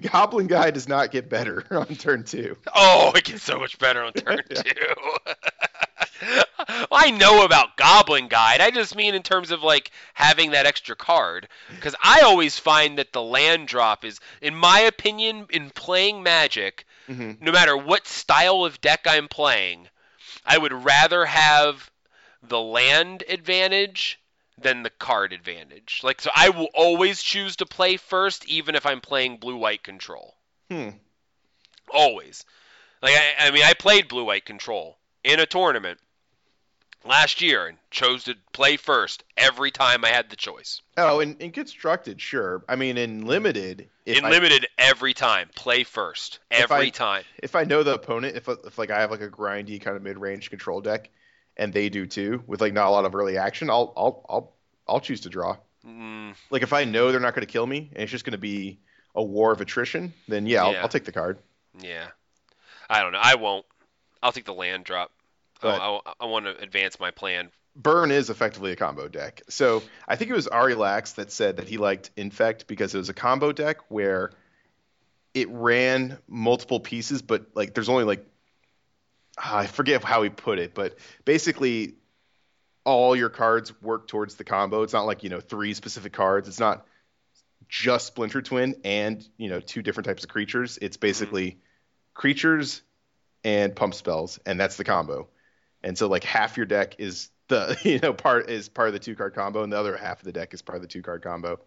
Goblin 0.00 0.46
Guide 0.46 0.74
does 0.74 0.88
not 0.88 1.11
get 1.11 1.28
better 1.30 1.64
on 1.70 1.87
turn 1.87 2.24
two. 2.24 2.56
Oh, 2.74 3.12
it 3.14 3.24
gets 3.24 3.42
so 3.42 3.58
much 3.58 3.78
better 3.78 4.02
on 4.02 4.12
turn 4.12 4.42
two. 4.48 5.34
I 6.90 7.11
know 7.12 7.44
about 7.44 7.76
Goblin 7.76 8.28
Guide. 8.28 8.61
I 8.61 8.70
just 8.70 8.96
mean 8.96 9.14
in 9.14 9.22
terms 9.22 9.50
of 9.50 9.62
like 9.62 9.90
having 10.14 10.50
that 10.52 10.66
extra 10.66 10.96
card. 10.96 11.48
Because 11.70 11.94
I 12.02 12.22
always 12.22 12.59
find 12.59 12.98
that 12.98 13.12
the 13.12 13.22
land 13.22 13.68
drop 13.68 14.04
is, 14.04 14.20
in 14.42 14.54
my 14.54 14.81
opinion, 14.81 15.46
in 15.50 15.70
playing 15.70 16.22
Magic, 16.22 16.85
Mhm. 17.09 17.40
no 17.40 17.52
matter 17.52 17.76
what 17.76 18.07
style 18.07 18.64
of 18.64 18.81
deck 18.81 19.07
I'm 19.07 19.28
playing, 19.28 19.88
I 20.44 20.59
would 20.59 20.72
rather 20.72 21.24
have 21.24 21.90
the 22.42 22.61
land 22.61 23.24
advantage 23.28 24.20
than 24.59 24.83
the 24.83 24.90
card 24.90 25.33
advantage. 25.33 26.00
Like, 26.02 26.20
so 26.20 26.31
I 26.35 26.50
will 26.50 26.68
always 26.74 27.22
choose 27.22 27.57
to 27.57 27.66
play 27.66 27.96
first, 27.96 28.44
even 28.46 28.74
if 28.74 28.85
I'm 28.85 29.00
playing 29.00 29.37
blue 29.38 29.57
white 29.57 29.83
control. 29.83 30.37
Hmm. 30.68 30.90
Always. 31.90 32.44
Like 33.02 33.14
I, 33.14 33.46
I 33.46 33.50
mean, 33.52 33.62
I 33.64 33.74
played 33.74 34.09
blue 34.09 34.24
white 34.24 34.44
control 34.44 34.98
in 35.24 35.40
a 35.40 35.46
tournament 35.46 36.00
last 37.04 37.40
year 37.40 37.66
and 37.66 37.78
chose 37.90 38.24
to 38.24 38.34
play 38.52 38.76
first 38.76 39.24
every 39.37 39.70
time 39.70 40.04
I 40.04 40.08
had 40.08 40.30
the 40.30 40.37
choice. 40.37 40.82
Oh, 40.96 41.20
and, 41.20 41.40
and 41.40 41.52
constructed, 41.52 42.20
sure. 42.20 42.64
I 42.68 42.76
mean, 42.76 42.98
in 42.98 43.26
limited, 43.26 43.88
if 44.04 44.18
in 44.18 44.24
I, 44.24 44.30
limited, 44.30 44.66
every 44.78 45.14
time, 45.14 45.48
play 45.54 45.84
first 45.84 46.38
If 46.50 46.70
every 46.70 46.87
I- 46.87 46.90
time. 46.90 47.24
if 47.42 47.54
I 47.54 47.64
know 47.64 47.82
the 47.82 47.94
opponent, 47.94 48.37
if 48.37 48.48
if 48.48 48.78
like 48.78 48.90
I 48.90 49.00
have 49.00 49.11
like 49.11 49.20
a 49.22 49.28
grindy 49.30 49.80
kind 49.80 49.96
of 49.96 50.02
mid 50.02 50.18
range 50.18 50.50
control 50.50 50.80
deck, 50.80 51.11
and 51.56 51.72
they 51.72 51.88
do 51.88 52.06
too, 52.06 52.42
with 52.46 52.61
like 52.61 52.72
not 52.72 52.88
a 52.88 52.90
lot 52.90 53.04
of 53.04 53.14
early 53.14 53.37
action, 53.38 53.70
I'll 53.70 53.92
I'll 53.96 54.24
I'll 54.28 54.52
I'll 54.88 55.00
choose 55.00 55.20
to 55.22 55.28
draw. 55.28 55.56
Mm, 55.87 56.34
Like 56.50 56.62
if 56.62 56.72
I 56.72 56.84
know 56.84 57.11
they're 57.11 57.20
not 57.20 57.34
going 57.34 57.46
to 57.46 57.52
kill 57.52 57.66
me, 57.66 57.90
and 57.92 58.02
it's 58.02 58.11
just 58.12 58.24
going 58.24 58.32
to 58.32 58.38
be 58.38 58.80
a 59.14 59.22
war 59.22 59.52
of 59.52 59.61
attrition, 59.61 60.12
then 60.28 60.46
yeah, 60.46 60.64
I'll, 60.64 60.72
Yeah. 60.72 60.82
I'll 60.82 60.88
take 60.88 61.04
the 61.04 61.12
card. 61.12 61.38
yeah, 61.80 62.08
I 62.90 63.00
don't 63.02 63.12
know. 63.12 63.20
I 63.22 63.37
won't. 63.37 63.64
I'll 64.22 64.32
take 64.32 64.44
the 64.44 64.54
land 64.54 64.84
drop. 64.84 65.12
I- 65.61 65.62
But- 65.62 65.81
I, 65.81 66.12
I, 66.21 66.27
want 66.27 66.47
to 66.47 66.57
advance 66.59 66.99
my 67.01 67.11
plan 67.11 67.51
Burn 67.79 68.11
is 68.11 68.29
effectively 68.29 68.73
a 68.73 68.77
combo 68.77 69.07
deck. 69.07 69.42
So 69.49 69.85
I 70.09 70.16
think 70.16 70.31
it 70.31 70.35
was 70.35 70.49
Ari 70.49 70.75
Lax 70.75 71.12
that 71.12 71.31
said 71.31 71.59
that 71.59 71.68
he 71.68 71.79
liked 71.79 72.11
Infect 72.16 72.66
because 72.66 72.92
it 72.92 72.99
was 72.99 73.09
a 73.09 73.14
combo 73.14 73.53
deck 73.53 73.79
where 73.88 74.33
it 75.33 75.49
ran 75.49 76.18
multiple 76.27 76.81
pieces, 76.81 77.23
but 77.23 77.47
like 77.55 77.75
there's 77.75 77.88
only 77.88 78.03
like 78.03 78.27
I 79.37 79.66
forget 79.66 80.03
how 80.03 80.23
he 80.23 80.29
put 80.29 80.59
it, 80.59 80.75
but 80.75 80.99
basically 81.25 81.94
all 82.85 83.14
your 83.14 83.29
cards 83.29 83.73
work 83.81 84.09
towards 84.09 84.35
the 84.35 84.44
combo. 84.44 84.83
It's 84.83 84.92
not 84.92 85.07
like 85.07 85.23
you 85.23 85.31
know 85.31 85.40
three 85.40 85.73
specific 85.75 86.12
cards. 86.12 86.49
It's 86.49 86.59
not 86.59 86.85
just 87.68 88.07
Splinter 88.07 88.42
Twin 88.42 88.75
and 88.85 89.27
you 89.37 89.49
know 89.51 89.61
two 89.61 89.83
different 89.83 90.07
types 90.07 90.25
of 90.25 90.31
creatures. 90.31 90.79
It's 90.83 90.97
basically 90.97 91.51
mm-hmm. 91.51 91.59
creatures 92.14 92.83
and 93.44 93.77
pump 93.77 93.94
spells, 93.94 94.40
and 94.44 94.59
that's 94.59 94.77
the 94.77 94.85
combo. 94.85 95.29
And 95.88 95.96
so 95.96 96.07
like 96.07 96.22
half 96.22 96.57
your 96.57 96.66
deck 96.66 96.96
is 96.98 97.31
the 97.48 97.79
you 97.83 97.98
know 97.98 98.12
part 98.12 98.51
is 98.51 98.68
part 98.68 98.88
of 98.88 98.94
the 98.94 99.01
two 99.01 99.16
card 99.16 99.35
combo, 99.35 99.62
and 99.62 99.72
the 99.72 99.79
other 99.79 99.96
half 99.96 100.20
of 100.20 100.24
the 100.24 100.33
deck 100.33 100.55
is 100.55 100.62
part 100.62 100.77
of 100.77 100.83
the 100.83 100.88
two 100.88 101.03
card 101.03 101.22
combo 101.22 101.59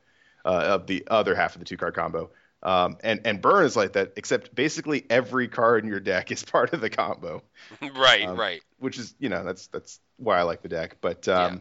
uh, 0.46 0.50
of 0.50 0.88
the 0.88 1.04
other 1.08 1.36
half 1.36 1.56
of 1.56 1.60
the 1.60 1.66
two 1.66 1.78
card 1.78 1.96
combo. 1.96 2.30
Um, 2.64 2.98
and 3.04 3.22
and 3.26 3.42
burn 3.42 3.66
is 3.66 3.76
like 3.76 3.94
that, 3.94 4.14
except 4.16 4.54
basically 4.54 5.04
every 5.10 5.48
card 5.48 5.84
in 5.84 5.90
your 5.90 6.00
deck 6.00 6.32
is 6.32 6.44
part 6.46 6.74
of 6.74 6.82
the 6.82 6.90
combo. 6.90 7.42
right, 7.96 8.28
um, 8.28 8.40
right. 8.40 8.62
Which 8.78 9.00
is 9.00 9.16
you 9.20 9.30
know 9.30 9.44
that's 9.44 9.68
that's 9.68 10.00
why 10.18 10.38
I 10.38 10.44
like 10.44 10.62
the 10.62 10.70
deck. 10.70 10.98
But 11.02 11.28
um, 11.28 11.54
yeah. 11.54 11.60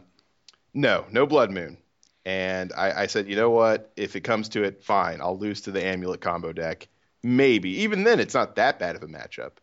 no, 0.73 1.05
no 1.11 1.25
blood 1.25 1.49
moon. 1.49 1.77
And 2.23 2.71
I, 2.73 3.01
I 3.01 3.07
said, 3.07 3.27
you 3.27 3.35
know 3.35 3.49
what? 3.49 3.91
If 3.95 4.15
it 4.15 4.21
comes 4.21 4.49
to 4.49 4.63
it, 4.63 4.83
fine. 4.83 5.21
I'll 5.21 5.39
lose 5.39 5.61
to 5.61 5.71
the 5.71 5.83
amulet 5.83 6.21
combo 6.21 6.53
deck. 6.53 6.87
Maybe. 7.23 7.81
Even 7.81 8.03
then, 8.03 8.19
it's 8.19 8.35
not 8.35 8.57
that 8.57 8.77
bad 8.77 8.95
of 8.95 9.01
a 9.01 9.07
matchup. 9.07 9.53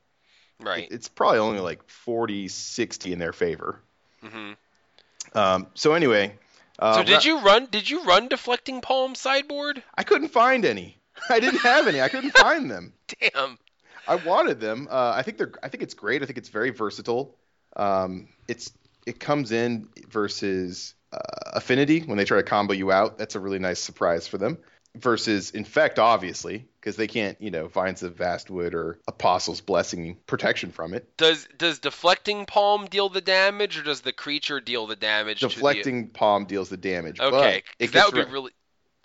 Right. 0.60 0.84
It, 0.84 0.92
it's 0.92 1.08
probably 1.08 1.38
only 1.38 1.60
like 1.60 1.88
40, 1.88 2.48
60 2.48 3.12
in 3.12 3.18
their 3.18 3.32
favor. 3.32 3.80
Mm-hmm. 4.24 5.38
Um, 5.38 5.66
so 5.74 5.94
anyway. 5.94 6.34
Uh, 6.78 6.94
so 6.94 7.02
did 7.02 7.24
you 7.24 7.40
run? 7.40 7.66
Did 7.70 7.88
you 7.88 8.04
run 8.04 8.28
deflecting 8.28 8.80
palm 8.80 9.14
sideboard? 9.14 9.82
I 9.96 10.04
couldn't 10.04 10.28
find 10.28 10.64
any. 10.64 10.96
I 11.30 11.40
didn't 11.40 11.60
have 11.60 11.86
any. 11.86 12.00
I 12.00 12.08
couldn't 12.08 12.30
find 12.36 12.70
them. 12.70 12.92
Damn. 13.20 13.58
I 14.06 14.14
wanted 14.14 14.60
them. 14.60 14.88
Uh, 14.90 15.12
I 15.14 15.22
think 15.22 15.38
they're. 15.38 15.52
I 15.62 15.68
think 15.68 15.82
it's 15.82 15.94
great. 15.94 16.22
I 16.22 16.26
think 16.26 16.38
it's 16.38 16.48
very 16.48 16.70
versatile. 16.70 17.36
Um, 17.76 18.28
it's 18.46 18.72
it 19.06 19.20
comes 19.20 19.52
in 19.52 19.88
versus 20.08 20.94
uh, 21.12 21.18
Affinity 21.54 22.00
when 22.00 22.16
they 22.16 22.24
try 22.24 22.38
to 22.38 22.42
combo 22.42 22.72
you 22.72 22.90
out. 22.92 23.18
That's 23.18 23.34
a 23.34 23.40
really 23.40 23.58
nice 23.58 23.80
surprise 23.80 24.26
for 24.26 24.38
them. 24.38 24.58
Versus 24.98 25.50
Infect, 25.50 25.98
obviously, 25.98 26.66
because 26.80 26.96
they 26.96 27.06
can't, 27.06 27.40
you 27.40 27.50
know, 27.50 27.68
Vines 27.68 28.02
of 28.02 28.16
Vastwood 28.16 28.74
or 28.74 28.98
Apostle's 29.06 29.60
Blessing 29.60 30.16
protection 30.26 30.72
from 30.72 30.94
it. 30.94 31.16
Does 31.16 31.46
does 31.56 31.78
deflecting 31.78 32.46
palm 32.46 32.86
deal 32.86 33.08
the 33.08 33.20
damage, 33.20 33.78
or 33.78 33.82
does 33.82 34.00
the 34.00 34.12
creature 34.12 34.60
deal 34.60 34.86
the 34.86 34.96
damage? 34.96 35.40
Deflecting 35.40 36.06
the... 36.06 36.10
palm 36.10 36.46
deals 36.46 36.68
the 36.68 36.76
damage. 36.76 37.20
Okay, 37.20 37.62
that 37.78 38.12
would 38.12 38.26
be 38.26 38.32
really 38.32 38.52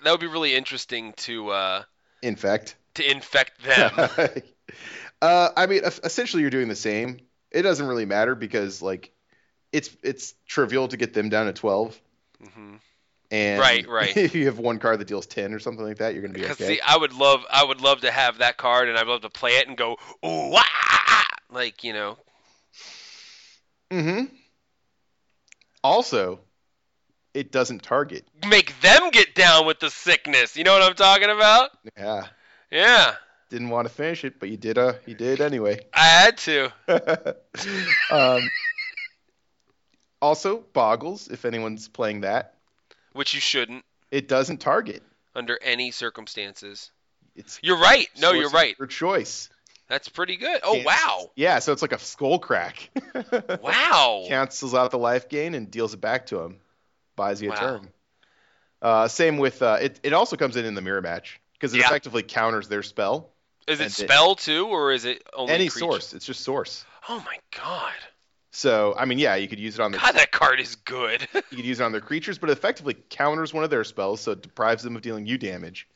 that 0.03 0.11
would 0.11 0.19
be 0.19 0.27
really 0.27 0.55
interesting 0.55 1.13
to 1.13 1.49
uh, 1.49 1.83
infect 2.21 2.75
to 2.95 3.09
infect 3.09 3.63
them. 3.63 3.91
uh, 5.21 5.49
I 5.55 5.65
mean, 5.65 5.81
essentially, 5.83 6.41
you're 6.41 6.51
doing 6.51 6.69
the 6.69 6.75
same. 6.75 7.19
It 7.51 7.61
doesn't 7.61 7.85
really 7.85 8.05
matter 8.05 8.35
because 8.35 8.81
like 8.81 9.11
it's 9.71 9.89
it's 10.03 10.33
trivial 10.47 10.87
to 10.87 10.97
get 10.97 11.13
them 11.13 11.29
down 11.29 11.47
to 11.47 11.53
12. 11.53 11.99
Mm-hmm. 12.43 12.75
And 13.33 13.59
right, 13.59 13.87
right. 13.89 14.15
If 14.15 14.35
you 14.35 14.45
have 14.45 14.59
one 14.59 14.77
card 14.77 14.99
that 14.99 15.07
deals 15.07 15.25
10 15.25 15.55
or 15.55 15.59
something 15.59 15.83
like 15.83 15.97
that, 15.97 16.13
you're 16.13 16.21
going 16.21 16.33
to 16.33 16.39
be 16.39 16.45
okay. 16.51 16.75
See, 16.75 16.81
I 16.85 16.95
would 16.95 17.13
love 17.13 17.43
I 17.51 17.63
would 17.65 17.81
love 17.81 18.01
to 18.01 18.11
have 18.11 18.37
that 18.37 18.57
card 18.57 18.89
and 18.89 18.97
I'd 18.97 19.07
love 19.07 19.21
to 19.21 19.29
play 19.29 19.57
it 19.57 19.67
and 19.67 19.75
go 19.75 19.97
ooh 20.23 20.49
wah! 20.49 20.61
like, 21.49 21.83
you 21.83 21.93
know. 21.93 22.17
Mm 23.91 24.03
Mhm. 24.03 24.31
Also, 25.83 26.39
it 27.33 27.51
doesn't 27.51 27.81
target. 27.81 28.25
Make 28.47 28.79
them 28.81 29.09
get 29.09 29.33
down 29.33 29.65
with 29.65 29.79
the 29.79 29.89
sickness. 29.89 30.55
You 30.55 30.63
know 30.63 30.73
what 30.73 30.83
I'm 30.83 30.95
talking 30.95 31.29
about? 31.29 31.71
Yeah. 31.97 32.27
Yeah. 32.71 33.15
Didn't 33.49 33.69
want 33.69 33.87
to 33.87 33.93
finish 33.93 34.23
it, 34.23 34.39
but 34.39 34.49
you 34.49 34.57
did. 34.57 34.77
Uh, 34.77 34.93
you 35.07 35.15
did 35.15 35.41
anyway. 35.41 35.79
I 35.93 36.05
had 36.05 36.37
to. 36.37 36.71
um, 38.11 38.41
also, 40.21 40.63
Boggles, 40.73 41.29
if 41.29 41.45
anyone's 41.45 41.87
playing 41.87 42.21
that. 42.21 42.53
Which 43.13 43.33
you 43.33 43.39
shouldn't. 43.39 43.85
It 44.11 44.27
doesn't 44.27 44.57
target. 44.57 45.01
Under 45.35 45.57
any 45.61 45.91
circumstances. 45.91 46.91
It's 47.35 47.59
you're 47.63 47.79
right. 47.79 48.07
No, 48.19 48.31
you're 48.31 48.49
right. 48.49 48.75
Your 48.77 48.87
choice. 48.87 49.49
That's 49.87 50.09
pretty 50.09 50.37
good. 50.37 50.61
Oh 50.63 50.81
wow. 50.83 51.31
Yeah, 51.35 51.59
so 51.59 51.71
it's 51.71 51.81
like 51.81 51.91
a 51.91 51.97
Skullcrack. 51.97 53.59
wow. 53.61 54.25
Cancels 54.27 54.73
out 54.73 54.91
the 54.91 54.97
life 54.97 55.29
gain 55.29 55.55
and 55.55 55.69
deals 55.69 55.93
it 55.93 56.01
back 56.01 56.27
to 56.27 56.39
him. 56.39 56.57
Buys 57.15 57.41
you 57.41 57.49
a 57.49 57.53
wow. 57.53 57.59
turn. 57.59 57.89
Uh, 58.81 59.07
same 59.07 59.37
with 59.37 59.61
uh, 59.61 59.77
it. 59.81 59.99
It 60.03 60.13
also 60.13 60.35
comes 60.35 60.55
in 60.57 60.65
in 60.65 60.73
the 60.73 60.81
mirror 60.81 61.01
match 61.01 61.39
because 61.53 61.73
it 61.73 61.79
yeah. 61.79 61.87
effectively 61.87 62.23
counters 62.23 62.67
their 62.67 62.83
spell. 62.83 63.29
Is 63.67 63.79
it 63.79 63.91
spell 63.91 64.33
it, 64.33 64.39
too, 64.39 64.67
or 64.67 64.91
is 64.91 65.05
it 65.05 65.23
only 65.33 65.53
any 65.53 65.69
creature? 65.69 65.79
source? 65.79 66.13
It's 66.13 66.25
just 66.25 66.41
source. 66.41 66.85
Oh 67.07 67.23
my 67.25 67.37
god. 67.57 67.93
So 68.55 68.93
I 68.95 69.05
mean, 69.05 69.17
yeah, 69.17 69.33
you 69.33 69.47
could 69.47 69.59
use 69.59 69.79
it 69.79 69.81
on 69.81 69.91
their. 69.91 69.99
God, 69.99 70.13
that 70.13 70.31
card 70.31 70.59
is 70.59 70.75
good. 70.75 71.27
you 71.33 71.41
could 71.41 71.65
use 71.65 71.79
it 71.79 71.83
on 71.83 71.91
their 71.91 72.01
creatures, 72.01 72.37
but 72.37 72.51
it 72.51 72.53
effectively 72.53 72.95
counters 73.09 73.51
one 73.51 73.63
of 73.63 73.71
their 73.71 73.83
spells, 73.83 74.21
so 74.21 74.33
it 74.33 74.43
deprives 74.43 74.83
them 74.83 74.95
of 74.95 75.01
dealing 75.01 75.25
you 75.25 75.39
damage. 75.39 75.87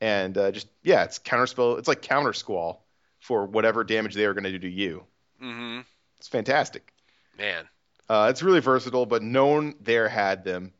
And 0.00 0.36
uh, 0.36 0.50
just 0.50 0.66
yeah, 0.82 1.04
it's 1.04 1.20
counter 1.20 1.46
spell. 1.46 1.76
It's 1.76 1.86
like 1.86 2.02
counter 2.02 2.32
squall 2.32 2.84
for 3.20 3.46
whatever 3.46 3.84
damage 3.84 4.14
they 4.14 4.24
are 4.24 4.34
going 4.34 4.44
to 4.44 4.50
do 4.50 4.58
to 4.58 4.68
you. 4.68 5.04
Mm-hmm. 5.40 5.82
It's 6.18 6.26
fantastic. 6.26 6.92
Man. 7.38 7.64
Uh, 8.08 8.26
it's 8.28 8.42
really 8.42 8.60
versatile, 8.60 9.06
but 9.06 9.22
no 9.22 9.46
one 9.46 9.76
there 9.80 10.08
had 10.08 10.44
them, 10.44 10.72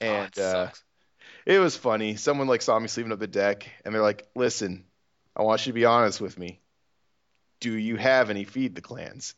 and 0.00 0.32
oh, 0.38 0.40
it, 0.40 0.44
uh, 0.44 0.68
it 1.44 1.58
was 1.58 1.76
funny. 1.76 2.16
Someone 2.16 2.48
like 2.48 2.62
saw 2.62 2.78
me 2.78 2.88
sleeping 2.88 3.12
up 3.12 3.18
the 3.18 3.26
deck, 3.26 3.68
and 3.84 3.94
they're 3.94 4.02
like, 4.02 4.26
"Listen, 4.34 4.86
I 5.36 5.42
want 5.42 5.66
you 5.66 5.72
to 5.72 5.74
be 5.74 5.84
honest 5.84 6.22
with 6.22 6.38
me. 6.38 6.58
Do 7.60 7.70
you 7.70 7.96
have 7.96 8.30
any 8.30 8.44
feed 8.44 8.74
the 8.74 8.80
clans?" 8.80 9.34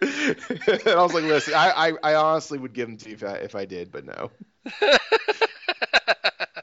And 0.00 0.86
I 0.86 1.02
was 1.02 1.14
like, 1.14 1.24
listen, 1.24 1.54
I, 1.54 1.70
I, 1.70 1.92
I, 2.02 2.14
honestly 2.14 2.58
would 2.58 2.72
give 2.72 2.88
them 2.88 2.96
to 2.98 3.08
you 3.08 3.14
if 3.14 3.24
I, 3.24 3.34
if 3.34 3.54
I 3.54 3.64
did, 3.64 3.92
but 3.92 4.04
no. 4.06 4.30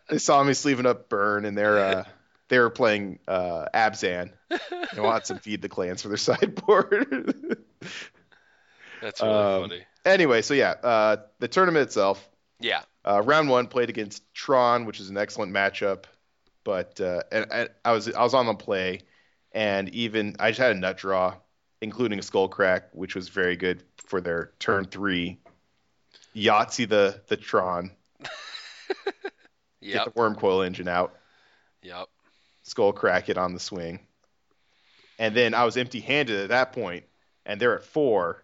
they 0.09 0.17
saw 0.17 0.43
me 0.43 0.53
sleeving 0.53 0.85
up 0.85 1.09
Burn, 1.09 1.45
and 1.45 1.57
they're 1.57 1.77
uh, 1.77 2.03
they 2.49 2.59
were 2.59 2.69
playing 2.69 3.19
uh, 3.27 3.65
Abzan. 3.73 4.31
Want 4.97 5.25
some 5.27 5.39
feed 5.39 5.61
the 5.61 5.69
clans 5.69 6.01
for 6.01 6.07
their 6.07 6.17
sideboard. 6.17 7.63
That's 9.01 9.21
really 9.21 9.33
um, 9.33 9.61
funny. 9.63 9.83
Anyway, 10.05 10.41
so 10.41 10.53
yeah, 10.53 10.71
uh, 10.83 11.17
the 11.39 11.47
tournament 11.47 11.83
itself. 11.83 12.27
Yeah. 12.59 12.81
Uh, 13.05 13.21
round 13.23 13.49
one 13.49 13.67
played 13.67 13.89
against 13.89 14.23
Tron, 14.33 14.85
which 14.85 14.99
is 14.99 15.09
an 15.09 15.17
excellent 15.17 15.53
matchup, 15.53 16.05
but 16.63 16.99
uh, 16.99 17.21
and, 17.31 17.45
and 17.51 17.69
I 17.85 17.91
was 17.91 18.11
I 18.11 18.23
was 18.23 18.33
on 18.33 18.47
the 18.47 18.53
play, 18.53 19.01
and 19.51 19.89
even 19.89 20.35
I 20.39 20.49
just 20.49 20.59
had 20.59 20.75
a 20.75 20.79
nut 20.79 20.97
draw 20.97 21.35
including 21.81 22.19
a 22.19 22.21
Skullcrack, 22.21 22.83
which 22.93 23.15
was 23.15 23.29
very 23.29 23.55
good 23.55 23.83
for 23.97 24.21
their 24.21 24.51
turn 24.59 24.85
three. 24.85 25.39
Yahtzee 26.35 26.87
the 26.87 27.21
the 27.27 27.37
Tron. 27.37 27.91
yep. 29.81 29.81
Get 29.81 30.05
the 30.05 30.11
Wurmcoil 30.11 30.65
Engine 30.65 30.87
out. 30.87 31.15
Yep. 31.81 32.07
Skullcrack 32.65 33.29
it 33.29 33.37
on 33.37 33.53
the 33.53 33.59
swing. 33.59 33.99
And 35.19 35.35
then 35.35 35.53
I 35.53 35.65
was 35.65 35.77
empty 35.77 35.99
handed 35.99 36.41
at 36.41 36.49
that 36.49 36.73
point, 36.73 37.05
and 37.45 37.59
they're 37.59 37.75
at 37.75 37.83
four. 37.83 38.43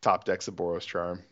Top 0.00 0.24
decks 0.24 0.46
of 0.46 0.54
Boros 0.54 0.82
Charm. 0.82 1.22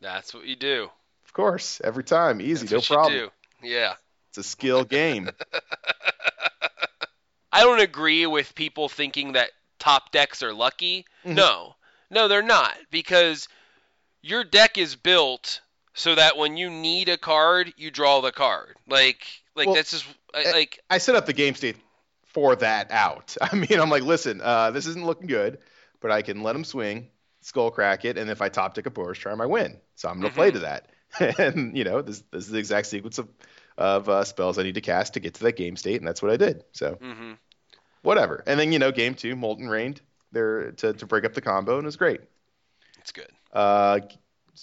That's 0.00 0.32
what 0.32 0.46
you 0.46 0.56
do. 0.56 0.88
Of 1.26 1.32
course, 1.32 1.80
every 1.84 2.04
time, 2.04 2.40
easy, 2.40 2.66
That's 2.66 2.90
no 2.90 2.96
problem. 2.96 3.30
Yeah. 3.62 3.94
It's 4.30 4.38
a 4.38 4.42
skill 4.42 4.84
game. 4.84 5.30
I 7.52 7.60
don't 7.60 7.80
agree 7.80 8.26
with 8.26 8.54
people 8.54 8.88
thinking 8.88 9.32
that 9.32 9.50
top 9.84 10.10
decks 10.12 10.42
are 10.42 10.54
lucky. 10.54 11.04
Mm-hmm. 11.24 11.34
No, 11.34 11.76
no, 12.10 12.28
they're 12.28 12.42
not 12.42 12.74
because 12.90 13.48
your 14.22 14.42
deck 14.42 14.78
is 14.78 14.96
built 14.96 15.60
so 15.92 16.14
that 16.14 16.38
when 16.38 16.56
you 16.56 16.70
need 16.70 17.08
a 17.08 17.18
card, 17.18 17.72
you 17.76 17.90
draw 17.90 18.20
the 18.20 18.32
card. 18.32 18.76
Like, 18.88 19.26
like 19.54 19.66
well, 19.66 19.76
that's 19.76 19.90
just 19.90 20.06
like 20.52 20.80
I 20.88 20.98
set 20.98 21.16
up 21.16 21.26
the 21.26 21.34
game 21.34 21.54
state 21.54 21.76
for 22.24 22.56
that 22.56 22.90
out. 22.90 23.36
I 23.42 23.54
mean, 23.54 23.78
I'm 23.78 23.90
like, 23.90 24.02
listen, 24.02 24.40
uh, 24.42 24.70
this 24.70 24.86
isn't 24.86 25.04
looking 25.04 25.26
good, 25.26 25.58
but 26.00 26.10
I 26.10 26.22
can 26.22 26.42
let 26.42 26.56
him 26.56 26.64
swing, 26.64 27.08
Skullcrack 27.44 28.06
it, 28.06 28.16
and 28.16 28.30
if 28.30 28.40
I 28.40 28.48
top 28.48 28.74
deck 28.74 28.86
a 28.86 28.90
Boros 28.90 29.16
Charm, 29.16 29.40
I 29.40 29.46
win. 29.46 29.76
So 29.96 30.08
I'm 30.08 30.16
gonna 30.16 30.28
mm-hmm. 30.28 30.36
play 30.36 30.50
to 30.50 30.58
that. 30.60 30.88
and 31.38 31.76
you 31.76 31.84
know, 31.84 32.00
this, 32.00 32.22
this 32.32 32.46
is 32.46 32.50
the 32.50 32.58
exact 32.58 32.86
sequence 32.86 33.18
of 33.18 33.28
of 33.76 34.08
uh, 34.08 34.24
spells 34.24 34.56
I 34.56 34.62
need 34.62 34.76
to 34.76 34.80
cast 34.80 35.14
to 35.14 35.20
get 35.20 35.34
to 35.34 35.44
that 35.44 35.56
game 35.56 35.76
state, 35.76 36.00
and 36.00 36.08
that's 36.08 36.22
what 36.22 36.32
I 36.32 36.38
did. 36.38 36.64
So. 36.72 36.94
Mm-hmm 36.94 37.32
whatever. 38.04 38.44
And 38.46 38.58
then 38.60 38.72
you 38.72 38.78
know, 38.78 38.92
game 38.92 39.14
two, 39.14 39.34
Molten 39.34 39.68
Rained 39.68 40.00
there 40.30 40.70
to 40.72 40.92
to 40.92 41.06
break 41.06 41.24
up 41.24 41.34
the 41.34 41.40
combo, 41.40 41.78
and 41.78 41.84
it 41.84 41.86
was 41.86 41.96
great. 41.96 42.20
It's 42.98 43.10
good. 43.10 43.30
Uh, 43.52 44.00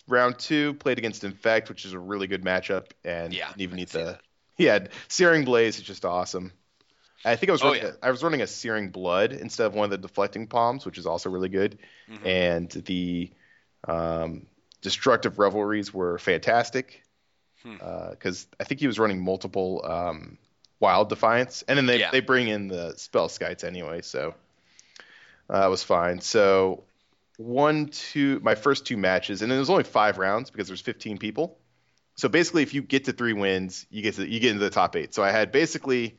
round 0.08 0.40
two 0.40 0.74
played 0.76 0.98
against 0.98 1.24
Infect, 1.26 1.68
which 1.68 1.84
is 1.84 1.92
a 1.94 2.00
really 2.00 2.28
good 2.28 2.44
matchup, 2.44 2.88
and 3.04 3.34
yeah, 3.34 3.52
even 3.58 3.76
need 3.76 3.90
the. 3.90 4.18
He 4.56 4.64
had 4.66 4.90
Searing 5.10 5.44
Blaze, 5.44 5.78
is 5.78 5.84
just 5.84 6.06
awesome. 6.06 6.54
I 7.26 7.36
think 7.36 7.50
I 7.50 7.54
was 7.54 7.62
oh, 7.62 7.68
running 7.68 7.84
yeah. 7.84 7.92
a, 8.02 8.08
I 8.08 8.12
was 8.12 8.24
running 8.24 8.42
a 8.42 8.48
Searing 8.48 8.90
Blood 8.90 9.34
instead 9.34 9.66
of 9.68 9.76
one 9.76 9.86
of 9.86 9.92
the 9.92 10.08
deflecting 10.08 10.48
palms, 10.48 10.86
which 10.86 10.98
is 10.98 11.06
also 11.06 11.30
really 11.30 11.50
good. 11.50 11.78
Mm-hmm. 12.10 12.28
And 12.28 12.70
the 12.72 13.32
Um, 13.88 14.46
destructive 14.82 15.40
revelries 15.40 15.94
were 15.94 16.18
fantastic 16.18 17.04
Hmm. 17.64 17.78
because 18.10 18.48
I 18.60 18.64
think 18.64 18.80
he 18.80 18.88
was 18.88 18.98
running 18.98 19.24
multiple 19.24 19.82
um, 19.86 20.38
wild 20.82 21.08
defiance, 21.08 21.64
and 21.68 21.78
then 21.78 21.86
they 21.86 22.00
Yeah. 22.00 22.12
they 22.12 22.20
bring 22.20 22.50
in 22.50 22.68
the 22.68 22.94
Spellskites 22.98 23.64
anyway, 23.64 24.02
so 24.02 24.36
uh, 25.50 25.62
that 25.62 25.68
was 25.68 25.84
fine. 25.84 26.20
So 26.20 26.84
one, 27.38 27.88
two, 27.88 28.40
my 28.42 28.56
first 28.56 28.86
two 28.86 28.98
matches, 28.98 29.42
and 29.42 29.50
then 29.50 29.58
there's 29.58 29.70
only 29.70 29.84
five 29.84 30.18
rounds 30.18 30.52
because 30.52 30.68
there's 30.68 30.82
15 30.82 31.18
people. 31.18 31.58
So 32.16 32.28
basically, 32.28 32.64
if 32.64 32.74
you 32.74 32.82
get 32.82 33.06
to 33.06 33.14
three 33.14 33.34
wins, 33.34 33.86
you 33.90 34.02
get 34.02 34.16
to 34.16 34.28
you 34.28 34.40
get 34.40 34.52
into 34.52 34.64
the 34.64 34.70
top 34.70 34.96
eight. 34.96 35.14
So 35.14 35.24
I 35.24 35.32
had 35.32 35.52
basically 35.52 36.18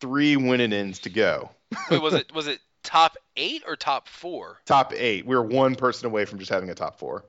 three 0.00 0.36
winning 0.36 0.72
ins 0.72 1.00
to 1.00 1.10
go. 1.10 1.50
Wait, 1.90 2.00
was 2.00 2.14
it 2.14 2.32
was 2.32 2.46
it 2.46 2.60
top 2.82 3.16
eight 3.36 3.62
or 3.66 3.76
top 3.76 4.08
four? 4.08 4.58
Top 4.64 4.92
eight. 4.94 5.26
We 5.26 5.36
were 5.36 5.42
one 5.42 5.74
person 5.74 6.06
away 6.06 6.24
from 6.24 6.38
just 6.38 6.50
having 6.50 6.70
a 6.70 6.74
top 6.74 6.98
four. 6.98 7.24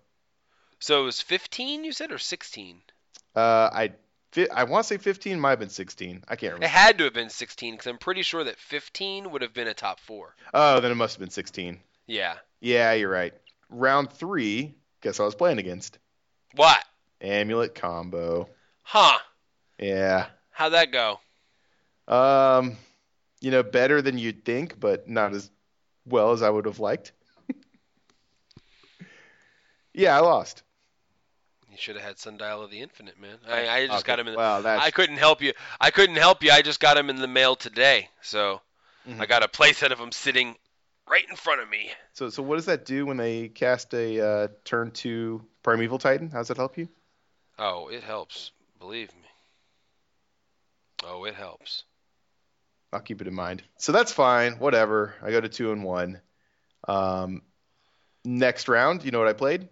So 0.79 1.01
it 1.01 1.05
was 1.05 1.21
15, 1.21 1.83
you 1.83 1.91
said, 1.91 2.11
or 2.11 2.19
16? 2.19 2.81
Uh, 3.35 3.69
I 3.73 3.91
I 4.53 4.65
want 4.65 4.85
to 4.85 4.87
say 4.87 4.97
15, 4.97 5.39
might 5.39 5.51
have 5.51 5.59
been 5.59 5.69
16. 5.69 6.23
I 6.27 6.35
can't 6.35 6.53
remember. 6.53 6.65
It 6.65 6.69
had 6.69 6.97
to 6.97 7.05
have 7.05 7.13
been 7.13 7.29
16 7.29 7.73
because 7.73 7.87
I'm 7.87 7.97
pretty 7.97 8.23
sure 8.23 8.43
that 8.43 8.59
15 8.59 9.31
would 9.31 9.41
have 9.41 9.53
been 9.53 9.67
a 9.67 9.73
top 9.73 9.99
four. 9.99 10.35
Oh, 10.53 10.79
then 10.79 10.91
it 10.91 10.95
must 10.95 11.15
have 11.15 11.19
been 11.19 11.29
16. 11.29 11.79
Yeah. 12.07 12.35
Yeah, 12.59 12.93
you're 12.93 13.09
right. 13.09 13.33
Round 13.69 14.11
three. 14.11 14.75
Guess 15.01 15.19
I 15.19 15.23
was 15.23 15.35
playing 15.35 15.59
against? 15.59 15.97
What? 16.55 16.83
Amulet 17.21 17.75
combo. 17.75 18.49
Huh? 18.83 19.17
Yeah. 19.79 20.27
How'd 20.51 20.73
that 20.73 20.91
go? 20.91 21.19
Um, 22.07 22.77
you 23.41 23.51
know, 23.51 23.63
better 23.63 24.01
than 24.01 24.17
you'd 24.17 24.45
think, 24.45 24.79
but 24.79 25.07
not 25.07 25.33
as 25.33 25.49
well 26.05 26.31
as 26.31 26.41
I 26.41 26.49
would 26.49 26.65
have 26.65 26.79
liked. 26.79 27.11
yeah, 29.93 30.15
I 30.15 30.21
lost. 30.21 30.63
You 31.77 31.81
should 31.83 31.95
have 31.97 32.05
had 32.05 32.17
Sundial 32.17 32.63
of 32.63 32.71
the 32.71 32.81
Infinite, 32.81 33.19
man. 33.21 33.37
I, 33.47 33.67
I 33.67 33.85
just 33.85 33.99
Okay, 33.99 34.07
got 34.07 34.19
him 34.19 34.27
in. 34.27 34.33
The, 34.33 34.37
Well, 34.37 34.63
that's 34.63 34.83
I 34.83 34.89
couldn't 34.89 35.17
help 35.17 35.43
you. 35.43 35.53
I 35.79 35.91
couldn't 35.91 36.15
help 36.15 36.41
you. 36.41 36.49
I 36.51 36.63
just 36.63 36.79
got 36.79 36.97
him 36.97 37.11
in 37.11 37.17
the 37.17 37.27
mail 37.27 37.55
today, 37.55 38.09
so 38.21 38.61
Mhm. 39.07 39.21
I 39.21 39.27
got 39.27 39.43
a 39.43 39.47
playset 39.47 39.91
of 39.91 39.99
him 39.99 40.11
sitting 40.11 40.57
right 41.07 41.23
in 41.29 41.35
front 41.35 41.61
of 41.61 41.69
me. 41.69 41.91
so. 42.13 42.31
So 42.31 42.41
what 42.41 42.55
does 42.55 42.65
that 42.65 42.83
do 42.83 43.05
when 43.05 43.17
they 43.17 43.49
cast 43.49 43.93
a 43.93 44.19
uh, 44.27 44.47
turn 44.65 44.89
to 45.03 45.45
primeval 45.61 45.99
titan? 45.99 46.31
How 46.31 46.39
does 46.39 46.47
that 46.47 46.57
help 46.57 46.79
you? 46.79 46.89
Oh, 47.59 47.89
it 47.89 48.01
helps. 48.03 48.51
Believe 48.79 49.13
me. 49.13 49.29
Oh, 51.03 51.25
it 51.25 51.35
helps. 51.35 51.83
I'll 52.91 53.01
keep 53.01 53.21
it 53.21 53.27
in 53.27 53.35
mind. 53.35 53.61
So 53.77 53.91
that's 53.91 54.11
fine. 54.11 54.53
Whatever. 54.53 55.13
I 55.21 55.29
go 55.29 55.39
to 55.39 55.49
two 55.49 55.71
and 55.71 55.83
one. 55.83 56.21
Um, 56.87 57.43
next 58.25 58.67
round, 58.67 59.05
you 59.05 59.11
know 59.11 59.19
what 59.19 59.27
I 59.27 59.33
played? 59.33 59.69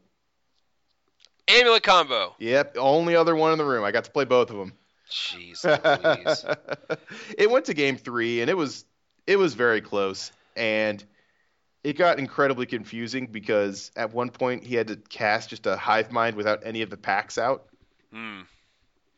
Amulet 1.47 1.84
combo. 1.84 2.36
Yep, 2.39 2.77
only 2.79 3.15
other 3.15 3.36
one 3.36 3.51
in 3.51 3.58
the 3.58 3.65
room. 3.65 3.84
I 3.84 3.91
got 3.91 4.05
to 4.05 4.12
play 4.12 4.25
both 4.25 4.49
of 4.49 4.58
them. 4.58 4.73
Jeez 5.12 5.63
it 7.38 7.49
went 7.49 7.65
to 7.65 7.73
game 7.73 7.97
three, 7.97 8.41
and 8.41 8.49
it 8.49 8.58
was 8.58 8.86
it 9.27 9.38
was 9.38 9.53
very 9.53 9.79
close, 9.81 10.31
and 10.55 11.03
it 11.84 11.93
got 11.97 12.17
incredibly 12.17 12.65
confusing 12.65 13.27
because 13.27 13.91
at 13.95 14.12
one 14.13 14.29
point 14.31 14.63
he 14.63 14.73
had 14.75 14.88
to 14.88 14.95
cast 14.95 15.51
just 15.51 15.67
a 15.67 15.77
hive 15.77 16.12
mind 16.12 16.36
without 16.36 16.62
any 16.65 16.81
of 16.81 16.89
the 16.89 16.97
packs 16.97 17.38
out, 17.38 17.65
Hmm. 18.12 18.41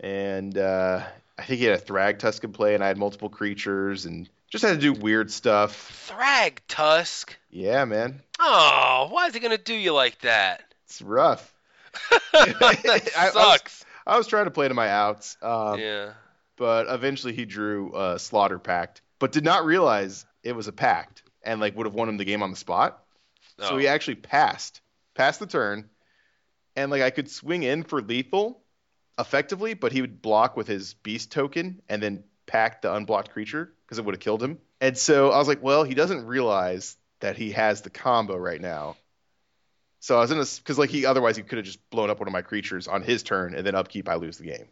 and 0.02 0.58
uh, 0.58 1.04
I 1.38 1.44
think 1.44 1.60
he 1.60 1.66
had 1.66 1.80
a 1.80 1.82
Thragtusk 1.82 2.44
in 2.44 2.52
play, 2.52 2.76
and 2.76 2.84
I 2.84 2.88
had 2.88 2.98
multiple 2.98 3.30
creatures, 3.30 4.06
and 4.06 4.30
just 4.50 4.64
had 4.66 4.74
to 4.74 4.82
do 4.82 4.92
weird 4.94 5.32
stuff. 5.32 6.10
Thrag 6.10 6.58
Tusk. 6.68 7.36
Yeah, 7.50 7.86
man, 7.86 8.22
Oh, 8.40 9.08
why 9.12 9.28
is 9.28 9.34
he 9.34 9.40
gonna 9.40 9.58
do 9.58 9.74
you 9.74 9.94
like 9.94 10.20
that? 10.20 10.64
it's 10.86 11.02
rough. 11.02 11.54
That 12.34 13.12
I- 13.18 13.28
I 13.28 13.32
was- 13.34 13.84
I 14.06 14.18
was 14.18 14.28
trying 14.28 14.46
to 14.46 14.52
play 14.52 14.68
to 14.70 14.74
my 14.74 14.90
outs, 14.90 15.36
um, 15.42 15.80
yeah. 15.82 16.14
but 16.56 16.88
eventually 16.90 17.34
he 17.34 17.44
drew 17.44 17.92
uh, 17.94 18.18
Slaughter 18.18 18.58
Pact, 18.58 19.02
but 19.20 19.34
did 19.34 19.44
not 19.44 19.66
realize 19.66 20.26
it 20.44 20.54
was 20.56 20.68
a 20.70 20.72
pact, 20.72 21.24
and 21.44 21.60
like 21.60 21.76
would 21.76 21.86
have 21.86 21.94
won 21.94 22.08
him 22.08 22.16
the 22.16 22.24
game 22.24 22.42
on 22.42 22.50
the 22.52 22.56
spot. 22.56 23.04
So 23.60 23.72
Oh. 23.72 23.78
he 23.78 23.88
actually 23.88 24.16
passed, 24.16 24.80
passed 25.14 25.42
the 25.42 25.46
turn, 25.48 25.90
and 26.78 26.90
like 26.90 27.02
I 27.02 27.10
could 27.10 27.30
swing 27.30 27.64
in 27.64 27.84
for 27.84 28.02
lethal, 28.02 28.62
effectively, 29.20 29.74
but 29.74 29.92
he 29.92 30.00
would 30.00 30.22
block 30.22 30.56
with 30.56 30.68
his 30.68 30.94
beast 30.94 31.30
token 31.32 31.82
and 31.90 32.02
then 32.02 32.24
pack 32.46 32.82
the 32.82 32.94
unblocked 32.94 33.32
creature 33.32 33.74
because 33.86 33.98
it 34.00 34.06
would 34.06 34.16
have 34.16 34.22
killed 34.22 34.42
him. 34.42 34.58
And 34.80 34.98
so 34.98 35.32
I 35.32 35.38
was 35.38 35.50
like, 35.50 35.62
well, 35.62 35.84
he 35.84 35.96
doesn't 35.96 36.26
realize 36.28 36.96
that 37.20 37.36
he 37.36 37.52
has 37.52 37.82
the 37.82 37.90
combo 37.90 38.38
right 38.38 38.62
now. 38.62 38.96
So 40.00 40.18
I 40.18 40.20
was 40.20 40.32
in 40.32 40.40
a 40.40 40.46
because 40.58 40.78
like 40.78 40.90
he 40.90 41.06
otherwise 41.06 41.36
he 41.38 41.44
could 41.44 41.58
have 41.58 41.66
just 41.66 41.90
blown 41.90 42.10
up 42.10 42.20
one 42.20 42.28
of 42.28 42.34
my 42.34 42.42
creatures 42.42 42.88
on 42.88 43.02
his 43.02 43.24
turn 43.24 43.56
and 43.56 43.66
then 43.66 43.76
upkeep 43.76 44.08
I 44.08 44.16
lose 44.16 44.38
the 44.38 44.46
game. 44.46 44.68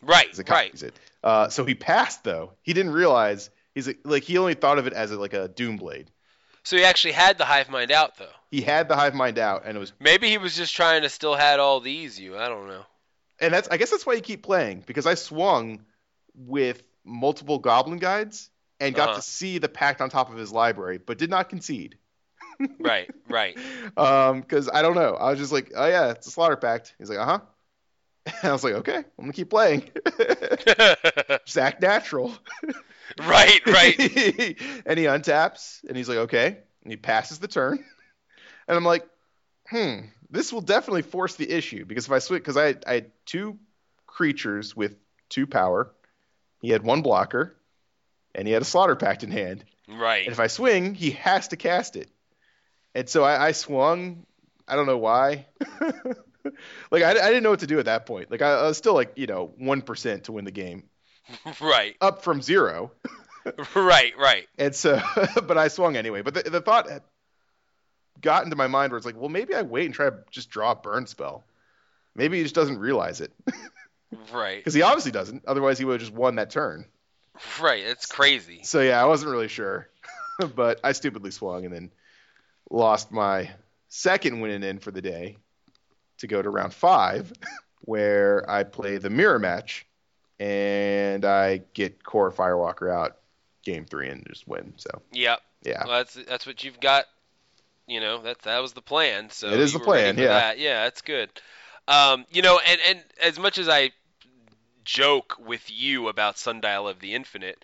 Right. 0.00 0.38
It 0.38 0.48
Right. 0.48 0.82
it. 0.82 0.94
Uh, 1.22 1.48
so 1.48 1.64
he 1.64 1.74
passed 1.74 2.24
though. 2.24 2.52
He 2.62 2.72
didn't 2.72 2.92
realize 2.92 3.50
he's 3.74 3.86
like, 3.86 3.98
like 4.04 4.22
he 4.22 4.38
only 4.38 4.54
thought 4.54 4.78
of 4.78 4.86
it 4.86 4.92
as 4.92 5.10
a, 5.10 5.18
like 5.18 5.32
a 5.34 5.48
doom 5.48 5.76
blade. 5.76 6.10
So 6.62 6.76
he 6.76 6.84
actually 6.84 7.12
had 7.12 7.36
the 7.38 7.44
hive 7.44 7.68
mind 7.68 7.90
out 7.90 8.16
though. 8.16 8.32
He 8.50 8.60
had 8.60 8.88
the 8.88 8.96
hive 8.96 9.14
mind 9.14 9.38
out 9.38 9.62
and 9.66 9.76
it 9.76 9.80
was 9.80 9.92
Maybe 9.98 10.28
he 10.28 10.38
was 10.38 10.54
just 10.56 10.74
trying 10.74 11.02
to 11.02 11.08
still 11.08 11.34
had 11.34 11.58
all 11.60 11.80
these 11.80 12.18
you. 12.20 12.36
I 12.38 12.48
don't 12.48 12.68
know. 12.68 12.84
and 13.40 13.52
that's 13.52 13.68
I 13.68 13.76
guess 13.76 13.90
that's 13.90 14.06
why 14.06 14.14
you 14.14 14.20
keep 14.20 14.42
playing 14.42 14.84
because 14.86 15.06
I 15.06 15.14
swung 15.14 15.84
with 16.34 16.82
multiple 17.04 17.58
goblin 17.58 17.98
guides 17.98 18.50
and 18.80 18.94
got 18.94 19.10
Uh-huh. 19.10 19.16
to 19.16 19.22
see 19.22 19.58
the 19.58 19.68
pact 19.68 20.00
on 20.00 20.10
top 20.10 20.30
of 20.30 20.36
his 20.36 20.52
library, 20.52 20.98
but 20.98 21.18
did 21.18 21.30
not 21.30 21.48
concede. 21.48 21.98
Right. 22.80 23.10
Right. 23.28 23.58
Um, 23.96 24.40
because 24.40 24.68
I 24.72 24.82
don't 24.82 24.96
know. 24.96 25.14
I 25.14 25.30
was 25.30 25.38
just 25.38 25.52
like, 25.52 25.72
oh 25.76 25.86
yeah, 25.86 26.10
it's 26.10 26.26
a 26.26 26.30
slaughter 26.30 26.56
pact. 26.56 26.94
He's 26.98 27.08
like, 27.08 27.18
uh 27.18 27.24
huh. 27.24 27.38
And 28.26 28.34
I 28.50 28.52
was 28.52 28.64
like, 28.64 28.74
okay, 28.74 28.96
I'm 28.96 29.04
gonna 29.18 29.32
keep 29.32 29.50
playing. 29.50 29.90
act 31.56 31.80
natural. 31.80 32.34
right. 33.20 33.60
Right. 33.66 33.98
and 34.86 34.98
he 34.98 35.04
untaps 35.04 35.84
and 35.86 35.96
he's 35.96 36.08
like, 36.08 36.18
okay, 36.18 36.58
and 36.82 36.92
he 36.92 36.96
passes 36.96 37.38
the 37.38 37.48
turn. 37.48 37.84
And 38.66 38.76
I'm 38.76 38.84
like, 38.84 39.06
hmm, 39.68 40.06
this 40.30 40.52
will 40.52 40.62
definitely 40.62 41.02
force 41.02 41.36
the 41.36 41.50
issue 41.50 41.84
because 41.84 42.06
if 42.06 42.12
I 42.12 42.18
switch, 42.18 42.42
because 42.42 42.56
I, 42.56 42.74
I 42.86 42.94
had 42.94 43.10
two 43.26 43.58
creatures 44.06 44.74
with 44.74 44.96
two 45.28 45.46
power, 45.46 45.92
he 46.60 46.70
had 46.70 46.82
one 46.82 47.02
blocker, 47.02 47.54
and 48.34 48.48
he 48.48 48.52
had 48.52 48.62
a 48.62 48.66
slaughter 48.66 48.96
pact 48.96 49.22
in 49.22 49.30
hand. 49.30 49.64
Right. 49.88 50.24
And 50.24 50.32
if 50.32 50.40
I 50.40 50.46
swing, 50.46 50.94
he 50.94 51.12
has 51.12 51.48
to 51.48 51.56
cast 51.56 51.96
it. 51.96 52.08
And 52.94 53.08
so 53.08 53.24
I, 53.24 53.46
I 53.48 53.52
swung. 53.52 54.24
I 54.68 54.76
don't 54.76 54.86
know 54.86 54.98
why. 54.98 55.46
like 56.90 57.02
I, 57.02 57.10
I 57.10 57.14
didn't 57.28 57.42
know 57.42 57.50
what 57.50 57.60
to 57.60 57.66
do 57.66 57.78
at 57.78 57.86
that 57.86 58.06
point. 58.06 58.30
Like 58.30 58.42
I, 58.42 58.50
I 58.52 58.62
was 58.66 58.78
still 58.78 58.94
like 58.94 59.12
you 59.16 59.26
know 59.26 59.52
one 59.58 59.82
percent 59.82 60.24
to 60.24 60.32
win 60.32 60.44
the 60.44 60.50
game, 60.50 60.84
Right. 61.60 61.96
up 62.00 62.22
from 62.22 62.42
zero. 62.42 62.92
Right. 63.74 64.14
Right. 64.16 64.46
And 64.56 64.74
so, 64.74 65.02
but 65.46 65.58
I 65.58 65.68
swung 65.68 65.96
anyway. 65.98 66.22
But 66.22 66.32
the, 66.32 66.42
the 66.48 66.60
thought 66.62 66.88
had 66.88 67.02
got 68.22 68.44
into 68.44 68.56
my 68.56 68.68
mind 68.68 68.90
where 68.90 68.96
it's 68.96 69.04
like, 69.04 69.18
well, 69.20 69.28
maybe 69.28 69.54
I 69.54 69.60
wait 69.60 69.84
and 69.84 69.94
try 69.94 70.08
to 70.08 70.16
just 70.30 70.48
draw 70.48 70.70
a 70.70 70.74
burn 70.74 71.06
spell. 71.06 71.44
Maybe 72.14 72.38
he 72.38 72.42
just 72.42 72.54
doesn't 72.54 72.78
realize 72.78 73.20
it 73.20 73.34
Right. 74.32 74.56
because 74.60 74.72
he 74.72 74.80
obviously 74.80 75.10
doesn't. 75.12 75.44
Otherwise, 75.46 75.78
he 75.78 75.84
would 75.84 76.00
have 76.00 76.08
just 76.08 76.14
won 76.18 76.36
that 76.36 76.48
turn. 76.48 76.86
Right. 77.60 77.84
It's 77.84 78.06
crazy. 78.06 78.60
So 78.62 78.80
yeah, 78.80 78.98
I 79.02 79.04
wasn't 79.04 79.30
really 79.30 79.48
sure, 79.48 79.90
but 80.54 80.80
I 80.82 80.92
stupidly 80.92 81.30
swung 81.30 81.66
and 81.66 81.74
then 81.74 81.90
lost 82.70 83.12
my 83.12 83.50
second 83.88 84.40
winning 84.40 84.62
in 84.62 84.78
for 84.78 84.90
the 84.90 85.02
day 85.02 85.36
to 86.18 86.26
go 86.26 86.42
to 86.42 86.50
round 86.50 86.72
five, 86.72 87.32
where 87.82 88.48
I 88.50 88.64
play 88.64 88.98
the 88.98 89.10
mirror 89.10 89.38
match, 89.38 89.86
and 90.38 91.24
I 91.24 91.62
get 91.74 92.04
Kor 92.04 92.30
Firewalker 92.30 92.92
out 92.92 93.18
game 93.64 93.84
three 93.84 94.08
and 94.08 94.26
just 94.26 94.46
win. 94.46 94.74
So 94.76 95.02
Yep. 95.12 95.40
yeah, 95.62 95.84
Well, 95.86 95.98
that's 95.98 96.14
that's 96.14 96.46
what 96.46 96.62
you've 96.64 96.80
got. 96.80 97.06
You 97.86 98.00
know, 98.00 98.22
that 98.22 98.42
that 98.42 98.60
was 98.60 98.72
the 98.72 98.82
plan. 98.82 99.30
So 99.30 99.48
It 99.48 99.60
is 99.60 99.72
the 99.72 99.80
plan, 99.80 100.16
yeah. 100.16 100.28
That. 100.28 100.58
Yeah, 100.58 100.84
that's 100.84 101.02
good. 101.02 101.30
Um, 101.86 102.24
you 102.30 102.42
know, 102.42 102.60
and 102.66 102.80
and 102.88 103.04
as 103.22 103.38
much 103.38 103.58
as 103.58 103.68
I 103.68 103.90
joke 104.84 105.36
with 105.38 105.70
you 105.70 106.08
about 106.08 106.38
Sundial 106.38 106.88
of 106.88 107.00
the 107.00 107.14
Infinite, 107.14 107.62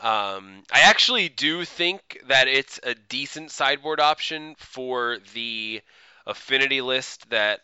um, 0.00 0.62
I 0.72 0.80
actually 0.80 1.28
do 1.28 1.64
think 1.64 2.20
that 2.28 2.48
it's 2.48 2.80
a 2.82 2.94
decent 2.94 3.50
sideboard 3.50 4.00
option 4.00 4.54
for 4.58 5.18
the 5.34 5.80
affinity 6.26 6.80
list 6.80 7.30
that 7.30 7.60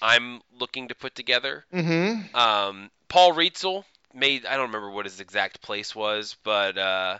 I'm 0.00 0.40
looking 0.58 0.88
to 0.88 0.94
put 0.94 1.14
together. 1.14 1.64
mm-hmm. 1.72 2.34
Um, 2.36 2.90
Paul 3.08 3.32
Rietzl 3.32 3.84
made 4.14 4.46
I 4.46 4.56
don't 4.56 4.66
remember 4.66 4.90
what 4.90 5.06
his 5.06 5.20
exact 5.20 5.62
place 5.62 5.94
was, 5.94 6.36
but 6.42 6.78
uh, 6.78 7.18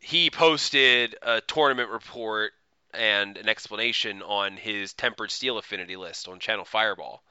he 0.00 0.30
posted 0.30 1.16
a 1.22 1.40
tournament 1.40 1.90
report 1.90 2.52
and 2.94 3.36
an 3.36 3.48
explanation 3.48 4.22
on 4.22 4.56
his 4.56 4.92
Tempered 4.94 5.30
Steel 5.30 5.58
affinity 5.58 5.96
list 5.96 6.28
on 6.28 6.38
Channel 6.38 6.64
Fireball. 6.64 7.22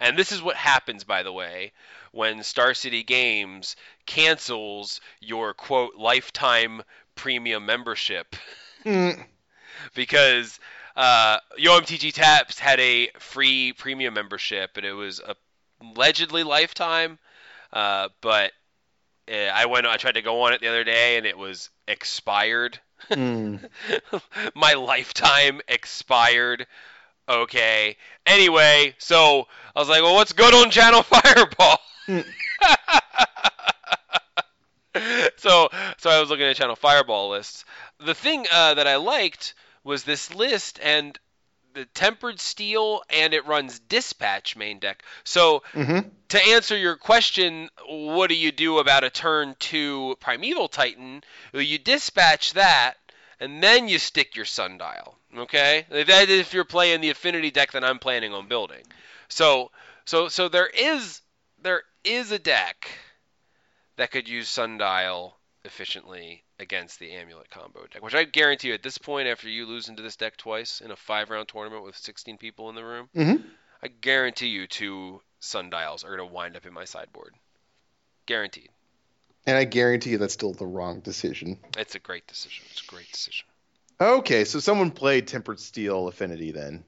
And 0.00 0.16
this 0.18 0.32
is 0.32 0.42
what 0.42 0.56
happens, 0.56 1.04
by 1.04 1.22
the 1.22 1.32
way, 1.32 1.72
when 2.12 2.42
Star 2.42 2.74
City 2.74 3.02
Games 3.02 3.76
cancels 4.06 5.00
your 5.20 5.54
quote 5.54 5.96
lifetime 5.96 6.82
premium 7.14 7.66
membership 7.66 8.36
Mm. 8.84 9.24
because 9.94 10.58
uh, 10.96 11.38
YoMTG 11.58 12.12
Taps 12.12 12.58
had 12.58 12.80
a 12.80 13.08
free 13.18 13.72
premium 13.72 14.14
membership, 14.14 14.76
and 14.76 14.84
it 14.84 14.92
was 14.92 15.20
allegedly 15.80 16.42
lifetime. 16.42 17.18
Uh, 17.72 18.08
but 18.20 18.52
uh, 19.30 19.34
I 19.36 19.66
went. 19.66 19.86
I 19.86 19.96
tried 19.96 20.14
to 20.14 20.22
go 20.22 20.42
on 20.42 20.52
it 20.52 20.60
the 20.60 20.68
other 20.68 20.84
day, 20.84 21.16
and 21.16 21.26
it 21.26 21.38
was 21.38 21.70
expired. 21.86 22.78
Mm. 23.10 23.68
My 24.54 24.74
lifetime 24.74 25.60
expired. 25.68 26.66
Okay. 27.28 27.96
Anyway, 28.26 28.94
so 28.98 29.46
I 29.74 29.78
was 29.80 29.88
like, 29.88 30.02
well, 30.02 30.14
what's 30.14 30.32
good 30.32 30.54
on 30.54 30.70
Channel 30.70 31.02
Fireball? 31.04 31.78
so, 35.36 35.68
so 35.98 36.10
I 36.10 36.20
was 36.20 36.28
looking 36.30 36.46
at 36.46 36.56
Channel 36.56 36.76
Fireball 36.76 37.30
lists. 37.30 37.64
The 38.04 38.14
thing 38.14 38.46
uh, 38.52 38.74
that 38.74 38.86
I 38.86 38.96
liked 38.96 39.54
was 39.84 40.04
this 40.04 40.34
list 40.34 40.78
and 40.82 41.18
the 41.74 41.86
tempered 41.86 42.38
steel 42.38 43.02
and 43.08 43.32
it 43.32 43.46
runs 43.46 43.78
dispatch 43.78 44.56
main 44.56 44.78
deck. 44.78 45.02
So 45.24 45.62
Mhm. 45.72 46.10
to 46.28 46.42
answer 46.48 46.76
your 46.76 46.96
question, 46.96 47.70
what 47.88 48.28
do 48.28 48.34
you 48.34 48.52
do 48.52 48.78
about 48.78 49.04
a 49.04 49.10
turn 49.10 49.56
two 49.58 50.16
primeval 50.20 50.68
titan? 50.68 51.24
Well, 51.52 51.62
you 51.62 51.78
dispatch 51.78 52.52
that 52.52 52.98
and 53.40 53.62
then 53.62 53.88
you 53.88 53.98
stick 53.98 54.36
your 54.36 54.44
sundial. 54.44 55.18
Okay, 55.36 55.86
that 55.90 56.28
is 56.28 56.40
if 56.40 56.52
you're 56.52 56.64
playing 56.64 57.00
the 57.00 57.10
affinity 57.10 57.50
deck 57.50 57.72
that 57.72 57.84
I'm 57.84 57.98
planning 57.98 58.34
on 58.34 58.48
building. 58.48 58.82
So 59.28 59.70
so 60.04 60.28
so 60.28 60.48
there 60.48 60.66
is 60.66 61.22
there 61.62 61.82
is 62.04 62.32
a 62.32 62.38
deck 62.38 62.88
that 63.96 64.10
could 64.10 64.28
use 64.28 64.48
sundial 64.48 65.36
efficiently 65.64 66.42
against 66.58 66.98
the 66.98 67.12
amulet 67.12 67.50
combo 67.50 67.86
deck, 67.86 68.02
which 68.02 68.14
I 68.14 68.24
guarantee 68.24 68.68
you 68.68 68.74
at 68.74 68.82
this 68.82 68.98
point, 68.98 69.28
after 69.28 69.48
you 69.48 69.66
lose 69.66 69.88
into 69.88 70.02
this 70.02 70.16
deck 70.16 70.36
twice 70.36 70.80
in 70.80 70.90
a 70.90 70.96
five 70.96 71.30
round 71.30 71.48
tournament 71.48 71.84
with 71.84 71.96
16 71.96 72.36
people 72.38 72.68
in 72.68 72.74
the 72.74 72.84
room, 72.84 73.08
Mhm. 73.14 73.42
I 73.82 73.88
guarantee 73.88 74.48
you 74.48 74.66
two 74.66 75.22
sundials 75.40 76.04
are 76.04 76.16
going 76.16 76.28
to 76.28 76.34
wind 76.34 76.56
up 76.56 76.66
in 76.66 76.72
my 76.72 76.84
sideboard. 76.84 77.34
Guaranteed. 78.26 78.70
And 79.44 79.56
I 79.56 79.64
guarantee 79.64 80.10
you 80.10 80.18
that's 80.18 80.34
still 80.34 80.52
the 80.52 80.66
wrong 80.66 81.00
decision. 81.00 81.58
It's 81.76 81.96
a 81.96 81.98
great 81.98 82.26
decision. 82.28 82.64
It's 82.70 82.82
a 82.82 82.86
great 82.86 83.10
decision. 83.10 83.46
Okay, 84.00 84.44
so 84.44 84.58
someone 84.58 84.90
played 84.90 85.26
Tempered 85.26 85.60
Steel 85.60 86.08
Affinity 86.08 86.50
then 86.50 86.84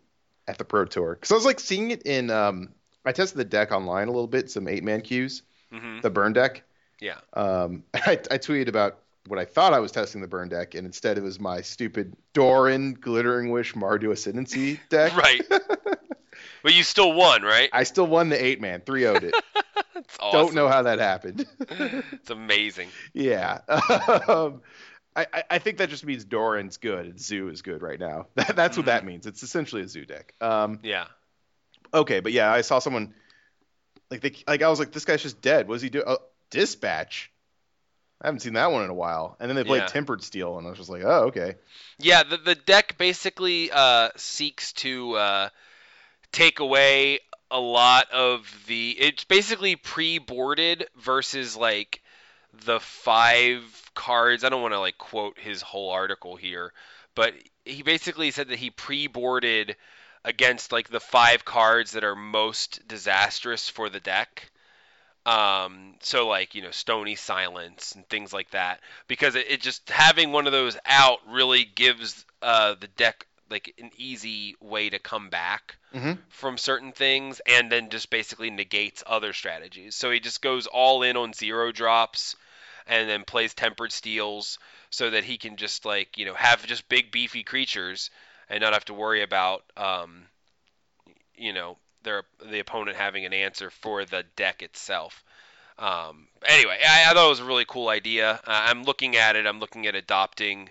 at 0.49 0.59
the 0.59 0.65
Pro 0.65 0.85
Tour. 0.85 1.15
Because 1.15 1.33
I 1.33 1.35
was 1.35 1.45
like 1.45 1.61
seeing 1.61 1.91
it 1.91 2.03
in. 2.03 2.31
Um, 2.31 2.71
I 3.05 3.13
tested 3.13 3.39
the 3.39 3.45
deck 3.45 3.73
online 3.73 4.09
a 4.09 4.11
little 4.11 4.27
bit, 4.27 4.51
some 4.51 4.67
eight 4.69 4.83
man 4.85 5.01
queues, 5.01 5.43
hmm 5.73 6.01
the 6.01 6.11
burn 6.11 6.33
deck. 6.33 6.63
Yeah. 7.01 7.19
Um, 7.35 7.85
I, 7.95 8.13
I 8.31 8.39
tweeted 8.39 8.69
about 8.69 8.99
what 9.27 9.39
I 9.39 9.45
thought 9.45 9.73
I 9.73 9.79
was 9.79 9.93
testing 9.93 10.21
the 10.21 10.27
burn 10.29 10.49
deck, 10.49 10.75
and 10.75 10.87
instead 10.87 11.19
it 11.19 11.23
was 11.23 11.41
my 11.41 11.61
stupid 11.61 12.17
Doran 12.33 12.95
Glittering 12.95 13.51
Wish 13.51 13.75
Mardu 13.75 14.11
Ascendancy 14.13 14.81
deck. 14.91 15.17
Right. 15.17 15.43
but 16.63 16.75
you 16.75 16.83
still 16.83 17.13
won, 17.13 17.43
right? 17.43 17.71
I 17.73 17.85
still 17.85 18.07
won 18.07 18.29
the 18.29 18.43
eight 18.43 18.61
man, 18.61 18.83
3 18.85 19.03
0'd 19.03 19.25
it. 19.25 19.35
Awesome. 20.21 20.41
Don't 20.41 20.55
know 20.55 20.69
how 20.69 20.83
that 20.83 20.99
happened. 20.99 21.47
It's 21.71 22.31
amazing. 22.31 22.89
yeah. 23.15 23.61
um, 24.29 24.61
I, 25.17 25.45
I- 25.51 25.59
think 25.59 25.79
that 25.79 25.91
just 25.91 26.05
means 26.05 26.25
Doran's 26.25 26.77
good 26.79 27.07
and 27.07 27.21
Zoo 27.21 27.49
is 27.49 27.63
good 27.63 27.83
right 27.83 27.99
now. 28.01 28.27
That, 28.35 28.57
that's 28.57 28.77
what 28.77 28.87
that 28.87 29.05
means. 29.05 29.27
It's 29.27 29.43
essentially 29.43 29.83
a 29.83 29.89
Zoo 29.89 30.05
deck. 30.05 30.35
Um, 30.41 30.81
Yeah. 30.83 31.07
okay, 31.93 32.21
but 32.21 32.33
yeah, 32.33 32.53
I 32.53 32.63
saw 32.63 32.79
someone 32.81 33.15
like 34.11 34.21
they 34.21 34.33
like 34.47 34.63
I 34.63 34.69
was 34.69 34.79
like, 34.79 34.93
this 34.93 35.05
guy's 35.05 35.23
just 35.23 35.41
dead. 35.41 35.69
What 35.69 35.77
does 35.77 35.83
he 35.83 35.91
do? 35.91 36.03
Oh, 36.07 36.19
dispatch. 36.51 37.31
I 38.23 38.29
haven't 38.29 38.41
seen 38.41 38.55
that 38.55 38.71
one 38.73 38.85
in 38.85 38.91
a 38.91 38.95
while. 38.95 39.37
And 39.41 39.49
then 39.51 39.57
they 39.57 39.65
played 39.65 39.83
Yeah. 39.83 39.87
Tempered 39.87 40.23
Steel, 40.23 40.57
and 40.57 40.67
I 40.67 40.71
was 40.71 40.79
just 40.79 40.91
like, 40.91 41.03
oh, 41.05 41.25
okay. 41.27 41.57
Yeah, 41.99 42.23
the, 42.23 42.37
the 42.39 42.55
deck 42.55 42.97
basically 42.97 43.71
uh, 43.73 44.11
seeks 44.17 44.73
to 44.75 45.15
uh, 45.15 45.49
take 46.33 46.61
away 46.61 47.21
a 47.51 47.61
lot 47.61 48.11
of 48.13 48.51
the. 48.67 48.91
It's 48.99 49.25
basically 49.25 49.77
pre-boarded 49.77 50.87
versus 50.97 51.57
like 51.57 52.03
the 52.65 52.81
five 52.81 53.63
cards. 53.95 54.45
I 54.45 54.49
don't 54.49 54.63
want 54.63 54.75
to 54.75 54.81
like 54.81 54.99
quote 54.99 55.39
his 55.39 55.63
whole 55.63 55.91
article 55.91 56.37
here, 56.37 56.73
but 57.15 57.35
he 57.65 57.83
basically 57.83 58.31
said 58.31 58.49
that 58.49 58.59
he 58.59 58.71
pre-boarded 58.71 59.77
against 60.25 60.73
like 60.73 60.89
the 60.89 61.01
five 61.01 61.45
cards 61.45 61.93
that 61.93 62.05
are 62.05 62.17
most 62.17 62.87
disastrous 62.89 63.69
for 63.69 63.89
the 63.89 64.01
deck. 64.01 64.51
Um, 65.27 65.95
so 66.01 66.29
like 66.29 66.55
you 66.55 66.63
know 66.63 66.71
Stony 66.71 67.15
Silence 67.17 67.93
and 67.95 68.07
things 68.09 68.33
like 68.33 68.51
that, 68.51 68.81
because 69.09 69.37
it, 69.37 69.47
it 69.51 69.61
just 69.63 69.89
having 69.89 70.33
one 70.33 70.47
of 70.47 70.53
those 70.53 70.77
out 70.85 71.21
really 71.29 71.65
gives 71.65 72.25
uh, 72.43 72.75
the 72.79 72.89
deck 72.89 73.27
like 73.51 73.75
an 73.79 73.91
easy 73.97 74.55
way 74.61 74.91
to 74.91 74.99
come 74.99 75.31
back 75.31 75.77
Mhm. 75.95 76.19
from 76.29 76.59
certain 76.59 76.93
things, 76.93 77.41
and 77.47 77.71
then 77.73 77.89
just 77.89 78.11
basically 78.11 78.51
negates 78.51 79.03
other 79.07 79.33
strategies. 79.33 79.95
So 79.95 80.11
he 80.11 80.21
just 80.21 80.43
goes 80.43 80.67
all 80.67 81.03
in 81.03 81.17
on 81.17 81.33
zero 81.33 81.73
drops, 81.73 82.37
and 82.87 83.09
then 83.09 83.25
plays 83.25 83.55
tempered 83.55 83.93
steels, 83.93 84.59
so 84.91 85.11
that 85.11 85.25
he 85.25 85.39
can 85.39 85.57
just 85.57 85.85
like 85.85 86.19
you 86.19 86.25
know 86.25 86.35
have 86.35 86.67
just 86.67 86.89
big 86.89 87.11
beefy 87.11 87.43
creatures 87.43 88.11
and 88.49 88.61
not 88.61 88.73
have 88.73 88.85
to 88.87 88.95
worry 88.95 89.23
about 89.23 89.65
um, 89.77 90.25
you 91.37 91.53
know 91.53 91.77
their 92.03 92.25
the 92.45 92.61
opponent 92.61 92.97
having 92.97 93.25
an 93.25 93.33
answer 93.33 93.71
for 93.71 94.05
the 94.05 94.25
deck 94.37 94.63
itself. 94.63 95.25
Um, 95.79 96.29
anyway, 96.47 96.79
I, 96.87 97.11
I 97.11 97.15
thought 97.15 97.27
it 97.27 97.29
was 97.31 97.41
a 97.41 97.45
really 97.45 97.65
cool 97.67 97.89
idea. 97.89 98.33
Uh, 98.33 98.39
I'm 98.47 98.85
looking 98.85 99.17
at 99.17 99.35
it. 99.37 99.47
I'm 99.47 99.59
looking 99.59 99.87
at 99.87 99.97
adopting 99.97 100.71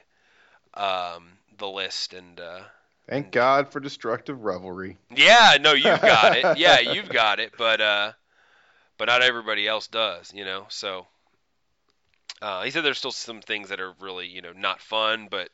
um, 0.76 1.28
the 1.58 1.68
list, 1.68 2.14
and 2.14 2.40
uh, 2.40 2.62
Thank 3.08 3.32
God 3.32 3.70
for 3.70 3.80
Destructive 3.82 4.44
Revelry. 4.44 4.98
yeah, 5.14 5.58
no, 5.60 5.74
you've 5.74 6.02
got 6.02 6.38
it. 6.38 6.58
Yeah, 6.58 6.80
you've 6.80 7.10
got 7.10 7.40
it, 7.40 7.54
but 7.58 7.82
uh, 7.82 8.12
but 8.98 9.06
not 9.06 9.22
everybody 9.22 9.68
else 9.68 9.88
does, 9.88 10.32
you 10.34 10.46
know. 10.46 10.66
So 10.70 11.08
uh, 12.42 12.64
he 12.64 12.72
said 12.72 12.84
there's 12.84 12.98
still 12.98 13.12
some 13.12 13.42
things 13.42 13.70
that 13.70 13.80
are 13.80 13.94
really 14.00 14.28
you 14.28 14.42
know 14.42 14.54
not 14.56 14.82
fun, 14.82 15.28
but 15.30 15.50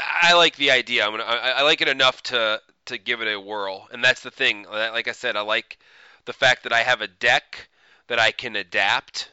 I 0.00 0.34
like 0.34 0.56
the 0.56 0.70
idea. 0.70 1.04
I'm 1.04 1.12
gonna, 1.12 1.24
I, 1.24 1.50
I 1.50 1.62
like 1.62 1.80
it 1.80 1.88
enough 1.88 2.22
to 2.24 2.60
to 2.86 2.98
give 2.98 3.22
it 3.22 3.32
a 3.32 3.40
whirl, 3.40 3.88
and 3.92 4.02
that's 4.02 4.22
the 4.22 4.30
thing. 4.30 4.66
Like 4.70 5.08
I 5.08 5.12
said, 5.12 5.36
I 5.36 5.42
like 5.42 5.78
the 6.24 6.32
fact 6.32 6.64
that 6.64 6.72
I 6.72 6.82
have 6.82 7.00
a 7.00 7.08
deck 7.08 7.68
that 8.08 8.18
I 8.18 8.30
can 8.30 8.56
adapt. 8.56 9.30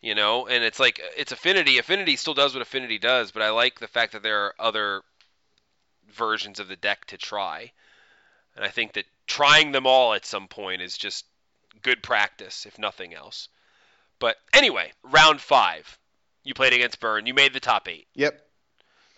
You 0.00 0.14
know, 0.14 0.46
and 0.46 0.62
it's 0.62 0.78
like 0.78 1.00
it's 1.16 1.32
affinity. 1.32 1.78
Affinity 1.78 2.16
still 2.16 2.34
does 2.34 2.52
what 2.52 2.60
affinity 2.60 2.98
does, 2.98 3.32
but 3.32 3.40
I 3.40 3.50
like 3.50 3.80
the 3.80 3.88
fact 3.88 4.12
that 4.12 4.22
there 4.22 4.44
are 4.44 4.54
other 4.58 5.02
versions 6.12 6.60
of 6.60 6.68
the 6.68 6.76
deck 6.76 7.06
to 7.06 7.16
try. 7.16 7.72
And 8.56 8.64
I 8.64 8.68
think 8.68 8.92
that 8.92 9.06
trying 9.26 9.72
them 9.72 9.86
all 9.86 10.14
at 10.14 10.26
some 10.26 10.48
point 10.48 10.82
is 10.82 10.96
just 10.96 11.24
good 11.82 12.02
practice, 12.02 12.66
if 12.66 12.78
nothing 12.78 13.14
else. 13.14 13.48
But 14.18 14.36
anyway, 14.52 14.92
round 15.02 15.40
five. 15.40 15.98
You 16.44 16.54
played 16.54 16.72
against 16.72 17.00
Burn. 17.00 17.26
You 17.26 17.34
made 17.34 17.52
the 17.52 17.60
top 17.60 17.88
eight. 17.88 18.06
Yep. 18.14 18.40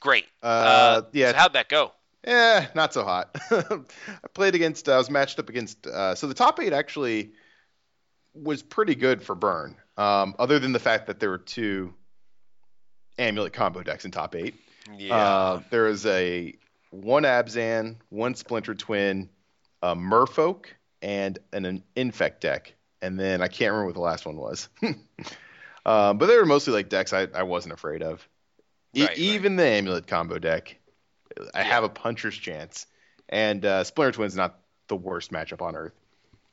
Great. 0.01 0.27
Uh, 0.43 1.03
yeah. 1.13 1.33
So 1.33 1.37
how'd 1.37 1.53
that 1.55 1.69
go? 1.69 1.93
Eh, 2.25 2.67
not 2.75 2.93
so 2.93 3.05
hot. 3.05 3.37
I 3.51 4.29
played 4.35 4.55
against. 4.55 4.89
uh, 4.89 4.95
I 4.95 4.99
was 4.99 5.11
matched 5.11 5.39
up 5.39 5.49
against. 5.49 5.87
Uh, 5.87 6.15
so 6.15 6.27
the 6.27 6.35
top 6.35 6.61
eight 6.61 6.73
actually 6.73 7.33
was 8.35 8.63
pretty 8.63 8.95
good 8.95 9.23
for 9.23 9.35
Burn. 9.35 9.77
Um, 9.97 10.35
other 10.39 10.59
than 10.59 10.73
the 10.73 10.79
fact 10.79 11.07
that 11.07 11.21
there 11.21 11.31
were 11.31 11.39
two 11.39 11.95
amulet 13.19 13.53
combo 13.53 13.83
decks 13.83 14.05
in 14.05 14.11
top 14.11 14.35
eight. 14.35 14.55
Yeah. 14.97 15.17
Uh, 15.17 15.63
there 15.71 15.85
was 15.85 16.05
a 16.07 16.55
one 16.91 17.25
Abzan, 17.25 17.97
one 18.11 18.35
Splinter 18.35 18.75
Twin, 18.75 19.29
a 19.83 19.95
Merfolk, 19.95 20.67
and 21.03 21.39
an, 21.53 21.65
an 21.65 21.83
Infect 21.95 22.41
deck. 22.41 22.75
And 23.03 23.19
then 23.19 23.43
I 23.43 23.49
can't 23.49 23.73
remember 23.73 23.87
what 23.87 23.95
the 23.95 24.01
last 24.01 24.27
one 24.27 24.37
was. 24.37 24.69
um, 25.87 26.19
but 26.19 26.27
they 26.27 26.37
were 26.37 26.45
mostly 26.45 26.75
like 26.75 26.91
decks 26.91 27.15
I, 27.15 27.29
I 27.35 27.45
wasn't 27.45 27.73
afraid 27.73 28.03
of. 28.03 28.29
E- 28.95 29.01
Right, 29.01 29.09
right. 29.11 29.19
even 29.19 29.57
the 29.57 29.65
Amulet 29.65 30.07
combo 30.07 30.39
deck, 30.39 30.79
I 31.55 31.61
Yeah. 31.61 31.65
have 31.65 31.85
a 31.85 31.89
puncher's 31.89 32.37
chance. 32.37 32.87
And 33.29 33.65
uh, 33.65 33.85
Splinter 33.85 34.13
Twin's 34.13 34.37
not 34.37 34.59
the 34.89 34.97
worst 34.97 35.33
matchup 35.33 35.63
on 35.63 35.75
earth. 35.77 35.95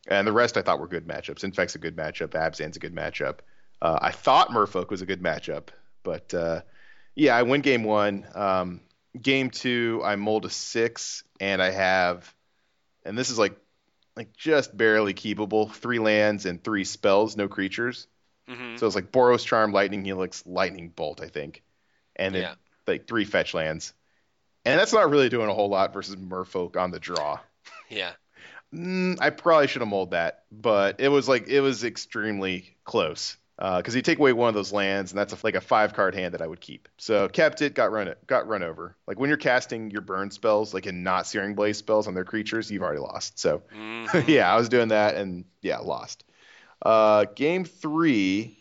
And 0.08 0.28
the 0.28 0.32
rest 0.34 0.58
I 0.58 0.62
thought 0.62 0.80
were 0.80 0.88
good 0.88 1.08
matchups. 1.08 1.44
Infect's 1.44 1.76
a 1.76 1.80
good 1.80 1.96
matchup. 1.96 2.30
Abzan's 2.30 2.76
a 2.76 2.80
good 2.80 2.94
matchup. 2.96 3.40
Uh, 3.82 3.98
I 4.02 4.12
thought 4.12 4.50
Merfolk 4.50 4.90
was 4.90 5.02
a 5.02 5.06
good 5.06 5.22
matchup, 5.22 5.68
but 6.04 6.34
uh, 6.34 6.62
yeah, 7.16 7.36
I 7.36 7.44
win 7.44 7.62
game 7.62 7.84
one. 7.84 8.26
Um, 8.34 8.82
game 9.22 9.50
two, 9.50 10.02
I 10.04 10.16
mold 10.16 10.46
a 10.46 10.50
six, 10.50 11.24
and 11.40 11.62
I 11.62 11.70
have, 11.72 12.34
and 13.06 13.18
this 13.18 13.30
is 13.30 13.38
like, 13.38 13.56
like 14.16 14.36
just 14.36 14.76
barely 14.76 15.14
keepable. 15.14 15.72
Three 15.72 16.00
lands 16.00 16.46
and 16.46 16.64
three 16.64 16.84
spells, 16.84 17.36
no 17.38 17.48
creatures. 17.48 18.08
Hmm 18.48 18.76
So 18.78 18.86
it's 18.88 18.96
like 18.96 19.12
Boros 19.12 19.46
Charm, 19.46 19.72
Lightning 19.72 20.04
Helix, 20.04 20.44
Lightning 20.46 20.90
Bolt, 20.90 21.22
I 21.22 21.28
think, 21.28 21.64
and 22.16 22.36
then 22.36 22.42
Yeah. 22.44 22.56
like 22.88 23.08
three 23.08 23.26
fetch 23.26 23.54
lands. 23.54 23.94
And 24.66 24.80
that's 24.80 24.94
not 24.94 25.10
really 25.10 25.30
doing 25.30 25.50
a 25.50 25.54
whole 25.54 25.70
lot 25.70 25.94
versus 25.94 26.16
Merfolk 26.16 26.78
on 26.78 26.92
the 26.92 27.00
draw. 27.00 27.40
Yeah. 27.90 28.14
Mm, 28.74 29.18
I 29.22 29.30
probably 29.30 29.68
should 29.68 29.82
have 29.82 29.90
molded 29.90 30.14
that, 30.14 30.46
but 30.52 31.00
it 31.00 31.10
was 31.10 31.30
like 31.30 31.48
it 31.48 31.62
was 31.62 31.84
extremely 31.84 32.76
close. 32.86 33.38
because 33.58 33.96
you 33.96 34.02
take 34.02 34.18
away 34.20 34.34
one 34.34 34.50
of 34.50 34.56
those 34.56 34.74
lands, 34.74 35.12
and 35.12 35.20
that's 35.20 35.32
a, 35.34 35.38
like 35.44 35.56
a 35.56 35.62
five 35.62 35.94
card 35.94 36.16
hand 36.16 36.34
that 36.34 36.42
I 36.42 36.48
would 36.48 36.60
keep. 36.60 36.88
So 36.98 37.28
kept 37.30 37.62
it, 37.62 37.76
got 37.76 37.92
run 37.92 38.14
got 38.26 38.48
run 38.48 38.64
over. 38.64 38.98
Like 39.06 39.20
when 39.20 39.28
you're 39.30 39.38
casting 39.38 39.92
your 39.92 40.02
burn 40.02 40.32
spells, 40.32 40.74
like 40.74 40.88
in 40.88 41.04
not 41.04 41.28
Searing 41.28 41.54
Blaze 41.56 41.78
spells 41.78 42.08
on 42.08 42.16
their 42.16 42.26
creatures, 42.26 42.72
you've 42.72 42.82
already 42.82 43.00
lost. 43.00 43.38
So 43.40 43.62
Mhm. 43.74 44.28
yeah, 44.28 44.52
I 44.52 44.56
was 44.56 44.70
doing 44.70 44.88
that, 44.90 45.16
and 45.16 45.46
yeah, 45.62 45.78
lost. 45.78 46.24
Uh, 46.84 47.26
game 47.36 47.66
three 47.66 48.58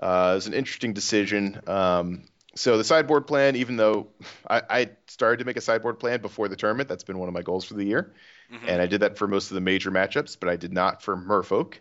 uh, 0.00 0.34
is 0.38 0.46
an 0.46 0.54
interesting 0.54 0.92
decision. 0.92 1.60
Um, 1.66 2.24
so 2.54 2.78
the 2.78 2.84
sideboard 2.84 3.26
plan, 3.26 3.56
even 3.56 3.76
though 3.76 4.08
I, 4.50 4.62
I 4.70 4.90
started 5.08 5.38
to 5.38 5.44
make 5.44 5.56
a 5.56 5.60
sideboard 5.60 5.98
plan 6.00 6.20
before 6.20 6.48
the 6.48 6.56
tournament, 6.56 6.88
that's 6.88 7.04
been 7.04 7.18
one 7.18 7.28
of 7.28 7.34
my 7.34 7.42
goals 7.42 7.64
for 7.64 7.74
the 7.74 7.84
year, 7.84 8.14
Mhm. 8.52 8.68
and 8.68 8.82
I 8.82 8.86
did 8.86 9.02
that 9.02 9.18
for 9.18 9.28
most 9.28 9.50
of 9.50 9.54
the 9.54 9.60
major 9.60 9.90
matchups, 9.90 10.36
but 10.38 10.48
I 10.48 10.56
did 10.56 10.72
not 10.72 11.02
for 11.02 11.16
Merfolk. 11.16 11.74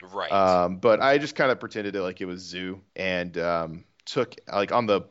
right. 0.00 0.30
Um, 0.32 0.76
but 0.78 1.00
I 1.00 1.18
just 1.18 1.34
kind 1.36 1.50
of 1.50 1.60
pretended 1.60 1.96
it 1.96 2.02
like 2.02 2.20
it 2.20 2.26
was 2.26 2.42
Zoo 2.42 2.80
and 2.96 3.36
um, 3.38 3.84
took 4.04 4.34
like 4.52 4.72
on 4.72 4.86
the 4.86 5.02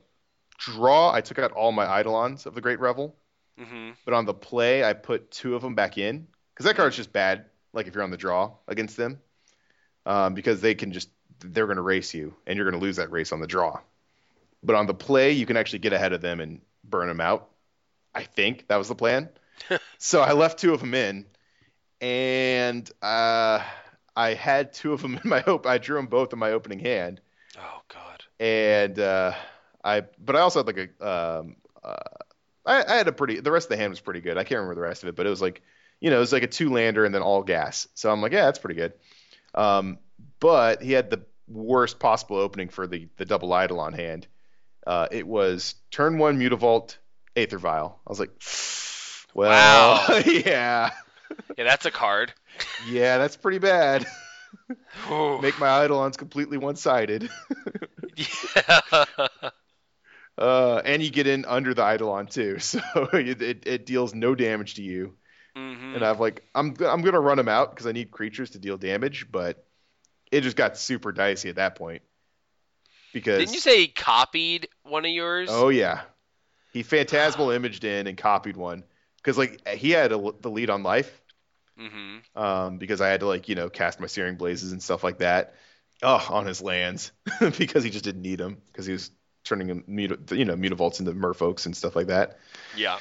draw, 0.57 1.11
I 1.11 1.21
took 1.21 1.39
out 1.39 1.51
all 1.51 1.71
my 1.71 1.99
Eidolons 1.99 2.45
of 2.45 2.55
the 2.55 2.61
Great 2.61 2.79
Revel, 2.79 3.15
hmm 3.57 3.91
but 4.05 4.13
on 4.13 4.25
the 4.25 4.33
play, 4.33 4.83
I 4.83 4.93
put 4.93 5.31
two 5.31 5.55
of 5.55 5.61
them 5.61 5.75
back 5.75 5.97
in 5.97 6.27
because 6.53 6.65
that 6.65 6.75
card's 6.75 6.95
just 6.95 7.13
bad. 7.13 7.45
Like 7.73 7.87
if 7.87 7.95
you're 7.95 8.03
on 8.03 8.11
the 8.11 8.17
draw 8.17 8.53
against 8.67 8.97
them, 8.97 9.19
um, 10.05 10.33
because 10.33 10.61
they 10.61 10.75
can 10.75 10.91
just 10.91 11.09
they're 11.39 11.65
going 11.65 11.77
to 11.77 11.81
race 11.81 12.13
you 12.13 12.35
and 12.45 12.55
you're 12.57 12.69
going 12.69 12.79
to 12.79 12.85
lose 12.85 12.97
that 12.97 13.11
race 13.11 13.31
on 13.31 13.39
the 13.39 13.47
draw. 13.47 13.79
But 14.63 14.75
on 14.75 14.85
the 14.85 14.93
play, 14.93 15.31
you 15.31 15.45
can 15.47 15.57
actually 15.57 15.79
get 15.79 15.91
ahead 15.93 16.13
of 16.13 16.21
them 16.21 16.39
and 16.39 16.61
burn 16.83 17.07
them 17.07 17.19
out. 17.21 17.49
I 18.13 18.23
think 18.23 18.67
that 18.67 18.75
was 18.77 18.87
the 18.89 18.95
plan. 18.95 19.29
so 19.97 20.21
I 20.21 20.33
left 20.33 20.59
two 20.59 20.73
of 20.73 20.81
them 20.81 20.93
in, 20.93 21.25
and 21.99 22.89
uh, 23.01 23.63
I 24.15 24.33
had 24.33 24.73
two 24.73 24.93
of 24.93 25.01
them 25.01 25.19
in 25.23 25.29
my 25.29 25.39
hope. 25.41 25.65
I 25.65 25.77
drew 25.77 25.95
them 25.97 26.07
both 26.07 26.33
in 26.33 26.39
my 26.39 26.51
opening 26.51 26.79
hand, 26.79 27.21
Oh 27.57 27.81
God. 27.87 28.23
and 28.39 28.99
uh, 28.99 29.33
I 29.83 30.01
but 30.23 30.35
I 30.35 30.39
also 30.41 30.59
had 30.59 30.67
like 30.67 30.91
a 30.99 31.07
um, 31.39 31.55
uh, 31.83 31.95
I, 32.65 32.83
I 32.83 32.95
had 32.97 33.07
a 33.07 33.11
pretty 33.13 33.39
the 33.39 33.51
rest 33.51 33.65
of 33.65 33.69
the 33.69 33.77
hand 33.77 33.91
was 33.91 33.99
pretty 33.99 34.21
good. 34.21 34.37
I 34.37 34.43
can't 34.43 34.59
remember 34.59 34.75
the 34.75 34.87
rest 34.87 35.03
of 35.03 35.09
it, 35.09 35.15
but 35.15 35.25
it 35.25 35.29
was 35.29 35.41
like 35.41 35.61
you 35.99 36.09
know 36.09 36.17
it 36.17 36.19
was 36.21 36.33
like 36.33 36.43
a 36.43 36.47
two 36.47 36.69
lander 36.71 37.05
and 37.05 37.13
then 37.13 37.21
all 37.21 37.43
gas. 37.43 37.87
So 37.93 38.11
I'm 38.11 38.21
like 38.21 38.31
yeah 38.31 38.45
that's 38.45 38.59
pretty 38.59 38.75
good. 38.79 38.93
Um, 39.55 39.99
but 40.39 40.81
he 40.81 40.91
had 40.93 41.09
the 41.09 41.25
worst 41.47 41.99
possible 41.99 42.37
opening 42.37 42.69
for 42.69 42.87
the 42.87 43.09
the 43.17 43.25
double 43.25 43.49
Eidolon 43.53 43.93
hand. 43.93 44.27
Uh, 44.85 45.07
it 45.11 45.27
was 45.27 45.75
turn 45.91 46.17
one 46.17 46.39
Mutavault 46.39 46.97
Aether 47.35 47.59
Vial. 47.59 47.99
I 48.05 48.09
was 48.09 48.19
like, 48.19 48.31
well, 49.35 49.49
Wow. 49.49 50.17
yeah, 50.25 50.91
Yeah, 51.57 51.63
that's 51.63 51.85
a 51.85 51.91
card. 51.91 52.33
yeah, 52.89 53.17
that's 53.17 53.37
pretty 53.37 53.59
bad. 53.59 54.05
Make 55.09 55.59
my 55.59 55.83
Eidolons 55.85 56.17
completely 56.17 56.57
one 56.57 56.75
sided. 56.75 57.29
yeah. 58.15 59.05
Uh, 60.37 60.81
and 60.85 61.03
you 61.03 61.11
get 61.11 61.27
in 61.27 61.45
under 61.45 61.73
the 61.73 61.83
Eidolon 61.83 62.25
too, 62.25 62.57
so 62.59 62.79
it, 63.13 63.41
it, 63.41 63.67
it 63.67 63.85
deals 63.85 64.15
no 64.15 64.33
damage 64.33 64.75
to 64.75 64.81
you. 64.81 65.13
Hmm 65.91 65.95
And 65.95 66.05
I've 66.05 66.19
like, 66.19 66.43
I'm 66.55 66.75
I'm 66.85 67.01
gonna 67.01 67.19
run 67.19 67.37
them 67.37 67.47
out 67.47 67.71
because 67.71 67.87
I 67.87 67.91
need 67.91 68.11
creatures 68.11 68.51
to 68.51 68.59
deal 68.59 68.77
damage, 68.77 69.27
but 69.31 69.63
it 70.31 70.41
just 70.41 70.55
got 70.55 70.77
super 70.77 71.11
dicey 71.11 71.49
at 71.49 71.55
that 71.55 71.75
point. 71.75 72.01
Because 73.13 73.39
Didn't 73.39 73.53
you 73.53 73.59
say 73.59 73.81
he 73.81 73.87
copied 73.87 74.69
one 74.83 75.05
of 75.05 75.11
yours? 75.11 75.49
oh 75.51 75.69
yeah, 75.69 76.01
he 76.73 76.83
phantasmal 76.83 77.51
imaged 77.51 77.83
in 77.83 78.07
and 78.07 78.17
copied 78.17 78.55
one 78.57 78.83
because 79.17 79.37
like 79.37 79.67
he 79.67 79.91
had 79.91 80.11
a, 80.11 80.31
the 80.39 80.49
lead 80.49 80.69
on 80.69 80.83
life 80.83 81.17
Mm-hmm. 81.79 82.39
um, 82.39 82.77
because 82.77 83.01
I 83.01 83.07
had 83.07 83.21
to 83.21 83.27
like 83.27 83.49
you 83.49 83.55
know 83.55 83.69
cast 83.69 83.99
my 83.99 84.07
searing 84.07 84.35
blazes 84.35 84.71
and 84.71 84.83
stuff 84.83 85.03
like 85.03 85.19
that. 85.19 85.55
Oh, 86.03 86.25
on 86.29 86.45
his 86.45 86.61
lands 86.61 87.11
because 87.57 87.83
he 87.83 87.89
just 87.89 88.03
didn't 88.03 88.21
need 88.21 88.39
them 88.39 88.57
because 88.67 88.85
he 88.85 88.93
was 88.93 89.11
turning 89.43 89.67
them 89.67 89.83
you 89.87 90.07
know 90.45 90.55
mutavaults 90.55 90.99
into 90.99 91.11
merfolks 91.13 91.65
and 91.65 91.75
stuff 91.75 91.95
like 91.95 92.07
that. 92.07 92.37
Yeah. 92.77 92.99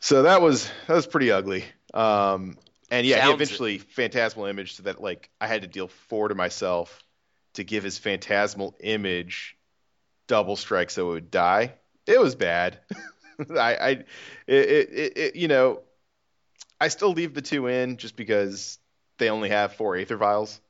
So 0.00 0.22
that 0.22 0.40
was 0.40 0.70
that 0.86 0.94
was 0.94 1.06
pretty 1.06 1.30
ugly. 1.30 1.64
Um, 1.94 2.56
and 2.90 3.06
yeah, 3.06 3.16
he 3.16 3.22
Sounds- 3.22 3.34
eventually 3.34 3.78
phantasmal 3.78 4.46
image 4.46 4.74
so 4.76 4.84
that 4.84 5.00
like 5.00 5.30
I 5.40 5.46
had 5.46 5.62
to 5.62 5.68
deal 5.68 5.88
four 5.88 6.28
to 6.28 6.34
myself 6.34 7.02
to 7.54 7.64
give 7.64 7.84
his 7.84 7.98
phantasmal 7.98 8.74
image 8.80 9.56
double 10.26 10.56
strike 10.56 10.90
so 10.90 11.10
it 11.10 11.14
would 11.14 11.30
die. 11.30 11.74
It 12.06 12.20
was 12.20 12.34
bad. 12.34 12.78
I, 13.50 13.74
I 13.74 13.88
it, 13.90 14.04
it, 14.46 14.90
it, 14.90 15.18
it, 15.18 15.36
you 15.36 15.48
know, 15.48 15.80
I 16.80 16.88
still 16.88 17.12
leave 17.12 17.34
the 17.34 17.42
two 17.42 17.66
in 17.66 17.96
just 17.96 18.16
because 18.16 18.78
they 19.18 19.30
only 19.30 19.48
have 19.50 19.74
four 19.74 19.96
Aether 19.96 20.16
Vials, 20.16 20.60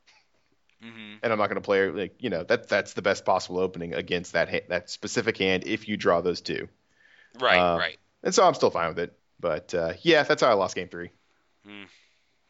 hmm 0.81 1.15
and 1.21 1.33
I'm 1.33 1.37
not 1.37 1.47
going 1.47 1.55
to 1.55 1.61
play 1.61 1.89
like 1.89 2.15
you 2.19 2.29
know 2.29 2.43
that 2.43 2.69
that's 2.69 2.93
the 2.93 3.01
best 3.01 3.25
possible 3.25 3.59
opening 3.59 3.93
against 3.93 4.33
that 4.33 4.49
ha- 4.49 4.65
that 4.69 4.89
specific 4.89 5.37
hand 5.37 5.63
if 5.65 5.87
you 5.87 5.97
draw 5.97 6.21
those 6.21 6.41
two. 6.41 6.67
Right. 7.39 7.57
Uh, 7.57 7.77
right. 7.77 7.97
And 8.23 8.33
so 8.33 8.45
I'm 8.45 8.53
still 8.53 8.69
fine 8.71 8.89
with 8.89 8.99
it. 8.99 9.13
But 9.39 9.73
uh, 9.73 9.93
yeah, 10.01 10.23
that's 10.23 10.41
how 10.41 10.49
I 10.49 10.53
lost 10.53 10.75
game 10.75 10.89
three. 10.89 11.11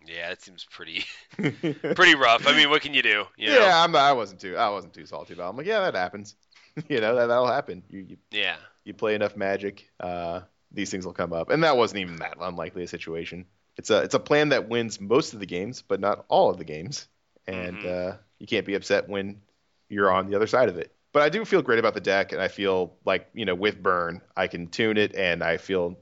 Yeah, 0.05 0.31
it 0.31 0.41
seems 0.41 0.65
pretty 0.65 1.03
pretty 1.37 2.15
rough. 2.15 2.47
I 2.47 2.55
mean, 2.55 2.69
what 2.69 2.81
can 2.81 2.93
you 2.93 3.01
do? 3.01 3.25
You 3.37 3.49
know? 3.49 3.59
Yeah, 3.59 3.83
I'm, 3.83 3.95
I 3.95 4.13
wasn't 4.13 4.39
too 4.39 4.55
I 4.55 4.69
wasn't 4.69 4.93
too 4.93 5.05
salty 5.05 5.33
about. 5.33 5.47
It. 5.47 5.49
I'm 5.49 5.57
like, 5.57 5.67
yeah, 5.67 5.79
that 5.81 5.95
happens. 5.95 6.35
you 6.89 7.01
know, 7.01 7.15
that 7.15 7.27
that'll 7.27 7.47
happen. 7.47 7.83
You 7.89 7.99
you, 8.09 8.17
Yeah. 8.31 8.55
you 8.85 8.93
play 8.93 9.15
enough 9.15 9.35
Magic, 9.35 9.89
uh, 9.99 10.41
these 10.71 10.89
things 10.89 11.05
will 11.05 11.13
come 11.13 11.33
up. 11.33 11.49
And 11.49 11.63
that 11.63 11.77
wasn't 11.77 11.99
even 12.01 12.15
that 12.17 12.37
unlikely 12.39 12.83
a 12.83 12.87
situation. 12.87 13.45
It's 13.77 13.89
a 13.89 14.01
it's 14.01 14.15
a 14.15 14.19
plan 14.19 14.49
that 14.49 14.69
wins 14.69 14.99
most 14.99 15.33
of 15.33 15.39
the 15.39 15.45
games, 15.45 15.81
but 15.81 15.99
not 15.99 16.25
all 16.27 16.49
of 16.49 16.57
the 16.57 16.65
games. 16.65 17.07
And 17.47 17.77
Mhm. 17.79 18.13
uh, 18.13 18.17
you 18.39 18.47
can't 18.47 18.65
be 18.65 18.75
upset 18.75 19.09
when 19.09 19.41
you're 19.89 20.11
on 20.11 20.29
the 20.29 20.35
other 20.35 20.47
side 20.47 20.69
of 20.69 20.77
it. 20.77 20.93
But 21.11 21.23
I 21.23 21.29
do 21.29 21.43
feel 21.43 21.61
great 21.63 21.79
about 21.79 21.95
the 21.95 22.01
deck, 22.01 22.31
and 22.31 22.41
I 22.41 22.47
feel 22.47 22.95
like 23.03 23.29
you 23.33 23.45
know 23.45 23.55
with 23.55 23.81
Burn, 23.81 24.21
I 24.37 24.47
can 24.47 24.67
tune 24.67 24.97
it, 24.97 25.15
and 25.15 25.43
I 25.43 25.57
feel 25.57 25.97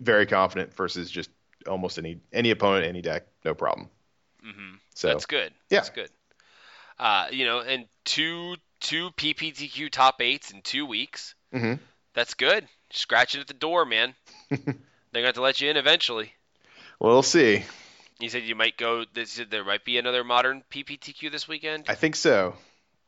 very 0.00 0.26
confident 0.26 0.74
versus 0.74 1.10
just 1.10 1.30
almost 1.66 1.98
any 1.98 2.20
any 2.32 2.50
opponent, 2.50 2.86
any 2.86 3.02
deck, 3.02 3.26
no 3.44 3.54
problem. 3.54 3.88
Mm-hmm. 4.46 4.74
So 4.94 5.08
That's 5.08 5.26
good. 5.26 5.52
yeah. 5.70 5.78
That's 5.78 5.90
good. 5.90 6.10
Uh, 6.98 7.26
you 7.30 7.44
know, 7.46 7.60
and 7.60 7.86
two 8.04 8.56
two 8.80 9.10
PPTQ 9.10 9.90
top 9.90 10.20
eights 10.20 10.50
in 10.50 10.62
two 10.62 10.86
weeks. 10.86 11.34
Mm-hmm. 11.54 11.74
That's 12.14 12.34
good. 12.34 12.66
Scratching 12.90 13.40
at 13.40 13.46
the 13.46 13.54
door, 13.54 13.84
man. 13.84 14.14
They're 14.50 14.58
gonna 15.12 15.26
have 15.26 15.34
to 15.34 15.40
let 15.42 15.60
you 15.60 15.70
in 15.70 15.76
eventually. 15.76 16.32
we'll 17.00 17.22
see. 17.22 17.64
You 18.20 18.28
said 18.28 18.42
you 18.44 18.54
might 18.56 18.76
go. 18.76 19.04
Said 19.24 19.50
there 19.50 19.64
might 19.64 19.84
be 19.84 19.98
another 19.98 20.24
modern 20.24 20.62
PPTQ 20.72 21.30
this 21.30 21.46
weekend. 21.46 21.84
I 21.88 21.94
think 21.94 22.16
so. 22.16 22.54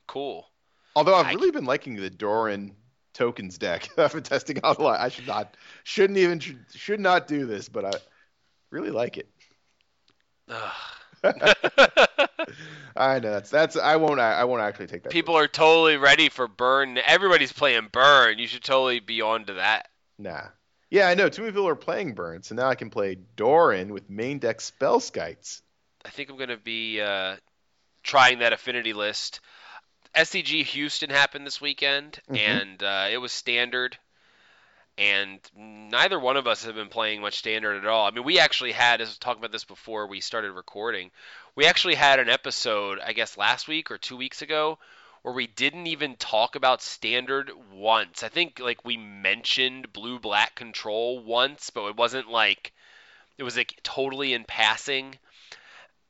Cool. 0.06 0.46
Although 0.94 1.14
I've 1.16 1.26
I- 1.26 1.32
really 1.32 1.50
been 1.50 1.64
liking 1.64 1.96
the 1.96 2.10
Doran 2.10 2.74
tokens 3.12 3.58
deck. 3.58 3.88
I've 3.98 4.12
been 4.12 4.22
testing 4.22 4.58
out 4.64 4.78
a 4.78 4.82
lot. 4.82 5.00
I 5.00 5.08
should 5.08 5.26
not, 5.26 5.56
shouldn't 5.84 6.18
even, 6.18 6.40
should, 6.74 7.00
not 7.00 7.26
do 7.26 7.46
this, 7.46 7.68
but 7.68 7.84
I 7.84 7.92
really 8.70 8.90
like 8.90 9.18
it. 9.18 9.28
I 12.96 13.20
know 13.20 13.30
that's 13.30 13.50
that's 13.50 13.76
I 13.76 13.96
won't 13.96 14.18
I, 14.18 14.32
I 14.32 14.44
won't 14.44 14.62
actually 14.62 14.88
take 14.88 15.04
that. 15.04 15.12
People 15.12 15.36
are 15.36 15.46
totally 15.46 15.96
ready 15.96 16.28
for 16.28 16.48
Burn. 16.48 16.98
Everybody's 16.98 17.52
playing 17.52 17.88
Burn. 17.92 18.38
You 18.38 18.46
should 18.46 18.64
totally 18.64 19.00
be 19.00 19.22
on 19.22 19.44
to 19.44 19.54
that. 19.54 19.88
Nah. 20.18 20.48
Yeah, 20.90 21.06
I 21.08 21.14
know. 21.14 21.28
Too 21.28 21.42
many 21.42 21.52
people 21.52 21.68
are 21.68 21.76
playing 21.76 22.14
Burn, 22.14 22.42
so 22.42 22.54
now 22.56 22.68
I 22.68 22.74
can 22.74 22.90
play 22.90 23.16
Doran 23.36 23.92
with 23.92 24.10
main 24.10 24.38
deck 24.38 24.58
Spellskites. 24.58 25.62
I 26.04 26.08
think 26.10 26.30
I'm 26.30 26.36
gonna 26.36 26.56
be 26.56 27.00
uh, 27.00 27.36
trying 28.02 28.40
that 28.40 28.52
affinity 28.52 28.92
list. 28.92 29.40
SCG 30.14 30.64
Houston 30.64 31.10
happened 31.10 31.46
this 31.46 31.60
weekend, 31.60 32.20
Mhm. 32.28 32.36
and 32.38 32.82
uh, 32.82 33.08
it 33.10 33.18
was 33.18 33.32
standard. 33.32 33.98
And 34.98 35.40
neither 35.54 36.18
one 36.20 36.36
of 36.36 36.46
us 36.46 36.64
have 36.64 36.74
been 36.74 36.88
playing 36.90 37.22
much 37.22 37.38
standard 37.38 37.76
at 37.78 37.86
all. 37.86 38.06
I 38.06 38.10
mean, 38.10 38.24
we 38.24 38.38
actually 38.38 38.72
had, 38.72 39.00
as 39.00 39.16
talking 39.16 39.40
about 39.40 39.52
this 39.52 39.64
before 39.64 40.06
we 40.06 40.20
started 40.20 40.52
recording, 40.52 41.10
we 41.54 41.64
actually 41.66 41.94
had 41.94 42.18
an 42.18 42.28
episode, 42.28 42.98
I 43.00 43.14
guess 43.14 43.38
last 43.38 43.66
week 43.66 43.90
or 43.90 43.96
two 43.96 44.16
weeks 44.16 44.42
ago, 44.42 44.78
where 45.22 45.32
we 45.32 45.46
didn't 45.46 45.86
even 45.86 46.16
talk 46.16 46.54
about 46.54 46.82
standard 46.82 47.50
once. 47.72 48.22
I 48.22 48.28
think 48.28 48.58
like 48.58 48.84
we 48.84 48.96
mentioned 48.98 49.92
blue 49.92 50.18
black 50.18 50.54
control 50.54 51.20
once, 51.20 51.70
but 51.70 51.86
it 51.88 51.96
wasn't 51.96 52.28
like 52.28 52.72
it 53.38 53.42
was 53.42 53.56
like 53.56 53.80
totally 53.82 54.34
in 54.34 54.44
passing. 54.44 55.18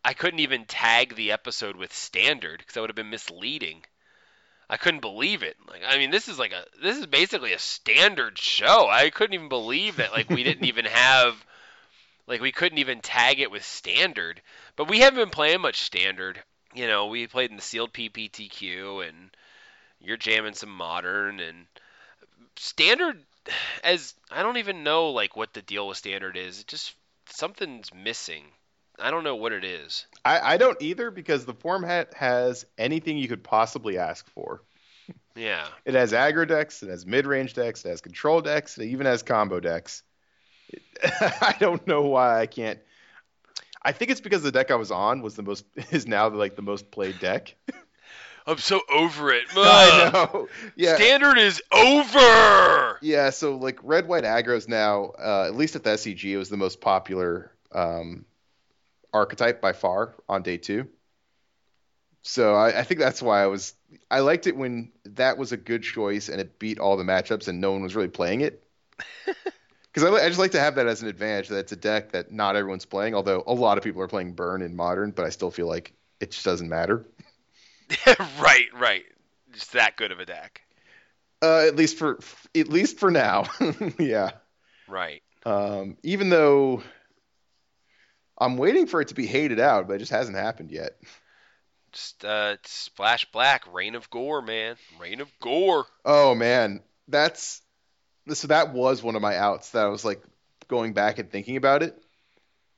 I 0.04 0.14
couldn't 0.14 0.40
even 0.40 0.64
tag 0.64 1.14
the 1.14 1.30
episode 1.30 1.76
with 1.76 1.92
standard 1.92 2.58
because 2.58 2.74
that 2.74 2.80
would 2.80 2.90
have 2.90 2.96
been 2.96 3.10
misleading. 3.10 3.84
I 4.70 4.76
couldn't 4.76 5.00
believe 5.00 5.42
it. 5.42 5.56
Like, 5.68 5.82
I 5.84 5.98
mean, 5.98 6.12
this 6.12 6.28
is 6.28 6.38
like 6.38 6.52
a 6.52 6.64
this 6.80 6.96
is 6.96 7.06
basically 7.06 7.52
a 7.52 7.58
standard 7.58 8.38
show. 8.38 8.88
I 8.88 9.10
couldn't 9.10 9.34
even 9.34 9.48
believe 9.48 9.96
that 9.96 10.12
like 10.12 10.30
we 10.30 10.44
didn't 10.44 10.64
even 10.68 10.84
have 10.84 11.44
like 12.28 12.40
we 12.40 12.52
couldn't 12.52 12.78
even 12.78 13.00
tag 13.00 13.40
it 13.40 13.50
with 13.50 13.64
standard. 13.64 14.40
But 14.76 14.88
we 14.88 15.00
haven't 15.00 15.18
been 15.18 15.30
playing 15.30 15.60
much 15.60 15.80
standard. 15.80 16.40
You 16.72 16.86
know, 16.86 17.08
we 17.08 17.26
played 17.26 17.50
in 17.50 17.56
the 17.56 17.62
sealed 17.62 17.92
PPTQ 17.92 19.08
and 19.08 19.30
you're 20.00 20.16
jamming 20.16 20.54
some 20.54 20.70
modern 20.70 21.40
and 21.40 21.66
standard 22.54 23.20
as 23.82 24.14
I 24.30 24.44
don't 24.44 24.58
even 24.58 24.84
know 24.84 25.10
like 25.10 25.34
what 25.34 25.52
the 25.52 25.62
deal 25.62 25.88
with 25.88 25.96
standard 25.96 26.36
is. 26.36 26.60
It 26.60 26.68
just 26.68 26.94
something's 27.26 27.92
missing. 27.92 28.44
I 29.00 29.10
don't 29.10 29.24
know 29.24 29.36
what 29.36 29.52
it 29.52 29.64
is. 29.64 30.06
I, 30.24 30.54
I 30.54 30.56
don't 30.56 30.80
either 30.80 31.10
because 31.10 31.44
the 31.44 31.54
format 31.54 32.14
has 32.14 32.66
anything 32.78 33.18
you 33.18 33.28
could 33.28 33.42
possibly 33.42 33.98
ask 33.98 34.28
for. 34.30 34.62
Yeah. 35.34 35.66
It 35.84 35.94
has 35.94 36.12
aggro 36.12 36.46
decks, 36.46 36.82
it 36.82 36.90
has 36.90 37.06
mid 37.06 37.26
range 37.26 37.54
decks, 37.54 37.84
it 37.84 37.88
has 37.88 38.00
control 38.00 38.40
decks, 38.40 38.78
it 38.78 38.86
even 38.86 39.06
has 39.06 39.22
combo 39.22 39.60
decks. 39.60 40.02
It, 40.68 40.82
I 41.20 41.56
don't 41.58 41.86
know 41.86 42.02
why 42.02 42.40
I 42.40 42.46
can't. 42.46 42.78
I 43.82 43.92
think 43.92 44.10
it's 44.10 44.20
because 44.20 44.42
the 44.42 44.52
deck 44.52 44.70
I 44.70 44.74
was 44.74 44.90
on 44.90 45.22
was 45.22 45.34
the 45.34 45.42
most 45.42 45.64
is 45.90 46.06
now 46.06 46.28
like 46.28 46.56
the 46.56 46.62
most 46.62 46.90
played 46.90 47.18
deck. 47.20 47.56
I'm 48.46 48.58
so 48.58 48.80
over 48.92 49.30
it. 49.30 49.44
I 49.54 50.10
know. 50.12 50.48
Yeah. 50.74 50.96
Standard 50.96 51.38
is 51.38 51.62
over. 51.70 52.98
Yeah, 53.02 53.30
so 53.30 53.56
like 53.56 53.78
red 53.82 54.08
white 54.08 54.24
aggro's 54.24 54.66
now, 54.66 55.12
uh, 55.18 55.44
at 55.46 55.54
least 55.54 55.76
at 55.76 55.84
the 55.84 55.90
SCG, 55.90 56.24
it 56.24 56.38
was 56.38 56.48
the 56.48 56.56
most 56.56 56.80
popular 56.80 57.52
um, 57.72 58.24
archetype 59.12 59.60
by 59.60 59.72
far 59.72 60.14
on 60.28 60.42
day 60.42 60.56
two. 60.56 60.88
So 62.22 62.54
I, 62.54 62.80
I 62.80 62.82
think 62.82 63.00
that's 63.00 63.22
why 63.22 63.42
I 63.42 63.46
was 63.46 63.74
I 64.10 64.20
liked 64.20 64.46
it 64.46 64.56
when 64.56 64.92
that 65.04 65.38
was 65.38 65.52
a 65.52 65.56
good 65.56 65.82
choice 65.82 66.28
and 66.28 66.40
it 66.40 66.58
beat 66.58 66.78
all 66.78 66.96
the 66.96 67.04
matchups 67.04 67.48
and 67.48 67.60
no 67.60 67.72
one 67.72 67.82
was 67.82 67.96
really 67.96 68.08
playing 68.08 68.42
it. 68.42 68.62
Because 69.92 70.08
I, 70.08 70.24
I 70.24 70.28
just 70.28 70.38
like 70.38 70.52
to 70.52 70.60
have 70.60 70.76
that 70.76 70.86
as 70.86 71.02
an 71.02 71.08
advantage 71.08 71.48
that 71.48 71.58
it's 71.58 71.72
a 71.72 71.76
deck 71.76 72.12
that 72.12 72.30
not 72.30 72.54
everyone's 72.54 72.84
playing. 72.84 73.14
Although 73.14 73.42
a 73.46 73.52
lot 73.52 73.76
of 73.76 73.84
people 73.84 74.00
are 74.02 74.08
playing 74.08 74.34
Burn 74.34 74.62
in 74.62 74.76
Modern, 74.76 75.10
but 75.10 75.24
I 75.24 75.30
still 75.30 75.50
feel 75.50 75.66
like 75.66 75.92
it 76.20 76.30
just 76.30 76.44
doesn't 76.44 76.68
matter. 76.68 77.06
right, 78.40 78.68
right. 78.72 79.04
Just 79.52 79.72
that 79.72 79.96
good 79.96 80.12
of 80.12 80.20
a 80.20 80.26
deck. 80.26 80.62
Uh, 81.42 81.64
at 81.66 81.74
least 81.74 81.96
for 81.96 82.20
at 82.54 82.68
least 82.68 82.98
for 82.98 83.10
now, 83.10 83.46
yeah. 83.98 84.32
Right. 84.86 85.22
Um, 85.44 85.96
even 86.02 86.28
though 86.28 86.82
I'm 88.40 88.56
waiting 88.56 88.86
for 88.86 89.00
it 89.00 89.08
to 89.08 89.14
be 89.14 89.26
hated 89.26 89.60
out, 89.60 89.86
but 89.86 89.94
it 89.94 89.98
just 89.98 90.12
hasn't 90.12 90.36
happened 90.36 90.70
yet. 90.70 90.96
Just 91.92 92.24
uh, 92.24 92.56
splash 92.64 93.30
black, 93.32 93.72
rain 93.72 93.94
of 93.94 94.08
gore, 94.10 94.42
man, 94.42 94.76
rain 94.98 95.20
of 95.20 95.28
gore. 95.40 95.86
Oh 96.04 96.34
man, 96.34 96.82
that's 97.08 97.62
so 98.32 98.48
that 98.48 98.72
was 98.72 99.02
one 99.02 99.16
of 99.16 99.22
my 99.22 99.36
outs 99.36 99.70
that 99.70 99.84
I 99.84 99.88
was 99.88 100.04
like 100.04 100.22
going 100.68 100.92
back 100.92 101.18
and 101.18 101.30
thinking 101.30 101.56
about 101.56 101.82
it 101.82 102.00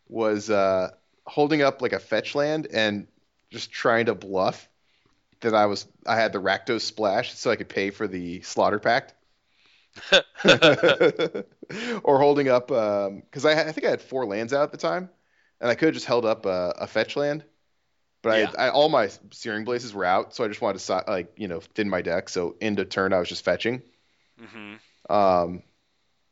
was 0.08 0.50
uh, 0.50 0.90
holding 1.26 1.62
up 1.62 1.82
like 1.82 1.92
a 1.92 1.98
fetch 1.98 2.34
land 2.34 2.66
and 2.72 3.06
just 3.50 3.70
trying 3.70 4.06
to 4.06 4.14
bluff 4.14 4.68
that 5.40 5.54
I 5.54 5.66
was 5.66 5.86
I 6.06 6.16
had 6.16 6.32
the 6.32 6.40
Rakdos 6.40 6.80
splash 6.80 7.34
so 7.34 7.50
I 7.50 7.56
could 7.56 7.68
pay 7.68 7.90
for 7.90 8.08
the 8.08 8.40
Slaughter 8.42 8.78
Pact. 8.78 9.14
or 12.02 12.18
holding 12.18 12.48
up 12.48 12.68
because 12.68 13.44
I, 13.44 13.52
I 13.52 13.72
think 13.72 13.86
I 13.86 13.90
had 13.90 14.00
four 14.00 14.24
lands 14.24 14.54
out 14.54 14.62
at 14.62 14.72
the 14.72 14.78
time, 14.78 15.10
and 15.62 15.70
I 15.70 15.76
could 15.76 15.88
have 15.88 15.94
just 15.94 16.06
held 16.06 16.26
up 16.26 16.46
a, 16.46 16.74
a 16.80 16.88
fetch 16.88 17.16
land, 17.16 17.44
but 18.22 18.32
Yeah. 18.32 18.52
I, 18.58 18.66
I 18.66 18.70
all 18.70 18.88
my 18.90 19.10
Searing 19.32 19.64
Blazes 19.64 19.94
were 19.94 20.04
out, 20.06 20.34
so 20.34 20.44
I 20.44 20.48
just 20.48 20.62
wanted 20.62 20.80
to 20.80 21.04
like 21.08 21.32
you 21.36 21.48
know 21.48 21.60
thin 21.60 21.90
my 21.90 22.02
deck. 22.02 22.28
So 22.30 22.56
into 22.60 22.84
turn 22.86 23.14
I 23.14 23.20
was 23.20 23.28
just 23.30 23.44
fetching. 23.44 23.82
hmm 24.38 24.74
Um, 25.10 25.62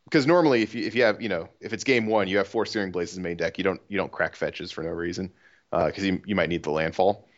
because 0.04 0.26
normally 0.26 0.62
if 0.62 0.74
you 0.74 0.86
if 0.86 0.94
you 0.96 1.04
have 1.04 1.22
you 1.22 1.28
know 1.28 1.48
if 1.60 1.72
it's 1.72 1.84
game 1.84 2.06
one 2.06 2.28
you 2.28 2.38
have 2.38 2.48
four 2.48 2.66
Searing 2.66 2.92
Blazes 2.92 3.16
in 3.18 3.22
main 3.24 3.36
deck 3.36 3.58
you 3.58 3.64
don't 3.64 3.80
you 3.88 3.98
don't 3.98 4.12
crack 4.12 4.36
fetches 4.36 4.72
for 4.72 4.82
no 4.84 4.90
reason 4.90 5.32
because 5.72 6.04
you 6.04 6.22
you 6.26 6.34
might 6.36 6.48
need 6.50 6.64
the 6.64 6.70
landfall. 6.72 7.28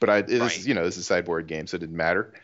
But 0.00 0.10
I 0.10 0.22
this 0.22 0.42
Right. 0.42 0.58
is 0.58 0.66
you 0.68 0.74
know 0.74 0.84
this 0.84 0.96
is 0.96 1.02
a 1.02 1.06
sideboard 1.06 1.46
game 1.48 1.66
so 1.66 1.76
it 1.76 1.80
didn't 1.80 1.96
matter. 1.96 2.34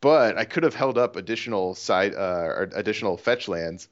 But 0.00 0.38
I 0.38 0.44
could 0.44 0.64
have 0.64 0.74
held 0.74 0.98
up 0.98 1.16
additional 1.16 1.74
side 1.74 2.14
uh, 2.14 2.18
or 2.46 2.70
additional 2.74 3.16
fetch 3.16 3.48
lands 3.48 3.88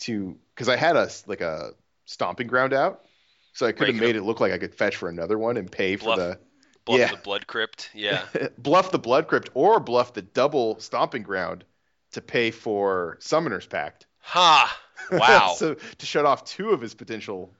to 0.00 0.38
because 0.54 0.68
I 0.68 0.76
had 0.76 0.96
a 0.96 1.08
like 1.26 1.40
a 1.42 1.72
stomping 2.06 2.48
ground 2.48 2.72
out, 2.74 3.04
so 3.52 3.66
I 3.66 3.72
could 3.72 3.88
have 3.88 3.96
made 3.96 4.16
it 4.16 4.22
look 4.22 4.40
like 4.40 4.52
I 4.52 4.58
could 4.58 4.74
fetch 4.74 4.96
for 4.96 5.08
another 5.08 5.38
one 5.38 5.56
and 5.56 5.70
pay 5.70 5.96
for 5.96 6.04
Bluff. 6.04 6.18
the 6.18 6.38
Bluff 6.84 6.98
Yeah. 7.00 7.10
the 7.10 7.16
blood 7.18 7.46
crypt. 7.46 7.90
Yeah. 7.94 8.24
bluff 8.58 8.90
the 8.90 8.98
blood 8.98 9.28
crypt 9.28 9.50
or 9.54 9.80
bluff 9.80 10.12
the 10.14 10.22
double 10.22 10.78
stomping 10.80 11.22
ground 11.22 11.64
to 12.12 12.20
pay 12.20 12.50
for 12.50 13.16
summoner's 13.20 13.66
pact. 13.66 14.06
ha. 14.18 14.76
Wow. 15.12 15.54
so 15.56 15.74
to 15.74 16.06
shut 16.06 16.26
off 16.26 16.44
two 16.44 16.70
of 16.70 16.80
his 16.80 16.94
potential 16.94 17.54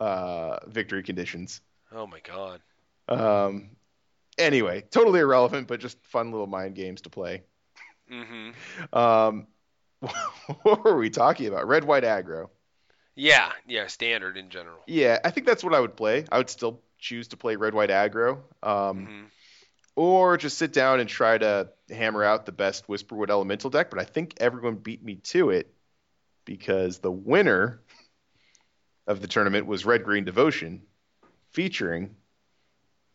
uh, 0.00 0.58
victory 0.66 1.02
conditions. 1.02 1.60
oh 1.92 2.06
my 2.06 2.20
god. 2.20 2.60
Um, 3.08 3.70
anyway, 4.38 4.82
totally 4.90 5.20
irrelevant, 5.20 5.66
but 5.68 5.80
just 5.80 6.02
fun 6.04 6.30
little 6.30 6.46
mind 6.46 6.74
games 6.74 7.02
to 7.02 7.10
play. 7.10 7.42
hmm 8.08 8.50
Um, 8.92 9.46
what 10.62 10.84
were 10.84 10.96
we 10.96 11.10
talking 11.10 11.46
about? 11.46 11.66
Red, 11.68 11.84
white, 11.84 12.04
aggro. 12.04 12.48
Yeah. 13.18 13.52
Yeah. 13.66 13.86
Standard 13.88 14.36
in 14.36 14.48
general. 14.48 14.78
Yeah, 14.86 15.18
I 15.24 15.30
think 15.30 15.46
that's 15.46 15.62
what 15.62 15.74
I 15.74 15.80
would 15.80 15.96
play. 15.96 16.24
I 16.30 16.38
would 16.38 16.48
still 16.48 16.80
choose 16.98 17.28
to 17.28 17.36
play 17.36 17.56
red, 17.56 17.74
white, 17.74 17.90
aggro. 17.90 18.38
Um, 18.62 19.06
hmm 19.06 19.24
or 19.96 20.36
just 20.36 20.58
sit 20.58 20.72
down 20.72 21.00
and 21.00 21.08
try 21.10 21.36
to 21.36 21.68
hammer 21.90 22.22
out 22.22 22.46
the 22.46 22.52
best 22.52 22.86
Whisperwood 22.86 23.30
Elemental 23.30 23.68
deck. 23.68 23.90
But 23.90 23.98
I 23.98 24.04
think 24.04 24.34
everyone 24.38 24.76
beat 24.76 25.02
me 25.02 25.16
to 25.16 25.50
it 25.50 25.74
because 26.44 26.98
the 26.98 27.10
winner 27.10 27.80
of 29.08 29.20
the 29.20 29.26
tournament 29.26 29.66
was 29.66 29.84
Red 29.84 30.04
Green 30.04 30.22
Devotion, 30.22 30.82
featuring 31.50 32.14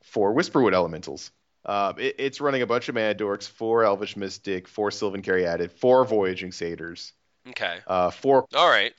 four 0.02 0.34
Whisperwood 0.34 0.74
Elementals. 0.74 1.32
Um, 1.66 2.00
it, 2.00 2.16
it's 2.20 2.42
running 2.42 2.64
a 2.64 2.68
bunch 2.68 2.90
of 2.90 2.96
Mana 2.96 3.16
Dorks, 3.16 3.48
four 3.48 3.86
Elvish 3.86 4.18
Mystic, 4.18 4.68
four 4.68 4.92
Sylvan 4.92 5.22
Caryatid, 5.22 5.72
four 5.72 6.04
Voyaging 6.04 6.52
Satyrs, 6.52 7.14
Okay. 7.48 7.80
uh, 7.88 8.12
four 8.12 8.46
All 8.54 8.70
right. 8.70 8.94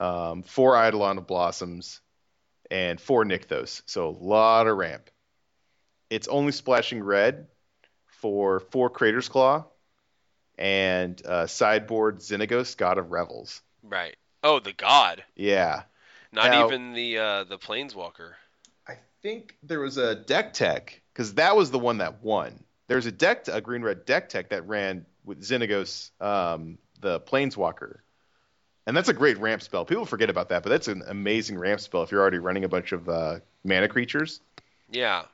Um, 0.00 0.42
four 0.42 0.74
Eidolon 0.74 1.18
of 1.18 1.26
Blossoms, 1.26 2.00
and 2.70 3.00
four 3.00 3.24
Nykthos. 3.24 3.82
So 3.86 4.08
a 4.08 4.10
lot 4.10 4.66
of 4.66 4.76
ramp. 4.76 5.10
It's 6.08 6.28
only 6.28 6.52
splashing 6.52 7.02
red 7.02 7.46
for 8.06 8.60
four 8.60 8.90
Crater's 8.90 9.28
Claw 9.28 9.66
and 10.58 11.24
uh, 11.24 11.46
sideboard 11.46 12.18
Xenagos, 12.18 12.76
God 12.76 12.98
of 12.98 13.10
Revels. 13.10 13.60
Right. 13.82 14.16
Oh, 14.42 14.58
the 14.58 14.72
god. 14.72 15.22
Yeah. 15.36 15.82
Not 16.32 16.50
Now- 16.50 16.66
even 16.66 16.92
the 16.94 17.18
uh, 17.18 17.44
the 17.44 17.58
planeswalker. 17.58 18.32
I 18.88 18.96
think 19.22 19.56
there 19.62 19.80
was 19.80 19.98
a 19.98 20.14
deck 20.14 20.52
tech, 20.52 21.00
because 21.12 21.34
that 21.34 21.56
was 21.56 21.70
the 21.70 21.78
one 21.78 21.98
that 21.98 22.22
won. 22.22 22.64
There's 22.88 23.06
a 23.06 23.12
deck, 23.12 23.46
a 23.46 23.60
green 23.60 23.82
red 23.82 24.04
deck 24.04 24.28
tech 24.28 24.48
that 24.48 24.66
ran 24.66 25.06
with 25.24 25.42
Xenagos, 25.42 26.10
um, 26.20 26.78
the 27.00 27.20
Planeswalker. 27.20 27.98
And 28.90 28.96
that's 28.96 29.08
a 29.08 29.12
great 29.12 29.38
ramp 29.38 29.62
spell. 29.62 29.84
People 29.84 30.04
forget 30.04 30.30
about 30.30 30.48
that, 30.48 30.64
but 30.64 30.68
that's 30.70 30.88
an 30.88 31.04
amazing 31.06 31.56
ramp 31.56 31.78
spell 31.78 32.02
if 32.02 32.10
you're 32.10 32.20
already 32.20 32.38
running 32.38 32.64
a 32.64 32.68
bunch 32.68 32.90
of 32.90 33.08
uh, 33.08 33.38
mana 33.62 33.86
creatures. 33.86 34.40
Yeah. 34.90 35.26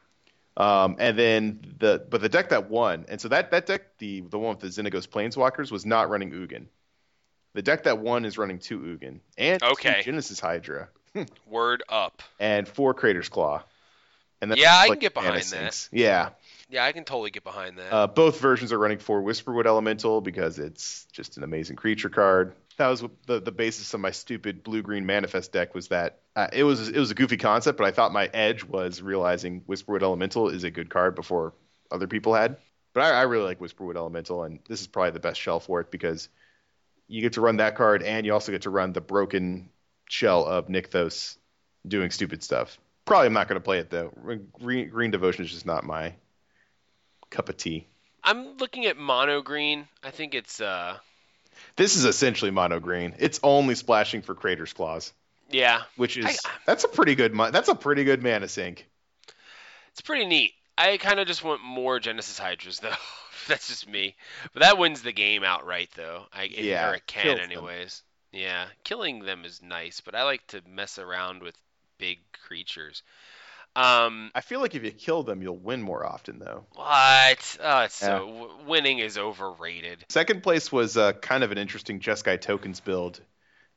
Um, 0.58 0.96
and 0.98 1.18
then 1.18 1.60
the 1.78 2.04
but 2.10 2.20
the 2.20 2.28
deck 2.28 2.50
that 2.50 2.68
won, 2.68 3.06
and 3.08 3.18
so 3.18 3.28
that 3.28 3.52
that 3.52 3.64
deck, 3.64 3.96
the 3.96 4.20
the 4.20 4.38
one 4.38 4.56
with 4.58 4.60
the 4.60 4.66
Xenagos 4.82 5.08
Planeswalkers, 5.08 5.70
was 5.70 5.86
not 5.86 6.10
running 6.10 6.32
Ugin. 6.32 6.66
The 7.54 7.62
deck 7.62 7.84
that 7.84 7.98
won 7.98 8.26
is 8.26 8.36
running 8.36 8.58
two 8.58 8.78
Ugin 8.78 9.20
and 9.38 9.62
Okay. 9.62 10.00
two 10.02 10.10
Genesis 10.10 10.38
Hydra 10.38 10.88
Word 11.46 11.82
up. 11.88 12.22
and 12.38 12.68
four 12.68 12.92
Crater's 12.92 13.30
Claw. 13.30 13.62
And 14.42 14.54
Yeah, 14.54 14.76
I 14.76 14.88
can 14.88 14.98
get 14.98 15.14
behind 15.14 15.42
that. 15.44 15.88
Yeah, 15.92 16.28
Yeah, 16.68 16.84
I 16.84 16.92
can 16.92 17.04
totally 17.04 17.30
get 17.30 17.42
behind 17.42 17.78
that. 17.78 17.90
uh, 17.90 18.06
both 18.06 18.38
versions 18.38 18.70
are 18.70 18.78
running 18.78 18.98
four 18.98 19.22
Whisperwood 19.22 19.64
Elemental 19.64 20.20
because 20.20 20.58
it's 20.58 21.06
just 21.10 21.38
an 21.38 21.42
amazing 21.42 21.76
creature 21.76 22.10
card. 22.10 22.52
That 22.76 22.88
was 22.88 23.04
the 23.26 23.40
the 23.40 23.52
basis 23.52 23.94
of 23.94 24.00
my 24.00 24.10
stupid 24.10 24.62
blue 24.62 24.82
green 24.82 25.06
manifest 25.06 25.52
deck 25.52 25.74
was 25.74 25.88
that 25.88 26.20
uh, 26.34 26.48
it 26.52 26.64
was 26.64 26.88
it 26.88 26.98
was 26.98 27.10
a 27.10 27.14
goofy 27.14 27.38
concept, 27.38 27.78
but 27.78 27.86
I 27.86 27.90
thought 27.90 28.12
my 28.12 28.28
edge 28.32 28.64
was 28.64 29.00
realizing 29.00 29.62
Whisperwood 29.62 30.02
Elemental 30.02 30.48
is 30.50 30.64
a 30.64 30.70
good 30.70 30.90
card 30.90 31.14
before 31.14 31.54
other 31.90 32.06
people 32.06 32.34
had. 32.34 32.58
But 32.92 33.04
I, 33.04 33.20
I 33.20 33.22
really 33.22 33.44
like 33.44 33.60
Whisperwood 33.60 33.96
Elemental, 33.96 34.44
and 34.44 34.60
this 34.68 34.80
is 34.80 34.86
probably 34.86 35.12
the 35.12 35.20
best 35.20 35.40
shell 35.40 35.60
for 35.60 35.80
it 35.80 35.90
because 35.90 36.28
you 37.08 37.22
get 37.22 37.34
to 37.34 37.40
run 37.40 37.58
that 37.58 37.76
card, 37.76 38.02
and 38.02 38.26
you 38.26 38.32
also 38.32 38.52
get 38.52 38.62
to 38.62 38.70
run 38.70 38.92
the 38.92 39.00
broken 39.00 39.70
shell 40.08 40.44
of 40.44 40.68
Nykthos 40.68 41.36
doing 41.86 42.10
stupid 42.10 42.42
stuff. 42.42 42.78
Probably 43.04 43.26
I'm 43.26 43.32
not 43.32 43.48
going 43.48 43.60
to 43.60 43.64
play 43.64 43.78
it 43.78 43.90
though. 43.90 44.12
Green, 44.52 44.88
green 44.88 45.10
Devotion 45.10 45.44
is 45.44 45.52
just 45.52 45.66
not 45.66 45.84
my 45.84 46.14
cup 47.30 47.48
of 47.48 47.56
tea. 47.56 47.86
I'm 48.22 48.56
looking 48.56 48.86
at 48.86 48.96
mono 48.96 49.40
green. 49.40 49.86
I 50.02 50.10
think 50.10 50.34
it's 50.34 50.60
uh 50.60 50.98
This 51.76 51.96
is 51.96 52.04
essentially 52.04 52.50
mono 52.50 52.80
green. 52.80 53.14
It's 53.18 53.40
only 53.42 53.74
splashing 53.74 54.22
for 54.22 54.34
Crater's 54.34 54.72
Claws, 54.72 55.12
yeah, 55.50 55.82
which 55.96 56.16
is 56.16 56.24
I- 56.44 56.50
that's 56.66 56.84
a 56.84 56.88
pretty 56.88 57.14
good 57.14 57.34
that's 57.52 57.68
a 57.68 57.74
pretty 57.74 58.04
good 58.04 58.22
mana 58.22 58.48
sink. 58.48 58.86
it's 59.90 60.00
pretty 60.00 60.26
neat. 60.26 60.52
I 60.78 60.96
kind 60.98 61.18
of 61.20 61.26
just 61.26 61.42
want 61.42 61.62
more 61.62 61.98
Genesis 62.00 62.38
Hydras 62.38 62.78
though. 62.80 62.92
That's 63.48 63.68
just 63.68 63.88
me. 63.88 64.14
But 64.52 64.62
that 64.62 64.76
wins 64.78 65.02
the 65.02 65.12
game 65.12 65.44
outright 65.44 65.90
though. 65.96 66.24
I 66.32 66.44
Yeah, 66.44 66.90
or 66.90 66.94
it 66.94 67.06
can 67.06 67.22
kills 67.22 67.38
them. 67.38 67.50
anyways. 67.50 68.02
Yeah, 68.32 68.66
killing 68.84 69.20
them 69.20 69.44
is 69.44 69.62
nice, 69.62 70.00
but 70.00 70.14
I 70.14 70.24
like 70.24 70.46
to 70.48 70.60
mess 70.68 70.98
around 70.98 71.42
with 71.42 71.54
big 71.96 72.18
creatures. 72.46 73.02
Um, 73.76 74.30
I 74.34 74.40
feel 74.40 74.60
like 74.60 74.74
if 74.74 74.84
you 74.84 74.90
kill 74.90 75.22
them, 75.22 75.42
you'll 75.42 75.58
win 75.58 75.82
more 75.82 76.04
often 76.04 76.38
though. 76.38 76.64
what? 76.74 77.58
It's 77.60 77.94
so 77.94 78.26
w- 78.26 78.50
winning 78.66 79.00
is 79.00 79.18
overrated. 79.18 80.06
Second 80.08 80.42
place 80.42 80.72
was 80.72 80.96
uh, 80.96 81.12
kind 81.12 81.44
of 81.44 81.52
an 81.52 81.58
interesting 81.58 82.00
Jeskai 82.00 82.40
tokens 82.40 82.80
build 82.80 83.20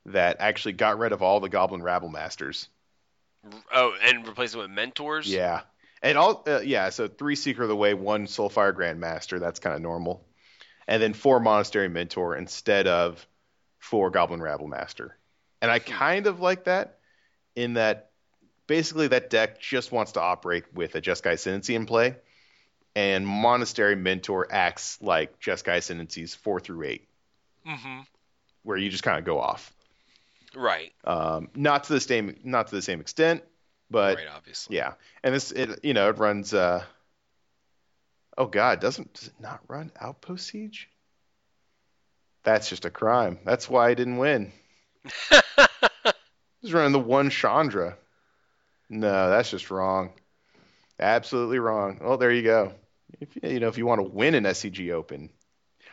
that 0.06 0.38
actually 0.39 0.72
got 0.74 0.97
rid 1.00 1.12
of 1.12 1.22
all 1.22 1.41
the 1.41 1.50
Goblin 1.50 1.82
Rabblemasters. 1.82 2.70
Oh, 3.74 3.93
and 4.02 4.26
replace 4.26 4.54
it 4.56 4.58
with 4.58 4.70
mentors. 4.70 5.28
Yeah, 5.28 5.62
and 6.02 6.18
all 6.18 6.45
uh, 6.47 6.62
yeah. 6.62 6.89
So 6.91 7.10
three 7.10 7.36
Seeker 7.36 7.64
of 7.64 7.70
the 7.70 7.76
Way, 7.76 7.93
one 7.93 8.26
Soulfire 8.26 8.74
Grandmaster. 8.74 9.38
That's 9.38 9.60
kind 9.60 9.76
of 9.76 9.82
normal, 9.82 10.26
and 10.88 11.04
then 11.04 11.14
four 11.14 11.41
Monastery 11.41 11.89
Mentor 11.89 12.38
instead 12.38 12.88
of 12.88 13.28
four 13.80 14.12
Goblin 14.12 14.39
Rabblemaster. 14.39 15.10
And 15.62 15.70
I 15.70 15.80
kind 15.80 16.26
of 16.28 16.39
like 16.39 16.66
that 16.66 17.00
in 17.56 17.74
that 17.74 18.09
basically 18.70 19.07
that 19.09 19.30
deck 19.30 19.59
just 19.59 19.91
wants 19.91 20.13
to 20.13 20.22
operate 20.22 20.63
with 20.74 20.95
a 20.95 21.01
Jeskai 21.01 21.34
Ascendancy 21.34 21.76
in 21.76 21.86
play, 21.86 22.15
and 22.95 23.28
Monastery 23.28 23.95
Mentor 23.97 24.47
acts 24.49 24.97
like 25.01 25.38
Jeskai 25.41 25.78
Ascendancies 25.80 26.34
four 26.38 26.61
through 26.61 26.84
eight, 26.84 27.07
Mm-hmm. 27.67 27.99
where 28.63 28.78
you 28.78 28.89
just 28.89 29.03
kind 29.03 29.20
of 29.20 29.26
go 29.26 29.41
off. 29.41 29.74
Right. 30.55 30.93
Um, 31.03 31.49
not 31.53 31.84
to 31.86 31.93
the 31.93 31.99
same 31.99 32.36
not 32.45 32.67
to 32.67 32.76
the 32.76 32.82
same 32.82 33.01
extent, 33.01 33.43
but 33.91 34.17
right. 34.17 34.28
Obviously. 34.34 34.78
yeah. 34.78 34.93
And 35.24 35.36
this 35.36 35.51
it 35.51 35.82
you 35.84 35.93
know 35.93 36.09
it 36.09 36.17
runs. 36.17 36.53
Uh, 36.53 36.84
oh 38.38 38.45
God, 38.47 38.80
doesn't 38.80 39.13
does 39.13 39.28
it 39.28 39.34
not 39.39 39.59
run 39.67 39.91
Outpost 39.99 40.47
Siege? 40.47 40.89
That's 42.43 42.70
just 42.70 42.86
a 42.86 42.89
crime. 42.89 43.38
That's 43.45 43.70
why 43.70 43.89
I 43.89 43.93
didn't 43.93 44.17
win. 44.17 44.51
He's 46.61 46.74
running 46.74 46.93
the 46.93 46.99
one 46.99 47.30
Chandra. 47.30 47.97
No, 48.89 49.29
that's 49.29 49.51
just 49.51 49.69
wrong. 49.69 50.13
Absolutely 50.99 51.59
wrong. 51.59 51.99
Well, 52.01 52.17
there 52.17 52.31
you 52.31 52.43
go. 52.43 52.73
If 53.19 53.29
you 53.41 53.59
know 53.59 53.67
if 53.67 53.77
you 53.77 53.85
want 53.85 53.99
to 53.99 54.07
win 54.07 54.35
an 54.35 54.43
SCG 54.43 54.91
Open, 54.91 55.29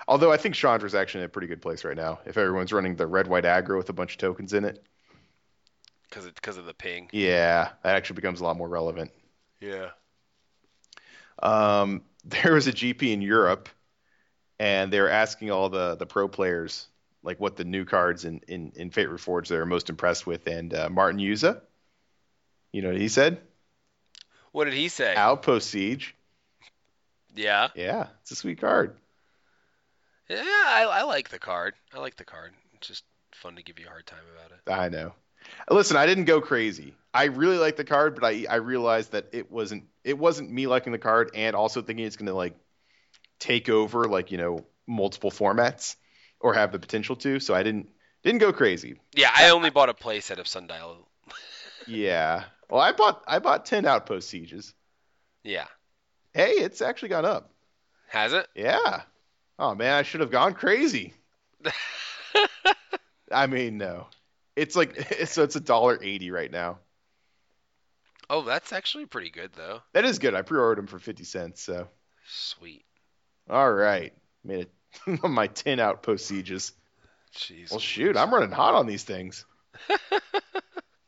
although 0.09 0.33
I 0.33 0.37
think 0.37 0.55
Chandra's 0.55 0.95
actually 0.95 1.23
in 1.23 1.27
a 1.27 1.31
pretty 1.31 1.49
good 1.49 1.63
place 1.63 1.85
right 1.85 1.97
now. 1.97 2.19
If 2.27 2.37
everyone's 2.37 2.73
running 2.73 2.97
the 2.97 3.07
red 3.07 3.27
white 3.27 3.45
aggro 3.45 3.77
with 3.77 3.89
a 3.89 3.93
bunch 3.95 4.13
of 4.13 4.19
tokens 4.19 4.53
in 4.53 4.65
it, 4.65 4.85
Because 6.09 6.27
because 6.27 6.57
of 6.59 6.67
the 6.67 6.75
ping. 6.75 7.09
yeah, 7.13 7.71
that 7.83 7.97
actually 7.97 8.17
becomes 8.17 8.41
a 8.41 8.45
lot 8.45 8.57
more 8.57 8.69
relevant. 8.69 9.13
Yeah. 9.61 9.91
Um, 11.43 12.03
there 12.25 12.53
was 12.55 12.67
a 12.67 12.73
GP 12.73 13.13
in 13.13 13.23
Europe, 13.23 13.69
and 14.59 14.93
they 14.93 15.01
were 15.01 15.11
asking 15.11 15.51
all 15.51 15.69
the 15.69 15.95
the 15.97 16.07
pro 16.07 16.29
players 16.29 16.87
like 17.23 17.41
what 17.41 17.57
the 17.57 17.65
new 17.65 17.85
cards 17.85 18.25
in 18.25 18.41
in, 18.49 18.73
in 18.77 18.91
Fate 18.91 19.09
Reforged 19.09 19.49
they 19.49 19.57
were 19.59 19.67
most 19.67 19.91
impressed 19.91 20.27
with, 20.27 20.47
and 20.47 20.75
uh, 20.75 20.89
Martin 20.91 21.21
Juza, 21.21 21.61
you 22.77 22.83
know 22.83 22.91
what 22.91 23.01
he 23.01 23.09
said? 23.09 23.39
What 24.53 24.67
did 24.67 24.75
he 24.75 24.89
say? 24.89 25.15
Outpost 25.17 25.71
Siege. 25.71 26.15
Yeah. 27.35 27.69
Yeah, 27.75 28.09
it's 28.21 28.33
a 28.33 28.37
sweet 28.37 28.61
card. 28.61 28.99
Yeah. 30.29 30.43
I, 30.45 30.87
I 30.91 31.03
like 31.05 31.31
the 31.31 31.39
card. 31.39 31.73
I 31.95 32.01
like 32.01 32.17
the 32.17 32.27
card. 32.27 32.53
It's 32.75 32.89
just 32.89 33.05
fun 33.33 33.57
to 33.57 33.63
give 33.63 33.79
you 33.79 33.87
a 33.87 33.89
hard 33.89 34.05
time 34.05 34.19
about 34.35 34.51
it. 34.51 34.71
I 34.71 34.91
know. 34.91 35.15
Listen, 35.71 35.97
I 35.97 36.05
didn't 36.05 36.27
go 36.27 36.43
crazy. 36.43 36.93
I 37.15 37.25
really 37.25 37.57
like 37.57 37.77
the 37.77 37.85
card, 37.85 38.15
but 38.15 38.25
I 38.25 38.45
I 38.51 38.57
realized 38.57 39.13
that 39.13 39.29
it 39.33 39.51
wasn't 39.51 39.85
it 40.05 40.19
wasn't 40.19 40.51
me 40.51 40.67
liking 40.67 40.93
the 40.93 40.99
card 40.99 41.31
and 41.35 41.57
also 41.57 41.81
thinking 41.81 42.05
it's 42.05 42.17
going 42.17 42.27
to 42.27 42.35
like 42.35 42.59
take 43.39 43.71
over 43.71 44.05
like 44.05 44.33
you 44.33 44.37
know 44.37 44.67
multiple 44.87 45.31
formats 45.31 45.97
or 46.41 46.53
have 46.53 46.73
the 46.73 46.79
potential 46.79 47.17
to. 47.17 47.41
So 47.41 47.55
I 47.55 47.63
didn't 47.63 47.89
didn't 48.23 48.41
go 48.41 48.53
crazy. 48.53 49.01
Yeah. 49.15 49.31
I 49.35 49.49
only 49.49 49.71
bought 49.71 49.89
a 49.89 49.95
playset 49.95 50.37
of 50.39 50.47
Sundial. 50.47 51.09
Yeah. 51.87 52.45
Well, 52.69 52.81
I 52.81 52.93
bought 52.93 53.23
I 53.27 53.39
bought 53.39 53.67
ten 53.67 53.87
outpost 53.87 54.29
sieges. 54.29 54.75
Yeah. 55.43 55.67
Hey, 56.35 56.53
it's 56.53 56.83
actually 56.83 57.11
gone 57.11 57.25
up. 57.25 57.53
Has 58.09 58.33
it? 58.33 58.47
Yeah. 58.55 59.03
Oh 59.59 59.75
man, 59.75 59.95
I 59.95 60.03
should 60.03 60.21
have 60.21 60.31
gone 60.31 60.55
crazy. 60.55 61.15
I 63.33 63.47
mean, 63.47 63.79
no. 63.79 64.07
It's 64.55 64.77
like 64.77 64.97
so 65.27 65.43
it's 65.43 65.57
a 65.57 65.61
dollar 65.61 65.99
eighty 66.03 66.31
right 66.31 66.51
now. 66.51 66.79
Oh, 68.29 68.43
that's 68.43 68.73
actually 68.73 69.07
pretty 69.07 69.31
good 69.31 69.53
though. 69.55 69.81
That 69.93 70.05
is 70.05 70.19
good. 70.19 70.35
I 70.35 70.43
pre-ordered 70.43 70.79
them 70.79 70.89
for 70.89 70.99
fifty 70.99 71.25
cents. 71.25 71.63
So 71.63 71.89
Sweet. 72.29 72.85
all 73.49 73.73
right, 73.73 74.13
made 74.45 74.69
it 75.07 75.23
my 75.23 75.47
ten 75.47 75.79
outpost 75.79 76.27
sieges. 76.27 76.73
Jeez. 77.35 77.71
Well, 77.71 77.81
shoot, 77.81 78.17
I'm 78.17 78.33
running 78.33 78.51
hot 78.51 78.75
on 78.75 78.87
these 78.87 79.05
things. 79.05 79.45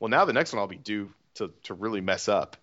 Well, 0.01 0.09
now 0.09 0.25
the 0.25 0.33
next 0.33 0.53
one 0.53 0.61
I'll 0.61 0.67
be 0.67 0.77
due 0.77 1.13
to 1.35 1.53
to 1.65 1.75
really 1.75 2.01
mess 2.01 2.29
up, 2.29 2.57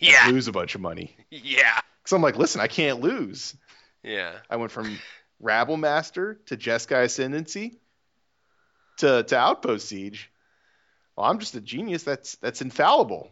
Yeah. 0.00 0.28
lose 0.28 0.48
a 0.48 0.52
bunch 0.52 0.74
of 0.74 0.80
money. 0.80 1.16
Yeah. 1.30 1.80
So 2.06 2.16
I'm 2.16 2.22
like, 2.22 2.36
listen, 2.36 2.60
I 2.62 2.68
can't 2.68 3.00
lose. 3.00 3.54
Yeah. 4.02 4.32
I 4.48 4.56
went 4.56 4.72
from 4.72 4.98
Rabblemaster 5.42 6.36
to 6.46 6.56
Jeskai 6.56 7.04
Ascendancy 7.04 7.78
to 8.98 9.22
to 9.24 9.36
Outpost 9.36 9.88
Siege. 9.88 10.30
Well, 11.16 11.26
I'm 11.26 11.38
just 11.38 11.54
a 11.54 11.60
genius 11.60 12.02
that's 12.04 12.36
that's 12.36 12.62
infallible. 12.62 13.30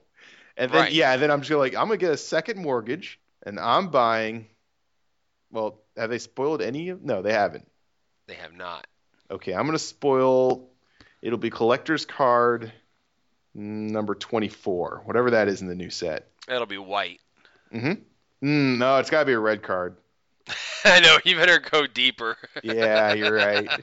And 0.57 0.71
then 0.71 0.83
Right. 0.83 0.93
yeah, 0.93 1.17
then 1.17 1.31
I'm 1.31 1.41
just 1.41 1.51
gonna 1.51 1.61
like 1.61 1.75
I'm 1.75 1.87
gonna 1.87 1.97
get 1.97 2.13
a 2.13 2.17
second 2.17 2.61
mortgage 2.61 3.19
and 3.45 3.59
I'm 3.59 3.89
buying 3.89 4.47
well, 5.51 5.81
have 5.97 6.11
they 6.11 6.19
spoiled 6.19 6.61
any 6.61 6.91
of 6.91 7.03
no, 7.03 7.23
they 7.23 7.33
haven't. 7.33 7.71
They 8.27 8.35
have 8.35 8.53
not. 8.53 8.87
Okay, 9.31 9.55
I'm 9.55 9.65
gonna 9.67 9.79
spoil 9.79 10.69
it'll 11.23 11.39
be 11.39 11.51
collector's 11.51 12.05
card 12.05 12.73
number 13.57 14.15
twenty 14.15 14.49
four, 14.49 15.03
whatever 15.05 15.33
that 15.33 15.49
is 15.49 15.63
in 15.63 15.69
the 15.69 15.75
new 15.75 15.91
set. 15.91 16.29
It'll 16.49 16.67
be 16.67 16.79
white. 16.79 17.21
Mm-hmm. 17.73 18.47
Mm, 18.47 18.79
no, 18.79 18.99
it's 18.99 19.11
gotta 19.11 19.25
be 19.25 19.33
a 19.33 19.39
red 19.39 19.63
card. 19.63 19.97
I 20.85 21.01
know. 21.01 21.19
You 21.25 21.37
better 21.37 21.59
go 21.59 21.87
deeper. 21.87 22.37
Yeah, 22.63 23.15
you're 23.15 23.35
right. 23.35 23.69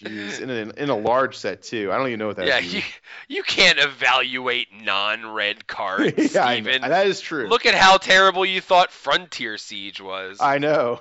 Jeez, 0.00 0.40
in 0.40 0.50
a, 0.50 0.82
in 0.82 0.90
a 0.90 0.96
large 0.96 1.36
set 1.36 1.62
too. 1.62 1.92
I 1.92 1.96
don't 1.96 2.08
even 2.08 2.18
know 2.18 2.26
what 2.26 2.36
that 2.36 2.46
yeah. 2.46 2.58
is. 2.58 2.74
You, 2.74 2.82
you 3.28 3.42
can't 3.42 3.78
evaluate 3.78 4.68
non-red 4.82 5.66
cards. 5.66 6.12
yeah, 6.34 6.52
even. 6.54 6.82
that 6.82 7.06
is 7.06 7.20
true. 7.20 7.48
Look 7.48 7.64
at 7.64 7.74
how 7.74 7.98
terrible 7.98 8.44
you 8.44 8.60
thought 8.60 8.90
Frontier 8.90 9.56
Siege 9.56 10.00
was. 10.00 10.38
I 10.40 10.58
know. 10.58 11.00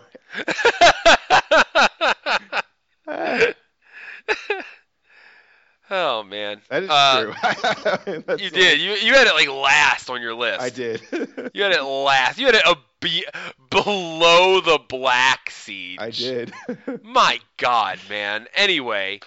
That 5.90 5.96
oh 5.96 6.24
man. 6.24 6.62
is 6.72 6.90
Uh, 6.90 7.22
true. 7.24 7.34
You 8.38 8.50
the- 8.50 8.56
did. 8.56 8.80
You 8.80 8.92
you 8.94 9.14
had 9.14 9.28
it 9.28 9.34
like 9.34 9.50
last 9.50 10.10
on 10.10 10.22
your 10.22 10.34
list. 10.36 10.62
I 10.62 10.70
did. 10.70 11.02
You 11.54 11.64
had 11.64 11.72
it 11.74 11.84
last. 11.84 12.40
You 12.40 12.46
had 12.48 12.56
it 12.56 12.64
a 12.66 12.76
be- 13.00 13.26
below 13.70 14.62
the 14.62 14.80
Black 14.88 15.50
Siege. 15.50 16.00
I 16.00 16.10
did. 16.12 16.54
My 17.04 17.40
God, 17.58 18.00
man. 18.10 18.48
Anyway, 18.56 19.20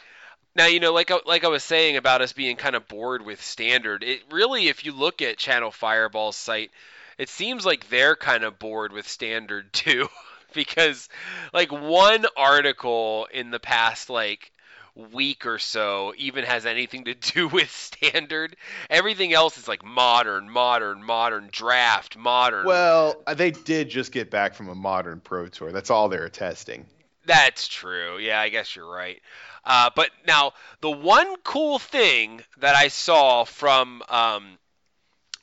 now 0.55 0.67
you 0.67 0.81
know, 0.81 0.93
like 0.93 1.11
I, 1.11 1.19
like 1.27 1.45
I 1.45 1.49
was 1.49 1.63
saying 1.65 1.97
about 1.97 2.23
us 2.23 2.33
being 2.33 2.57
kind 2.57 2.75
of 2.77 2.89
bored 2.89 3.25
with 3.25 3.43
standard. 3.43 4.03
It 4.03 4.23
really, 4.31 4.69
if 4.69 4.85
you 4.85 4.93
look 4.93 5.21
at 5.23 5.37
Channel 5.39 5.71
Fireball's 5.71 6.37
site, 6.37 6.71
it 7.19 7.29
seems 7.29 7.67
like 7.67 7.89
they're 7.89 8.17
kind 8.17 8.45
of 8.45 8.59
bored 8.59 8.93
with 8.93 9.09
standard 9.09 9.73
too, 9.73 10.09
because 10.55 11.09
like 11.53 11.71
one 11.73 12.25
article 12.37 13.27
in 13.33 13.51
the 13.51 13.61
past 13.61 14.09
like 14.11 14.51
week 14.97 15.47
or 15.47 15.59
so 15.59 16.15
even 16.17 16.45
has 16.45 16.67
anything 16.67 17.05
to 17.05 17.15
do 17.15 17.49
with 17.53 17.71
standard. 17.71 18.57
Everything 18.91 19.33
else 19.33 19.59
is 19.59 19.69
like 19.69 19.85
modern, 19.85 20.49
modern, 20.51 21.03
modern, 21.03 21.49
draft, 21.53 22.17
modern. 22.17 22.67
well, 22.67 23.23
uh, 23.27 23.35
they 23.35 23.51
did 23.51 23.89
just 23.89 24.13
get 24.13 24.31
back 24.31 24.55
from 24.55 24.69
a 24.69 24.75
modern 24.75 25.21
pro 25.21 25.47
tour. 25.49 25.73
That's 25.73 25.91
all 25.91 26.09
they're 26.09 26.29
testing. 26.29 26.87
That's 27.27 27.69
true. 27.69 28.19
Yeah, 28.19 28.41
I 28.41 28.49
guess 28.49 28.75
you're 28.75 28.91
right. 28.91 29.21
Uh, 29.65 29.91
but 29.95 30.11
now, 30.27 30.53
the 30.81 30.91
one 30.91 31.37
cool 31.43 31.79
thing 31.81 32.41
that 32.59 32.77
I 32.77 32.89
saw 32.89 33.45
from 33.45 34.03
um, 34.09 34.59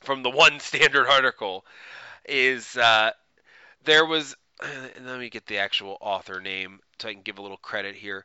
from 0.00 0.22
the 0.22 0.30
one 0.30 0.60
standard 0.60 1.06
article 1.06 1.64
is 2.26 2.76
uh, 2.76 3.10
there 3.84 4.06
was. 4.06 4.34
Let 5.04 5.18
me 5.18 5.28
get 5.30 5.46
the 5.46 5.58
actual 5.58 5.98
author 6.00 6.40
name 6.40 6.78
so 6.98 7.08
I 7.08 7.12
can 7.12 7.22
give 7.22 7.38
a 7.38 7.42
little 7.42 7.56
credit 7.56 7.96
here. 7.96 8.24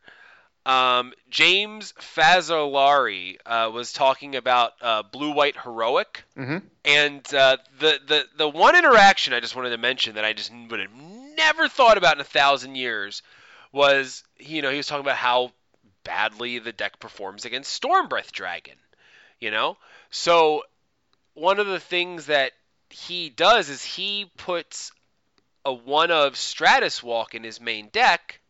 Um, 0.66 1.12
James 1.30 1.92
Fazzolari 1.98 3.38
uh, 3.46 3.70
was 3.72 3.92
talking 3.92 4.36
about 4.36 4.72
uh, 4.82 5.02
blue 5.02 5.32
white 5.32 5.56
heroic, 5.56 6.24
Mm-hmm. 6.36 6.58
and 6.84 7.34
uh, 7.34 7.56
the 7.78 7.98
the 8.06 8.24
the 8.36 8.48
one 8.48 8.76
interaction 8.76 9.32
I 9.34 9.40
just 9.40 9.56
wanted 9.56 9.70
to 9.70 9.78
mention 9.78 10.14
that 10.16 10.24
I 10.24 10.32
just 10.32 10.52
would 10.52 10.80
have 10.80 10.90
never 11.36 11.68
thought 11.68 11.96
about 11.98 12.16
in 12.16 12.20
a 12.20 12.24
thousand 12.24 12.74
years 12.76 13.22
was 13.72 14.22
you 14.38 14.62
know 14.62 14.70
he 14.70 14.76
was 14.76 14.86
talking 14.86 15.04
about 15.04 15.16
how 15.16 15.52
badly 16.04 16.58
the 16.58 16.72
deck 16.72 16.98
performs 16.98 17.44
against 17.44 17.80
Stormbreath 17.80 18.32
Dragon, 18.32 18.76
you 19.38 19.50
know. 19.50 19.76
So 20.10 20.62
one 21.34 21.58
of 21.58 21.66
the 21.68 21.80
things 21.80 22.26
that 22.26 22.52
he 22.90 23.30
does 23.30 23.68
is 23.70 23.82
he 23.84 24.30
puts 24.36 24.92
a 25.64 25.72
one 25.72 26.10
of 26.10 26.36
Stratus 26.36 27.02
Walk 27.02 27.34
in 27.34 27.44
his 27.44 27.60
main 27.60 27.88
deck, 27.88 28.40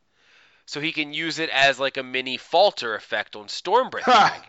so 0.71 0.81
he 0.81 0.93
can 0.93 1.13
use 1.13 1.41
it 1.41 1.51
as 1.51 1.81
like 1.81 1.97
a 1.97 2.03
mini 2.05 2.37
falter 2.37 2.95
effect 2.95 3.35
on 3.35 3.47
Stormbreath 3.47 4.05
Dragon. 4.05 4.49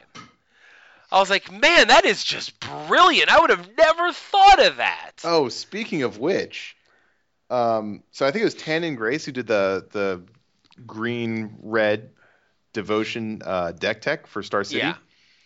I 1.11 1.19
was 1.19 1.31
like, 1.31 1.51
man, 1.51 1.87
that 1.87 2.05
is 2.05 2.23
just 2.23 2.59
brilliant. 2.59 3.29
I 3.29 3.39
would 3.39 3.49
have 3.49 3.67
never 3.75 4.13
thought 4.13 4.63
of 4.63 4.77
that. 4.77 5.13
Oh, 5.23 5.49
speaking 5.49 6.03
of 6.03 6.19
which, 6.19 6.77
um, 7.49 8.03
so 8.11 8.27
I 8.27 8.29
think 8.29 8.41
it 8.41 8.45
was 8.45 8.53
Tannon 8.53 8.95
Grace 8.95 9.25
who 9.25 9.31
did 9.31 9.47
the 9.47 9.87
the 9.89 10.21
green 10.85 11.57
red 11.63 12.11
devotion 12.71 13.41
uh, 13.43 13.71
deck 13.71 14.01
tech 14.01 14.27
for 14.27 14.43
Star 14.43 14.63
City. 14.63 14.77
Yeah. 14.77 14.97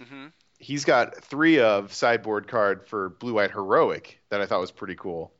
hmm 0.04 0.28
he's 0.60 0.84
got 0.84 1.24
three 1.24 1.60
of 1.60 1.94
sideboard 1.94 2.48
card 2.50 2.86
for 2.88 3.10
blue 3.10 3.36
white 3.36 3.52
heroic 3.52 4.20
that 4.30 4.42
I 4.42 4.46
thought 4.46 4.60
was 4.60 4.72
pretty 4.72 4.96
cool. 4.96 5.32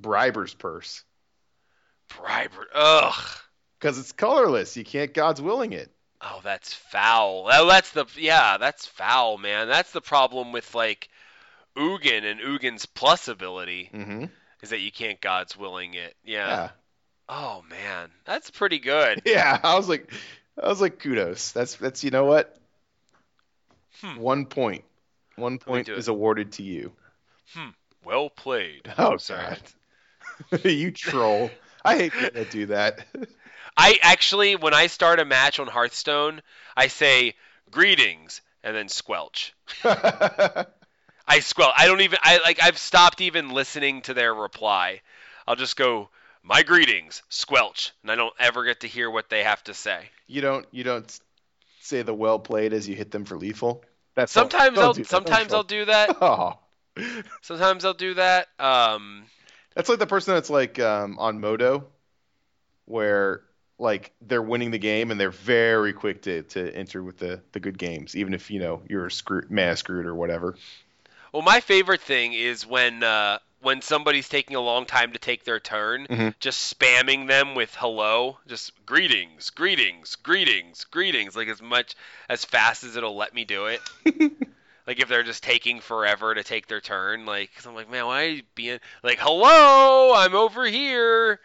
Briber's 0.00 0.54
purse 0.54 1.04
Briber. 2.08 2.66
Ugh. 2.74 3.38
Because 3.82 3.98
it's 3.98 4.12
colorless. 4.12 4.76
You 4.76 4.84
can't 4.84 5.12
God's 5.12 5.42
willing 5.42 5.72
it. 5.72 5.90
Oh, 6.20 6.40
that's 6.44 6.72
foul. 6.72 7.46
That's 7.46 7.90
the 7.90 8.06
yeah, 8.16 8.56
that's 8.58 8.86
foul, 8.86 9.38
man. 9.38 9.66
That's 9.66 9.90
the 9.90 10.00
problem 10.00 10.52
with 10.52 10.72
like 10.72 11.08
Ugin 11.76 12.22
and 12.24 12.38
Ugin's 12.38 12.86
plus 12.86 13.26
ability 13.26 13.90
Mm-hmm. 13.92 14.26
is 14.62 14.70
that 14.70 14.78
you 14.78 14.92
can't 14.92 15.20
God's 15.20 15.56
willing 15.56 15.94
it. 15.94 16.14
Yeah. 16.24 16.46
Yeah. 16.46 16.68
Oh 17.28 17.64
man, 17.68 18.10
that's 18.24 18.50
pretty 18.50 18.78
good. 18.78 19.22
Yeah. 19.26 19.58
I 19.62 19.74
was 19.76 19.88
like, 19.88 20.12
I 20.62 20.68
was 20.68 20.80
like, 20.80 21.00
kudos. 21.00 21.50
That's 21.50 21.74
that's 21.74 22.04
you 22.04 22.10
know 22.12 22.24
what. 22.24 22.56
Hmm. 24.00 24.16
One 24.20 24.46
point. 24.46 24.84
One 25.34 25.58
point 25.58 25.86
do 25.86 25.94
it. 25.94 25.98
is 25.98 26.06
awarded 26.08 26.52
to 26.52 26.62
you. 26.62 26.92
Well 28.04 28.30
played. 28.30 28.92
Oh, 28.96 29.16
sorry. 29.16 29.56
You 30.64 30.90
troll. 30.90 31.50
I 31.84 31.96
hate 31.96 32.12
people 32.12 32.30
that 32.34 32.50
do 32.50 32.66
that. 32.66 33.06
I 33.76 33.98
actually, 34.02 34.56
when 34.56 34.74
I 34.74 34.86
start 34.86 35.20
a 35.20 35.24
match 35.24 35.58
on 35.58 35.66
Hearthstone, 35.66 36.42
I 36.76 36.88
say 36.88 37.34
greetings 37.70 38.42
and 38.62 38.76
then 38.76 38.88
squelch. 38.88 39.54
I 39.84 41.40
squelch. 41.40 41.72
I 41.76 41.86
don't 41.86 42.00
even. 42.00 42.18
I 42.22 42.40
like. 42.44 42.62
I've 42.62 42.78
stopped 42.78 43.20
even 43.20 43.50
listening 43.50 44.02
to 44.02 44.14
their 44.14 44.34
reply. 44.34 45.00
I'll 45.46 45.56
just 45.56 45.76
go 45.76 46.08
my 46.42 46.62
greetings, 46.62 47.22
squelch, 47.28 47.92
and 48.02 48.10
I 48.10 48.16
don't 48.16 48.34
ever 48.38 48.64
get 48.64 48.80
to 48.80 48.88
hear 48.88 49.10
what 49.10 49.30
they 49.30 49.44
have 49.44 49.62
to 49.64 49.74
say. 49.74 50.10
you 50.26 50.40
don't 50.40 50.66
you 50.72 50.84
don't 50.84 51.20
say 51.80 52.02
the 52.02 52.14
well 52.14 52.38
played 52.38 52.72
as 52.72 52.88
you 52.88 52.94
hit 52.96 53.10
them 53.10 53.24
for 53.24 53.36
lethal. 53.36 53.84
That's 54.14 54.32
Sometimes 54.32 54.76
don't 54.76 54.84
I'll 54.84 54.92
do 54.92 55.02
that. 55.02 55.08
sometimes 55.08 55.48
Don't 55.48 55.56
I'll 55.56 55.62
do 55.62 55.84
that. 55.86 56.16
Oh. 56.20 56.58
Sometimes 57.40 57.86
I'll 57.86 57.94
do 57.94 58.12
that. 58.14 58.48
Um, 58.58 59.24
That's 59.74 59.88
like 59.88 59.98
the 59.98 60.06
person 60.06 60.34
that's 60.34 60.50
like 60.50 60.78
um, 60.78 61.18
on 61.18 61.40
Modo, 61.40 61.86
where 62.84 63.40
like 63.78 64.12
they're 64.20 64.42
winning 64.42 64.70
the 64.70 64.78
game 64.78 65.10
and 65.10 65.20
they're 65.20 65.30
very 65.30 65.92
quick 65.92 66.22
to, 66.22 66.42
to 66.44 66.74
enter 66.74 67.02
with 67.02 67.18
the, 67.18 67.40
the 67.52 67.60
good 67.60 67.78
games, 67.78 68.14
even 68.16 68.34
if 68.34 68.50
you 68.50 68.60
know 68.60 68.82
you're 68.88 69.10
screwed, 69.10 69.50
man 69.50 69.76
screwed 69.76 70.06
or 70.06 70.14
whatever. 70.14 70.56
well, 71.32 71.42
my 71.42 71.60
favorite 71.60 72.00
thing 72.00 72.32
is 72.32 72.66
when 72.66 73.02
uh, 73.02 73.38
when 73.60 73.80
somebody's 73.80 74.28
taking 74.28 74.56
a 74.56 74.60
long 74.60 74.86
time 74.86 75.12
to 75.12 75.18
take 75.18 75.44
their 75.44 75.60
turn, 75.60 76.06
Mhm. 76.08 76.34
just 76.40 76.76
spamming 76.78 77.28
them 77.28 77.54
with 77.54 77.74
hello, 77.76 78.38
just 78.46 78.72
greetings, 78.86 79.50
greetings, 79.50 80.16
greetings, 80.16 80.84
greetings, 80.84 81.36
like 81.36 81.48
as 81.48 81.62
much 81.62 81.94
as 82.28 82.44
fast 82.44 82.84
as 82.84 82.96
it'll 82.96 83.16
let 83.16 83.34
me 83.34 83.44
do 83.44 83.66
it. 83.66 83.80
like 84.86 85.00
if 85.00 85.08
they're 85.08 85.22
just 85.22 85.42
taking 85.42 85.80
forever 85.80 86.34
to 86.34 86.42
take 86.44 86.66
their 86.66 86.80
turn, 86.80 87.24
like 87.24 87.50
'cause 87.54 87.66
I'm 87.66 87.74
like, 87.74 87.90
man, 87.90 88.06
why 88.06 88.24
are 88.24 88.28
you 88.28 88.42
being 88.54 88.80
like, 89.02 89.18
hello, 89.20 90.12
I'm 90.14 90.34
over 90.34 90.64
here. 90.66 91.40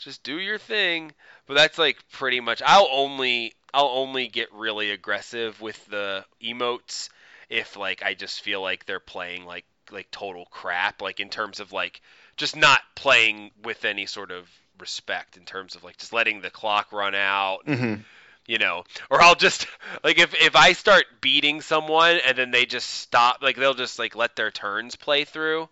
Just 0.00 0.22
do 0.22 0.38
your 0.38 0.58
thing. 0.58 1.12
But 1.46 1.54
that's 1.54 1.78
like 1.78 1.96
pretty 2.12 2.40
much. 2.40 2.62
I'll 2.64 2.88
only 2.90 3.54
I'll 3.72 3.86
only 3.88 4.28
get 4.28 4.52
really 4.52 4.90
aggressive 4.90 5.60
with 5.60 5.84
the 5.86 6.24
emotes 6.42 7.08
if 7.48 7.76
like 7.76 8.02
I 8.02 8.14
just 8.14 8.40
feel 8.42 8.60
like 8.62 8.86
they're 8.86 9.00
playing 9.00 9.44
like 9.44 9.64
like 9.90 10.10
total 10.10 10.46
crap, 10.50 11.02
like 11.02 11.20
in 11.20 11.28
terms 11.28 11.60
of 11.60 11.72
like 11.72 12.00
just 12.36 12.56
not 12.56 12.80
playing 12.94 13.50
with 13.64 13.84
any 13.84 14.06
sort 14.06 14.30
of 14.30 14.48
respect 14.78 15.36
in 15.36 15.44
terms 15.44 15.74
of 15.74 15.84
like 15.84 15.98
just 15.98 16.12
letting 16.12 16.40
the 16.40 16.48
clock 16.50 16.90
run 16.92 17.14
out 17.14 17.66
Mm-hmm. 17.66 18.00
you 18.46 18.56
know 18.56 18.84
or 19.10 19.20
i'll 19.20 19.34
just 19.34 19.66
like 20.02 20.18
if 20.18 20.32
if 20.40 20.56
i 20.56 20.72
start 20.72 21.04
beating 21.20 21.60
someone 21.60 22.18
and 22.26 22.38
then 22.38 22.50
they 22.50 22.64
just 22.64 22.88
stop 22.88 23.42
like 23.42 23.56
they'll 23.56 23.74
just 23.74 23.98
like 23.98 24.16
let 24.16 24.36
their 24.36 24.50
turns 24.50 24.96
play 24.96 25.24
through 25.24 25.68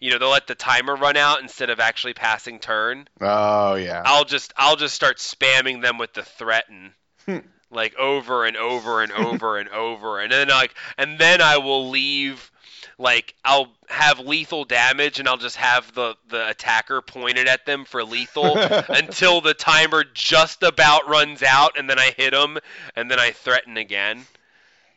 you 0.00 0.10
know 0.10 0.18
they'll 0.18 0.30
let 0.30 0.46
the 0.46 0.54
timer 0.54 0.96
run 0.96 1.16
out 1.16 1.40
instead 1.42 1.70
of 1.70 1.78
actually 1.80 2.14
passing 2.14 2.58
turn 2.58 3.06
Oh 3.20 3.74
yeah. 3.74 4.02
i'll 4.04 4.24
just 4.24 4.52
i'll 4.56 4.76
just 4.76 4.94
start 4.94 5.18
spamming 5.18 5.82
them 5.82 5.98
with 5.98 6.12
the 6.14 6.22
threaten 6.22 6.94
Hmm. 7.26 7.38
like 7.70 7.94
over 7.96 8.46
and 8.46 8.56
over 8.56 9.02
and 9.02 9.12
over 9.12 9.58
and 9.58 9.68
over 9.68 10.20
and 10.20 10.32
then 10.32 10.48
like 10.48 10.74
and 10.96 11.18
then 11.18 11.42
i 11.42 11.58
will 11.58 11.90
leave 11.90 12.50
like 12.98 13.34
I'll 13.44 13.68
have 13.88 14.18
lethal 14.20 14.64
damage 14.64 15.18
and 15.20 15.28
I'll 15.28 15.38
just 15.38 15.56
have 15.56 15.92
the 15.94 16.16
the 16.28 16.48
attacker 16.48 17.00
pointed 17.00 17.48
at 17.48 17.64
them 17.64 17.84
for 17.86 18.04
lethal 18.04 18.56
until 18.88 19.40
the 19.40 19.54
timer 19.54 20.04
just 20.14 20.62
about 20.62 21.08
runs 21.08 21.42
out 21.42 21.78
and 21.78 21.88
then 21.88 21.98
I 21.98 22.12
hit 22.16 22.32
them 22.32 22.58
and 22.96 23.10
then 23.10 23.18
I 23.18 23.30
threaten 23.32 23.76
again. 23.78 24.26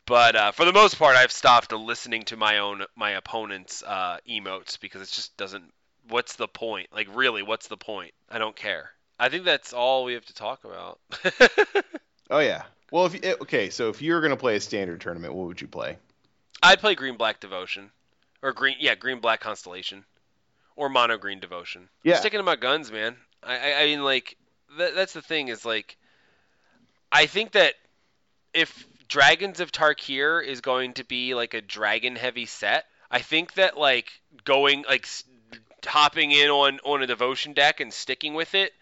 But 0.06 0.36
uh, 0.36 0.52
for 0.52 0.66
the 0.66 0.74
most 0.74 1.00
part, 1.00 1.16
I've 1.16 1.32
stopped 1.32 1.72
listening 1.72 2.24
to 2.24 2.38
my 2.38 2.60
own 2.60 2.84
my 2.96 3.12
opponent's 3.12 3.84
uh, 3.84 4.18
emotes 4.30 4.80
because 4.80 5.02
it 5.02 5.10
just 5.10 5.38
doesn't. 5.38 5.72
What's 6.10 6.36
the 6.36 6.48
point? 6.48 6.90
Like 6.94 7.08
really, 7.16 7.44
what's 7.44 7.68
the 7.68 7.78
point? 7.78 8.14
I 8.30 8.38
don't 8.38 8.56
care. 8.56 8.92
I 9.18 9.30
think 9.30 9.46
that's 9.46 9.72
all 9.72 10.04
we 10.04 10.14
have 10.14 10.26
to 10.26 10.34
talk 10.34 10.66
about. 10.66 11.00
Oh 12.30 12.40
yeah. 12.40 12.64
Well, 12.92 13.06
if 13.06 13.14
you, 13.14 13.20
eh, 13.24 13.36
okay, 13.42 13.70
so 13.70 13.90
if 13.90 14.02
you 14.02 14.14
were 14.14 14.22
gonna 14.22 14.38
play 14.38 14.56
a 14.56 14.60
standard 14.60 15.02
tournament, 15.02 15.34
what 15.34 15.48
would 15.48 15.62
you 15.62 15.68
play? 15.68 15.98
I'd 16.62 16.80
play 16.80 16.96
green 16.96 17.18
black 17.18 17.40
devotion, 17.40 17.92
or 18.42 18.54
green 18.54 18.78
yeah 18.80 18.96
green 18.96 19.20
black 19.20 19.40
constellation, 19.40 20.06
or 20.76 20.90
mono 20.90 21.18
green 21.18 21.40
devotion. 21.40 21.90
Yeah. 22.04 22.16
sticking 22.16 22.40
to 22.40 22.44
my 22.44 22.56
guns, 22.56 22.92
man. 22.92 23.18
I 23.44 23.58
I, 23.58 23.82
I 23.82 23.86
mean 23.86 24.04
like 24.04 24.38
that, 24.78 24.96
that's 24.96 25.14
the 25.14 25.22
thing 25.22 25.50
is 25.50 25.66
like 25.66 25.98
I 27.12 27.26
think 27.26 27.52
that 27.52 27.76
if 28.54 28.88
Dragons 29.08 29.60
of 29.60 29.72
Tarkir 29.72 30.46
is 30.46 30.62
going 30.62 30.94
to 30.94 31.04
be 31.04 31.34
like 31.34 31.54
a 31.54 31.62
dragon 31.62 32.16
heavy 32.16 32.46
set, 32.46 32.86
I 33.10 33.20
think 33.20 33.54
that 33.56 33.78
like 33.78 34.12
going 34.44 34.86
like 34.88 35.08
hopping 35.86 36.32
in 36.32 36.50
on 36.50 36.80
on 36.84 37.04
a 37.04 37.08
devotion 37.08 37.54
deck 37.54 37.80
and 37.80 37.94
sticking 37.94 38.34
with 38.34 38.56
it 38.56 38.74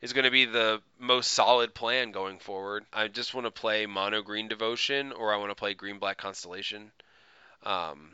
is 0.00 0.12
going 0.12 0.24
to 0.24 0.30
be 0.30 0.44
the 0.44 0.80
most 0.98 1.32
solid 1.32 1.74
plan 1.74 2.12
going 2.12 2.38
forward. 2.38 2.84
I 2.92 3.08
just 3.08 3.34
want 3.34 3.46
to 3.46 3.50
play 3.50 3.86
mono 3.86 4.22
green 4.22 4.48
devotion 4.48 5.12
or 5.12 5.32
I 5.32 5.38
want 5.38 5.50
to 5.50 5.54
play 5.54 5.74
green 5.74 5.98
black 5.98 6.18
constellation. 6.18 6.92
Um, 7.62 8.10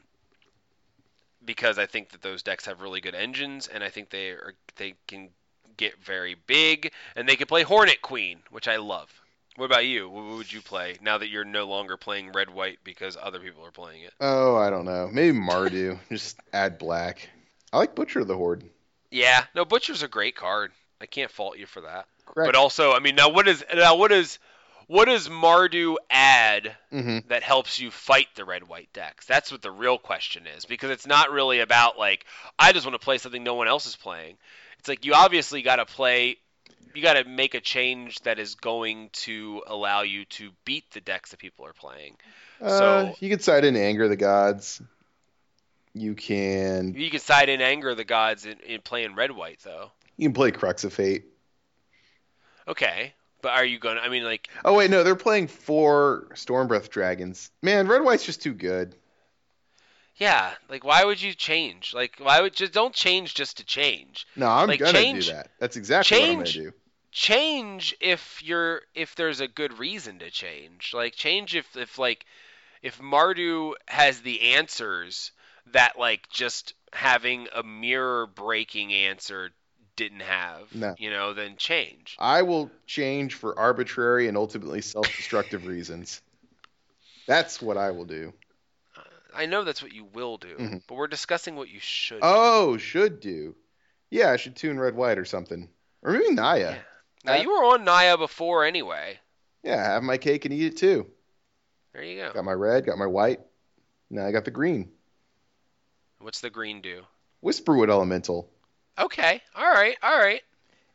because 1.44 1.78
I 1.78 1.86
think 1.86 2.10
that 2.10 2.22
those 2.22 2.42
decks 2.42 2.66
have 2.66 2.80
really 2.80 3.00
good 3.00 3.14
engines 3.14 3.66
and 3.66 3.82
I 3.82 3.88
think 3.88 4.10
they 4.10 4.30
are 4.30 4.54
they 4.76 4.94
can 5.06 5.30
get 5.76 5.98
very 5.98 6.36
big 6.46 6.92
and 7.16 7.28
they 7.28 7.36
can 7.36 7.46
play 7.46 7.62
Hornet 7.62 8.02
Queen, 8.02 8.40
which 8.50 8.68
I 8.68 8.76
love. 8.76 9.10
What 9.56 9.66
about 9.66 9.84
you? 9.84 10.08
What 10.08 10.36
would 10.36 10.52
you 10.52 10.60
play 10.60 10.96
now 11.02 11.18
that 11.18 11.28
you're 11.28 11.44
no 11.44 11.66
longer 11.66 11.96
playing 11.96 12.32
red 12.32 12.50
white 12.50 12.78
because 12.84 13.16
other 13.20 13.40
people 13.40 13.64
are 13.64 13.72
playing 13.72 14.02
it? 14.02 14.12
Oh, 14.20 14.56
I 14.56 14.70
don't 14.70 14.84
know. 14.84 15.08
Maybe 15.12 15.36
Mardu. 15.36 15.98
Just 16.08 16.38
add 16.52 16.78
black. 16.78 17.28
I 17.72 17.78
like 17.78 17.94
Butcher 17.94 18.20
of 18.20 18.28
the 18.28 18.36
Horde. 18.36 18.64
Yeah, 19.10 19.44
no, 19.54 19.64
Butcher's 19.64 20.02
a 20.02 20.08
great 20.08 20.36
card. 20.36 20.72
I 21.00 21.06
can't 21.06 21.30
fault 21.30 21.58
you 21.58 21.66
for 21.66 21.80
that. 21.82 22.06
Correct. 22.26 22.46
But 22.46 22.54
also, 22.54 22.92
I 22.92 23.00
mean, 23.00 23.16
now 23.16 23.30
what 23.30 23.48
is 23.48 23.64
now 23.74 23.96
what 23.96 24.12
is 24.12 24.38
what 24.86 25.06
does 25.06 25.28
Mardu 25.28 25.96
add 26.08 26.76
hmm 26.90 27.18
that 27.28 27.42
helps 27.44 27.78
you 27.78 27.92
fight 27.92 28.26
the 28.34 28.44
red 28.44 28.66
white 28.66 28.92
decks? 28.92 29.24
That's 29.26 29.52
what 29.52 29.62
the 29.62 29.70
real 29.70 29.98
question 29.98 30.46
is 30.46 30.64
because 30.64 30.90
it's 30.90 31.06
not 31.06 31.30
really 31.30 31.60
about 31.60 31.98
like 31.98 32.24
I 32.58 32.72
just 32.72 32.86
want 32.86 33.00
to 33.00 33.04
play 33.04 33.18
something 33.18 33.42
no 33.42 33.54
one 33.54 33.68
else 33.68 33.86
is 33.86 33.96
playing. 33.96 34.36
It's 34.78 34.88
like 34.88 35.04
you 35.04 35.14
obviously 35.14 35.62
got 35.62 35.76
to 35.76 35.86
play 35.86 36.38
you 36.94 37.02
got 37.02 37.14
to 37.14 37.24
make 37.24 37.54
a 37.54 37.60
change 37.60 38.20
that 38.22 38.38
is 38.38 38.54
going 38.54 39.10
to 39.12 39.62
allow 39.66 40.02
you 40.02 40.24
to 40.26 40.50
beat 40.64 40.90
the 40.92 41.00
decks 41.00 41.30
that 41.30 41.38
people 41.40 41.64
are 41.66 41.72
playing. 41.72 42.16
Uh, 42.60 42.68
So- 42.78 43.14
you 43.20 43.30
can 43.30 43.40
side 43.40 43.64
in 43.64 43.76
Anger 43.76 44.08
the 44.08 44.16
Gods. 44.16 44.80
You 45.92 46.14
can 46.14 46.94
You 46.94 47.10
can 47.10 47.18
side 47.18 47.48
in 47.48 47.60
anger 47.60 47.94
the 47.96 48.04
gods 48.04 48.46
in, 48.46 48.60
in 48.60 48.80
playing 48.80 49.16
red 49.16 49.32
white 49.32 49.58
though. 49.64 49.90
you 50.16 50.28
can 50.28 50.34
play 50.34 50.52
Crux 50.52 50.84
of 50.84 50.92
Fate. 50.92 51.24
Okay, 52.68 53.12
but 53.42 53.50
are 53.52 53.64
you 53.64 53.78
going 53.80 53.96
to 53.96 54.02
I 54.02 54.08
mean 54.08 54.22
like 54.22 54.48
Oh 54.64 54.74
wait, 54.74 54.90
no, 54.90 55.02
they're 55.02 55.16
playing 55.16 55.48
four 55.48 56.28
Stormbreath 56.34 56.90
dragons. 56.90 57.50
Man, 57.62 57.88
red 57.88 58.02
white's 58.02 58.24
just 58.24 58.40
too 58.42 58.52
good. 58.54 58.94
Yeah, 60.20 60.52
like 60.68 60.84
why 60.84 61.04
would 61.04 61.20
you 61.20 61.34
change? 61.34 61.92
Like 61.94 62.16
why 62.18 62.40
would 62.40 62.54
just 62.54 62.72
don't 62.72 62.94
change 62.94 63.34
just 63.34 63.56
to 63.56 63.64
change. 63.64 64.26
No, 64.36 64.46
I'm 64.46 64.68
Like, 64.68 64.78
gonna 64.78 64.92
change- 64.92 65.26
do 65.26 65.32
that. 65.32 65.50
That's 65.58 65.76
exactly 65.76 66.18
what 66.18 66.28
I'm 66.28 66.36
gonna 66.36 66.52
do. 66.52 66.72
change 67.10 67.96
if 68.00 68.40
you're 68.44 68.82
if 68.94 69.14
there's 69.16 69.40
a 69.40 69.48
good 69.48 69.78
reason 69.78 70.20
to 70.20 70.30
change. 70.30 70.92
Like 70.94 71.14
change 71.14 71.56
if 71.56 71.76
if 71.76 71.98
like 71.98 72.24
if 72.82 72.98
Mardu 73.00 73.72
has 73.88 74.20
the 74.20 74.54
answers 74.54 75.32
that 75.72 75.98
like 75.98 76.28
just 76.30 76.74
having 76.92 77.48
a 77.54 77.62
mirror 77.62 78.26
breaking 78.26 78.92
answer 78.92 79.50
didn't 79.96 80.20
have. 80.20 80.74
No. 80.74 80.94
You 80.98 81.10
know, 81.10 81.34
then 81.34 81.56
change. 81.56 82.16
I 82.18 82.42
will 82.42 82.70
change 82.86 83.34
for 83.34 83.58
arbitrary 83.58 84.28
and 84.28 84.36
ultimately 84.36 84.80
self-destructive 84.82 85.66
reasons. 85.66 86.22
That's 87.26 87.60
what 87.62 87.76
I 87.76 87.90
will 87.90 88.06
do. 88.06 88.32
I 89.34 89.46
know 89.46 89.64
that's 89.64 89.82
what 89.82 89.92
you 89.92 90.04
will 90.04 90.36
do, 90.38 90.56
Mhm. 90.56 90.82
but 90.86 90.94
we're 90.94 91.06
discussing 91.08 91.56
what 91.56 91.68
you 91.68 91.80
should. 91.80 92.20
do. 92.20 92.26
Oh, 92.26 92.76
should 92.76 93.20
do. 93.20 93.56
Yeah, 94.10 94.30
I 94.30 94.36
should 94.36 94.56
tune 94.56 94.78
red 94.78 94.94
white 94.94 95.18
or 95.18 95.24
something. 95.24 95.68
Or 96.02 96.12
maybe 96.12 96.32
Naya. 96.32 96.72
Yeah. 96.72 96.82
Now 97.24 97.34
you 97.34 97.50
were 97.50 97.64
on 97.64 97.84
Naya 97.84 98.16
before 98.16 98.64
anyway. 98.64 99.18
Yeah, 99.62 99.76
have 99.76 100.02
my 100.02 100.16
cake 100.18 100.44
and 100.46 100.54
eat 100.54 100.64
it 100.66 100.76
too. 100.78 101.10
There 101.92 102.02
you 102.02 102.16
go. 102.22 102.32
Got 102.32 102.44
my 102.44 102.52
red, 102.52 102.86
got 102.86 102.98
my 102.98 103.06
white. 103.06 103.40
Now 104.08 104.26
I 104.26 104.32
got 104.32 104.44
the 104.44 104.50
green. 104.50 104.90
What's 106.18 106.40
the 106.40 106.50
green 106.50 106.80
do? 106.80 107.04
Whisperwood 107.42 107.90
Elemental. 107.90 108.50
Okay. 108.98 109.42
All 109.54 109.70
right. 109.70 109.96
All 110.02 110.18
right. 110.18 110.42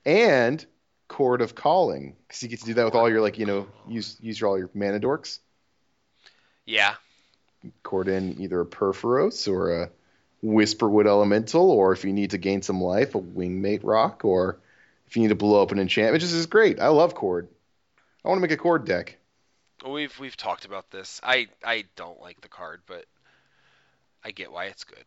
And 0.06 0.64
Chord 1.08 1.42
of 1.42 1.56
Calling. 1.56 2.16
Because 2.28 2.44
you 2.44 2.50
get 2.50 2.60
to 2.60 2.66
do 2.66 2.74
that 2.76 2.86
with 2.86 2.96
all 2.96 3.10
your, 3.10 3.22
like, 3.22 3.38
you 3.38 3.46
know, 3.46 3.68
use 3.88 4.18
use 4.20 4.42
all 4.44 4.58
your 4.58 4.70
mana 4.74 5.00
dorks. 5.00 5.40
Yeah. 6.66 6.96
Chord 7.84 8.08
in 8.08 8.42
either 8.42 8.62
a 8.62 8.66
Purphoros 8.66 9.52
or 9.52 9.84
a 9.84 9.90
Whisperwood 10.44 11.08
Elemental, 11.08 11.72
or 11.72 11.92
if 11.92 12.04
you 12.04 12.14
need 12.14 12.32
to 12.32 12.38
gain 12.38 12.62
some 12.62 12.82
life, 12.82 13.16
a 13.16 13.20
Wingmate 13.20 13.82
Rock, 13.84 14.26
or 14.26 14.60
if 15.08 15.16
you 15.16 15.22
need 15.22 15.30
to 15.30 15.36
blow 15.36 15.62
up 15.62 15.72
an 15.72 15.80
enchantment. 15.80 16.22
This 16.22 16.34
is 16.34 16.46
great. 16.46 16.80
I 16.80 16.88
love 16.90 17.16
chord. 17.16 17.48
I 18.24 18.28
want 18.28 18.38
to 18.38 18.42
make 18.42 18.52
a 18.52 18.58
chord 18.58 18.86
deck. 18.86 19.18
We've 19.88 20.18
we've 20.20 20.38
talked 20.38 20.66
about 20.66 20.90
this. 20.90 21.20
I 21.24 21.48
I 21.64 21.86
don't 21.96 22.20
like 22.22 22.42
the 22.42 22.48
card, 22.48 22.82
but 22.88 23.06
I 24.24 24.32
get 24.32 24.52
why 24.52 24.66
it's 24.66 24.84
good. 24.84 25.04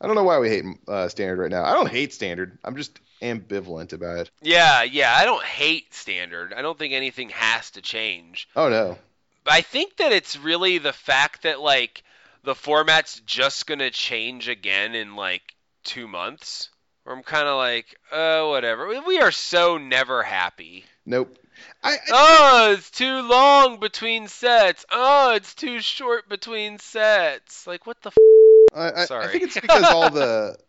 I 0.00 0.06
don't 0.06 0.16
know 0.16 0.24
why 0.24 0.38
we 0.38 0.48
hate 0.48 0.64
uh, 0.88 1.08
standard 1.08 1.38
right 1.38 1.50
now. 1.50 1.64
I 1.64 1.72
don't 1.72 1.88
hate 1.88 2.12
standard. 2.12 2.58
I'm 2.64 2.76
just 2.76 2.98
ambivalent 3.22 3.92
about 3.92 4.18
it. 4.18 4.30
Yeah, 4.42 4.82
yeah. 4.82 5.14
I 5.14 5.24
don't 5.24 5.42
hate 5.42 5.94
standard. 5.94 6.52
I 6.52 6.62
don't 6.62 6.78
think 6.78 6.92
anything 6.92 7.30
has 7.30 7.70
to 7.72 7.82
change. 7.82 8.48
Oh 8.56 8.68
no. 8.68 8.98
But 9.46 9.54
I 9.54 9.60
think 9.60 9.98
that 9.98 10.10
it's 10.10 10.36
really 10.36 10.78
the 10.78 10.92
fact 10.92 11.44
that 11.44 11.60
like 11.60 12.02
the 12.42 12.56
format's 12.56 13.20
just 13.20 13.68
gonna 13.68 13.92
change 13.92 14.48
again 14.48 14.96
in 14.96 15.14
like 15.14 15.54
two 15.84 16.08
months. 16.08 16.70
Where 17.04 17.14
I'm 17.14 17.22
kind 17.22 17.46
of 17.46 17.56
like, 17.56 17.86
oh, 18.10 18.50
whatever. 18.50 18.88
We 19.06 19.20
are 19.20 19.30
so 19.30 19.78
never 19.78 20.24
happy. 20.24 20.84
Nope. 21.06 21.38
I, 21.80 21.92
I, 21.92 21.96
oh, 22.10 22.72
it's 22.72 22.90
too 22.90 23.22
long 23.22 23.78
between 23.78 24.26
sets. 24.26 24.84
Oh, 24.90 25.34
it's 25.36 25.54
too 25.54 25.80
short 25.80 26.28
between 26.28 26.80
sets. 26.80 27.68
Like, 27.68 27.86
what 27.86 28.02
the? 28.02 28.08
F- 28.08 28.74
I, 28.74 29.02
I, 29.02 29.04
Sorry. 29.04 29.26
I 29.26 29.28
think 29.28 29.44
it's 29.44 29.60
because 29.60 29.84
all 29.84 30.10
the. 30.10 30.58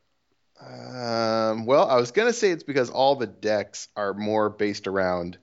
Um, 0.60 1.68
well, 1.68 1.88
I 1.88 1.98
was 1.98 2.10
gonna 2.10 2.34
say 2.34 2.50
it's 2.50 2.64
because 2.64 2.90
all 2.90 3.16
the 3.16 3.28
decks 3.28 3.90
are 3.96 4.16
more 4.16 4.50
based 4.50 4.88
around 4.88 5.38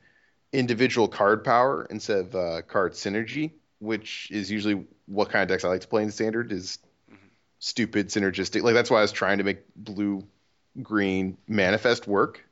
individual 0.55 1.09
card 1.09 1.45
power 1.45 1.87
instead 1.91 2.19
of 2.19 2.35
uh, 2.35 2.63
card 2.63 2.93
synergy, 2.93 3.53
which 3.79 4.29
is 4.31 4.51
usually 4.51 4.87
what 5.07 5.31
kind 5.31 5.43
of 5.43 5.49
decks 5.49 5.65
I 5.65 5.69
like 5.69 5.83
to 5.83 5.89
play 5.89 6.03
in 6.03 6.11
standard. 6.11 6.53
Is 6.53 6.79
stupid 7.59 8.09
synergistic. 8.09 8.63
Like 8.63 8.75
that's 8.75 8.91
why 8.91 8.99
I 8.99 9.03
was 9.03 9.13
trying 9.13 9.39
to 9.39 9.45
make 9.45 9.61
blue 9.75 10.25
green 10.83 11.37
manifest 11.49 12.07
work 12.07 12.45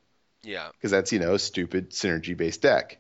yeah. 0.43 0.69
because 0.73 0.91
that's 0.91 1.13
you 1.13 1.19
know 1.19 1.35
a 1.35 1.39
stupid 1.39 1.91
synergy 1.91 2.37
based 2.37 2.63
deck. 2.63 2.99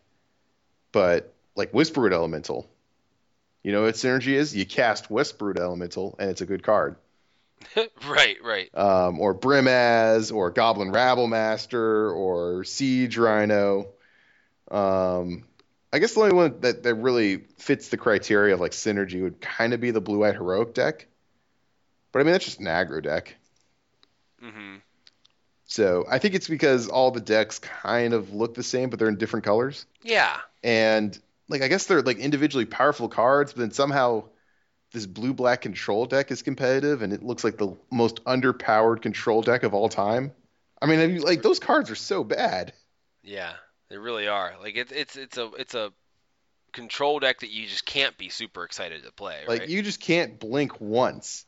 But 0.92 1.32
like 1.56 1.72
Whisperwood 1.72 2.12
Elemental, 2.12 2.68
you 3.62 3.72
know 3.72 3.82
what 3.82 3.94
synergy 3.94 4.34
is? 4.34 4.54
You 4.54 4.66
cast 4.66 5.08
Whisperwood 5.08 5.58
Elemental 5.58 6.16
and 6.18 6.30
it's 6.30 6.40
a 6.40 6.46
good 6.46 6.62
card. 6.62 6.96
right. 8.08 8.36
Right. 8.42 8.76
Um, 8.76 9.20
or 9.20 9.34
Brimaz, 9.34 10.34
or 10.34 10.50
Goblin 10.50 10.92
Rabblemaster, 10.92 12.14
or 12.14 12.64
Siege 12.64 13.16
Rhino. 13.16 13.86
Um, 14.72 15.46
I 15.92 16.00
guess 16.00 16.14
the 16.14 16.22
only 16.22 16.34
one 16.34 16.60
that, 16.62 16.84
that 16.84 16.96
really 16.96 17.38
fits 17.58 17.90
the 17.90 17.98
criteria 17.98 18.54
of 18.54 18.60
like 18.60 18.72
synergy 18.72 19.22
would 19.22 19.40
kind 19.40 19.74
of 19.74 19.80
be 19.80 19.92
the 19.92 20.02
Blue 20.02 20.24
Eyed 20.24 20.34
Heroic 20.36 20.74
deck. 20.74 21.08
But 22.12 22.20
I 22.20 22.22
mean 22.24 22.32
that's 22.32 22.46
just 22.46 22.60
an 22.60 22.66
aggro 22.66 23.02
deck. 23.02 23.36
hmm 24.40 24.82
So 25.66 26.04
I 26.08 26.18
think 26.18 26.34
it's 26.34 26.48
because 26.48 26.88
all 26.88 27.10
the 27.10 27.20
decks 27.20 27.58
kind 27.58 28.14
of 28.14 28.34
look 28.34 28.54
the 28.54 28.62
same, 28.62 28.90
but 28.90 28.98
they're 28.98 29.08
in 29.08 29.16
different 29.16 29.44
colors. 29.44 29.86
Yeah. 30.02 30.40
And 30.62 31.18
like 31.48 31.62
I 31.62 31.68
guess 31.68 31.86
they're 31.86 32.02
like 32.02 32.18
individually 32.18 32.66
powerful 32.66 33.08
cards, 33.08 33.52
but 33.52 33.60
then 33.60 33.72
somehow 33.72 34.24
this 34.92 35.06
blue 35.06 35.34
black 35.34 35.62
control 35.62 36.06
deck 36.06 36.30
is 36.32 36.42
competitive, 36.42 37.02
and 37.02 37.12
it 37.12 37.22
looks 37.24 37.44
like 37.44 37.58
the 37.58 37.76
most 37.90 38.24
underpowered 38.24 39.02
control 39.02 39.42
deck 39.42 39.64
of 39.64 39.74
all 39.74 39.88
time. 39.88 40.32
I 40.82 40.86
mean, 40.86 41.00
I 41.00 41.06
mean, 41.08 41.22
like 41.22 41.42
those 41.42 41.60
cards 41.60 41.90
are 41.90 41.96
so 41.96 42.24
bad. 42.24 42.74
Yeah. 43.22 43.54
They 43.92 43.98
really 43.98 44.26
are. 44.26 44.54
Like 44.58 44.74
it's 44.76 44.90
it's 44.90 45.16
it's 45.16 45.36
a 45.36 45.50
it's 45.58 45.74
a 45.74 45.92
control 46.72 47.20
deck 47.20 47.40
that 47.40 47.50
you 47.50 47.66
just 47.66 47.84
can't 47.84 48.16
be 48.16 48.30
super 48.30 48.64
excited 48.64 49.04
to 49.04 49.12
play. 49.12 49.40
Like 49.46 49.60
right? 49.60 49.68
you 49.68 49.82
just 49.82 50.00
can't 50.00 50.40
blink 50.40 50.80
once. 50.80 51.44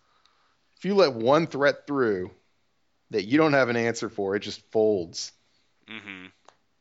If 0.77 0.85
you 0.85 0.95
let 0.95 1.15
one 1.15 1.47
threat 1.47 1.87
through 1.87 2.31
that 3.13 3.25
you 3.25 3.39
don't 3.39 3.55
have 3.55 3.71
an 3.71 3.77
answer 3.77 4.11
for, 4.11 4.37
it 4.37 4.41
just 4.41 4.61
folds. 4.73 5.33
Mm-hmm. 5.89 6.27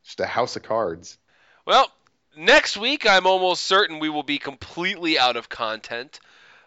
Just 0.03 0.19
a 0.19 0.25
house 0.25 0.57
of 0.57 0.63
cards. 0.63 1.17
Well, 1.65 1.89
next 2.35 2.75
week 2.75 3.07
I'm 3.07 3.25
almost 3.25 3.63
certain 3.63 3.99
we 3.99 4.09
will 4.09 4.23
be 4.23 4.39
completely 4.39 5.17
out 5.17 5.37
of 5.37 5.47
content. 5.47 6.19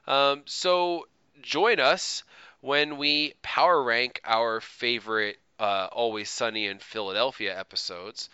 Um, 0.07 0.41
so 0.47 1.07
join 1.43 1.81
us 1.81 2.25
when 2.63 2.97
we 2.97 3.35
power 3.43 3.83
rank 3.83 4.23
our 4.25 4.63
favorite 4.63 5.37
uh, 5.59 5.89
Always 5.93 6.31
Sunny 6.31 6.65
in 6.67 6.79
Philadelphia 6.79 7.59
episodes. 7.59 8.31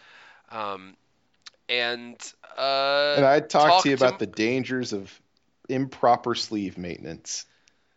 Um, 0.53 0.97
and 1.69 2.17
uh, 2.57 3.15
And 3.17 3.25
I 3.25 3.41
talked 3.41 3.51
talk 3.51 3.83
to 3.85 3.89
you 3.89 3.95
about 3.95 4.19
to- 4.19 4.27
the 4.27 4.33
dangers 4.33 4.93
of 4.93 5.21
improper 5.69 6.35
sleeve 6.35 6.77
maintenance. 6.79 7.47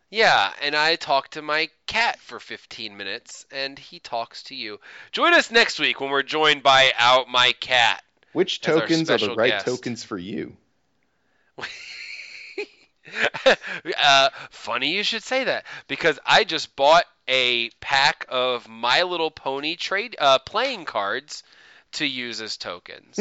Yeah, 0.08 0.52
and 0.62 0.76
I 0.76 0.94
talked 0.96 1.32
to 1.32 1.42
my 1.42 1.68
cat 1.86 2.20
for 2.20 2.38
15 2.38 2.96
minutes, 2.96 3.44
and 3.50 3.76
he 3.76 3.98
talks 3.98 4.44
to 4.44 4.54
you. 4.54 4.78
Join 5.10 5.34
us 5.34 5.50
next 5.50 5.80
week 5.80 6.00
when 6.00 6.10
we're 6.10 6.22
joined 6.22 6.62
by 6.62 6.92
out 6.96 7.28
my 7.28 7.52
cat. 7.58 8.04
Which 8.32 8.60
tokens 8.60 9.10
are 9.10 9.18
the 9.18 9.34
right 9.34 9.50
guest. 9.50 9.66
tokens 9.66 10.04
for 10.04 10.16
you? 10.16 10.56
uh, 13.98 14.30
funny 14.50 14.92
you 14.94 15.02
should 15.02 15.22
say 15.22 15.44
that 15.44 15.64
because 15.88 16.18
I 16.24 16.44
just 16.44 16.76
bought 16.76 17.04
a 17.28 17.70
pack 17.80 18.26
of 18.28 18.68
My 18.68 19.02
Little 19.02 19.30
Pony 19.30 19.74
trade 19.74 20.16
uh, 20.18 20.38
playing 20.38 20.84
cards 20.84 21.42
to 21.96 22.06
use 22.06 22.40
as 22.40 22.56
tokens. 22.56 23.18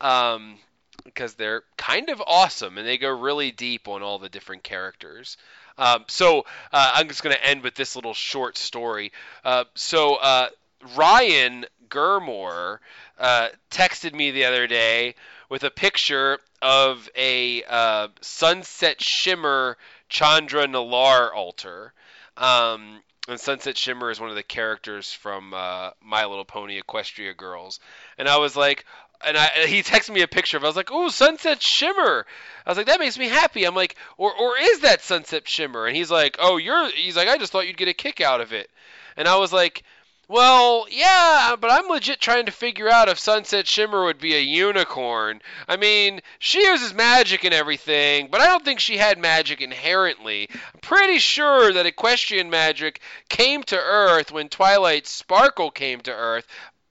um, 0.00 0.58
because 1.04 1.34
they're 1.34 1.62
kind 1.76 2.08
of 2.08 2.22
awesome 2.26 2.78
and 2.78 2.86
they 2.86 2.98
go 2.98 3.10
really 3.10 3.50
deep 3.50 3.88
on 3.88 4.02
all 4.02 4.18
the 4.18 4.28
different 4.28 4.62
characters. 4.62 5.36
Um, 5.76 6.04
so 6.08 6.46
uh, 6.72 6.92
I'm 6.94 7.08
just 7.08 7.22
going 7.22 7.34
to 7.34 7.46
end 7.46 7.62
with 7.62 7.74
this 7.74 7.96
little 7.96 8.14
short 8.14 8.56
story. 8.56 9.12
Uh, 9.44 9.64
so 9.74 10.16
uh, 10.16 10.48
Ryan 10.96 11.66
Gurmore 11.88 12.78
uh, 13.18 13.48
texted 13.70 14.14
me 14.14 14.30
the 14.30 14.44
other 14.44 14.66
day 14.66 15.14
with 15.48 15.64
a 15.64 15.70
picture 15.70 16.38
of 16.62 17.08
a 17.16 17.64
uh, 17.64 18.08
Sunset 18.20 19.02
Shimmer 19.02 19.76
Chandra 20.08 20.66
Nalar 20.66 21.34
altar. 21.34 21.92
Um, 22.36 23.00
and 23.28 23.40
Sunset 23.40 23.76
Shimmer 23.76 24.10
is 24.10 24.20
one 24.20 24.30
of 24.30 24.36
the 24.36 24.42
characters 24.42 25.12
from 25.12 25.54
uh, 25.54 25.90
My 26.02 26.26
Little 26.26 26.44
Pony 26.44 26.80
Equestria 26.80 27.36
Girls. 27.36 27.80
And 28.18 28.28
I 28.28 28.38
was 28.38 28.56
like, 28.56 28.84
and 29.24 29.36
I, 29.36 29.66
he 29.66 29.82
texted 29.82 30.12
me 30.12 30.22
a 30.22 30.28
picture 30.28 30.56
of. 30.56 30.62
it. 30.62 30.66
I 30.66 30.68
was 30.68 30.76
like, 30.76 30.90
"Oh, 30.92 31.08
Sunset 31.08 31.62
Shimmer." 31.62 32.26
I 32.66 32.70
was 32.70 32.76
like, 32.76 32.88
"That 32.88 33.00
makes 33.00 33.18
me 33.18 33.28
happy." 33.28 33.64
I'm 33.64 33.74
like, 33.74 33.96
"Or 34.18 34.32
or 34.34 34.58
is 34.60 34.80
that 34.80 35.02
Sunset 35.02 35.48
Shimmer?" 35.48 35.86
And 35.86 35.96
he's 35.96 36.10
like, 36.10 36.36
"Oh, 36.40 36.58
you're." 36.58 36.90
He's 36.90 37.16
like, 37.16 37.28
"I 37.28 37.38
just 37.38 37.52
thought 37.52 37.66
you'd 37.66 37.78
get 37.78 37.88
a 37.88 37.94
kick 37.94 38.20
out 38.20 38.40
of 38.42 38.52
it." 38.52 38.68
And 39.16 39.26
I 39.28 39.36
was 39.36 39.52
like, 39.52 39.84
"Well, 40.28 40.86
yeah, 40.90 41.56
but 41.60 41.70
I'm 41.70 41.88
legit 41.88 42.20
trying 42.20 42.46
to 42.46 42.52
figure 42.52 42.88
out 42.88 43.08
if 43.08 43.18
Sunset 43.18 43.66
Shimmer 43.66 44.04
would 44.04 44.18
be 44.18 44.34
a 44.34 44.40
unicorn. 44.40 45.40
I 45.68 45.76
mean, 45.76 46.20
she 46.38 46.64
uses 46.64 46.94
magic 46.94 47.44
and 47.44 47.52
everything, 47.54 48.28
but 48.30 48.40
I 48.40 48.46
don't 48.46 48.64
think 48.64 48.80
she 48.80 48.96
had 48.96 49.18
magic 49.18 49.60
inherently. 49.60 50.48
I'm 50.52 50.80
pretty 50.80 51.18
sure 51.18 51.72
that 51.72 51.86
equestrian 51.86 52.50
magic 52.50 53.00
came 53.28 53.62
to 53.64 53.76
Earth 53.78 54.32
when 54.32 54.48
Twilight 54.48 55.06
Sparkle 55.06 55.70
came 55.70 56.00
to 56.02 56.12
Earth, 56.12 56.46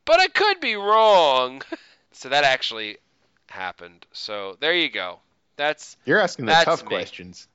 but 0.05 0.19
I 0.19 0.27
could 0.27 0.59
be 0.59 0.75
wrong." 0.75 1.61
So 2.15 2.29
that 2.29 2.43
actually 2.43 2.97
happened. 3.49 4.05
So 4.13 4.55
there 4.59 4.75
you 4.75 4.89
go. 4.89 5.19
That's 5.55 5.97
You're 6.05 6.19
asking 6.19 6.45
the 6.45 6.53
tough 6.63 6.83
me. 6.83 6.89
questions. 6.89 7.47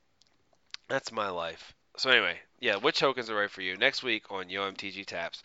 that's 0.88 1.12
my 1.12 1.30
life. 1.30 1.74
So 1.96 2.10
anyway, 2.10 2.38
yeah, 2.60 2.76
which 2.76 2.98
tokens 2.98 3.30
are 3.30 3.36
right 3.36 3.50
for 3.50 3.62
you 3.62 3.76
next 3.76 4.02
week 4.02 4.30
on 4.30 4.46
YoMTG 4.46 5.06
Taps. 5.06 5.42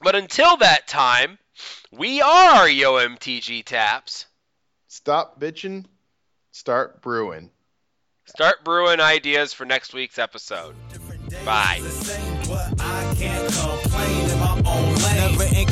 But 0.00 0.14
until 0.14 0.56
that 0.58 0.86
time, 0.86 1.38
we 1.90 2.20
are 2.20 2.66
YoMTG 2.66 3.64
Taps. 3.64 4.26
Stop 4.88 5.40
bitching, 5.40 5.86
start 6.52 7.02
brewing. 7.02 7.50
Start 8.26 8.64
brewing 8.64 9.00
ideas 9.00 9.52
for 9.52 9.64
next 9.64 9.94
week's 9.94 10.18
episode. 10.18 10.74
Bye. 11.44 11.80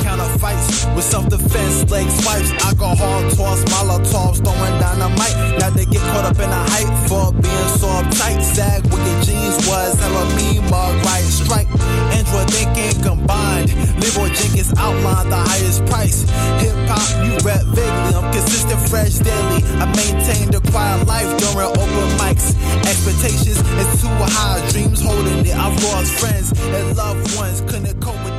Encounter 0.04 0.38
fights 0.38 0.84
with 0.94 1.02
self-defense, 1.02 1.90
leg 1.90 2.04
swipes, 2.10 2.52
alcohol 2.62 3.24
toss, 3.32 3.64
molotovs, 3.72 4.36
throwing 4.44 4.76
dynamite. 4.76 5.32
Now 5.58 5.70
they 5.70 5.86
get 5.86 6.02
caught 6.12 6.28
up 6.28 6.36
in 6.36 6.44
the 6.44 6.62
hype 6.76 6.92
for 7.08 7.32
being 7.32 7.68
so 7.80 7.88
uptight. 7.88 8.42
Sag 8.44 8.84
with 8.92 9.00
your 9.00 9.20
jeans 9.24 9.56
was 9.64 9.96
hella 9.98 10.28
me 10.36 10.60
mug 10.68 10.92
right 11.08 11.24
strike. 11.24 11.68
Android 12.12 12.52
thinking 12.52 13.00
combined. 13.00 13.72
Leroy 13.96 14.28
Jenkins 14.36 14.76
outlined 14.76 15.32
the 15.32 15.40
highest 15.40 15.86
price. 15.86 16.28
Hip 16.60 16.76
hop, 16.84 17.08
you 17.24 17.32
rap 17.40 17.64
vaguely. 17.72 18.12
I'm 18.12 18.28
consistent, 18.28 18.80
fresh 18.92 19.16
daily. 19.24 19.64
I 19.80 19.88
maintain 19.96 20.52
the 20.52 20.60
quiet 20.68 21.08
life 21.08 21.32
during 21.40 21.72
open 21.80 22.08
mics. 22.20 22.52
Expectations 22.84 23.56
is 23.56 23.88
too 24.04 24.12
high, 24.36 24.60
dreams 24.68 25.00
holding 25.00 25.48
it. 25.48 25.56
I've 25.56 25.72
lost 25.88 26.12
friends 26.20 26.52
and 26.52 26.94
loved 26.94 27.24
ones. 27.40 27.62
Couldn't 27.62 27.96
cope 28.04 28.20
with 28.20 28.33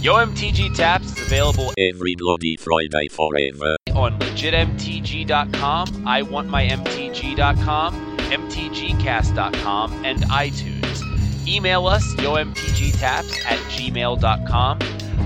Yo 0.00 0.14
MTG 0.14 0.76
Taps 0.76 1.06
is 1.06 1.18
available 1.26 1.72
Every 1.76 2.14
bloody 2.16 2.56
Friday 2.56 3.08
forever. 3.08 3.74
on 3.94 4.16
legitmtg.com, 4.20 5.86
iwantmymtg.com, 5.88 8.16
mtgcast.com, 8.18 10.04
and 10.04 10.22
iTunes. 10.22 11.48
Email 11.48 11.88
us, 11.88 12.04
yomtgtaps 12.14 13.44
at 13.44 13.58
gmail.com. 13.72 14.78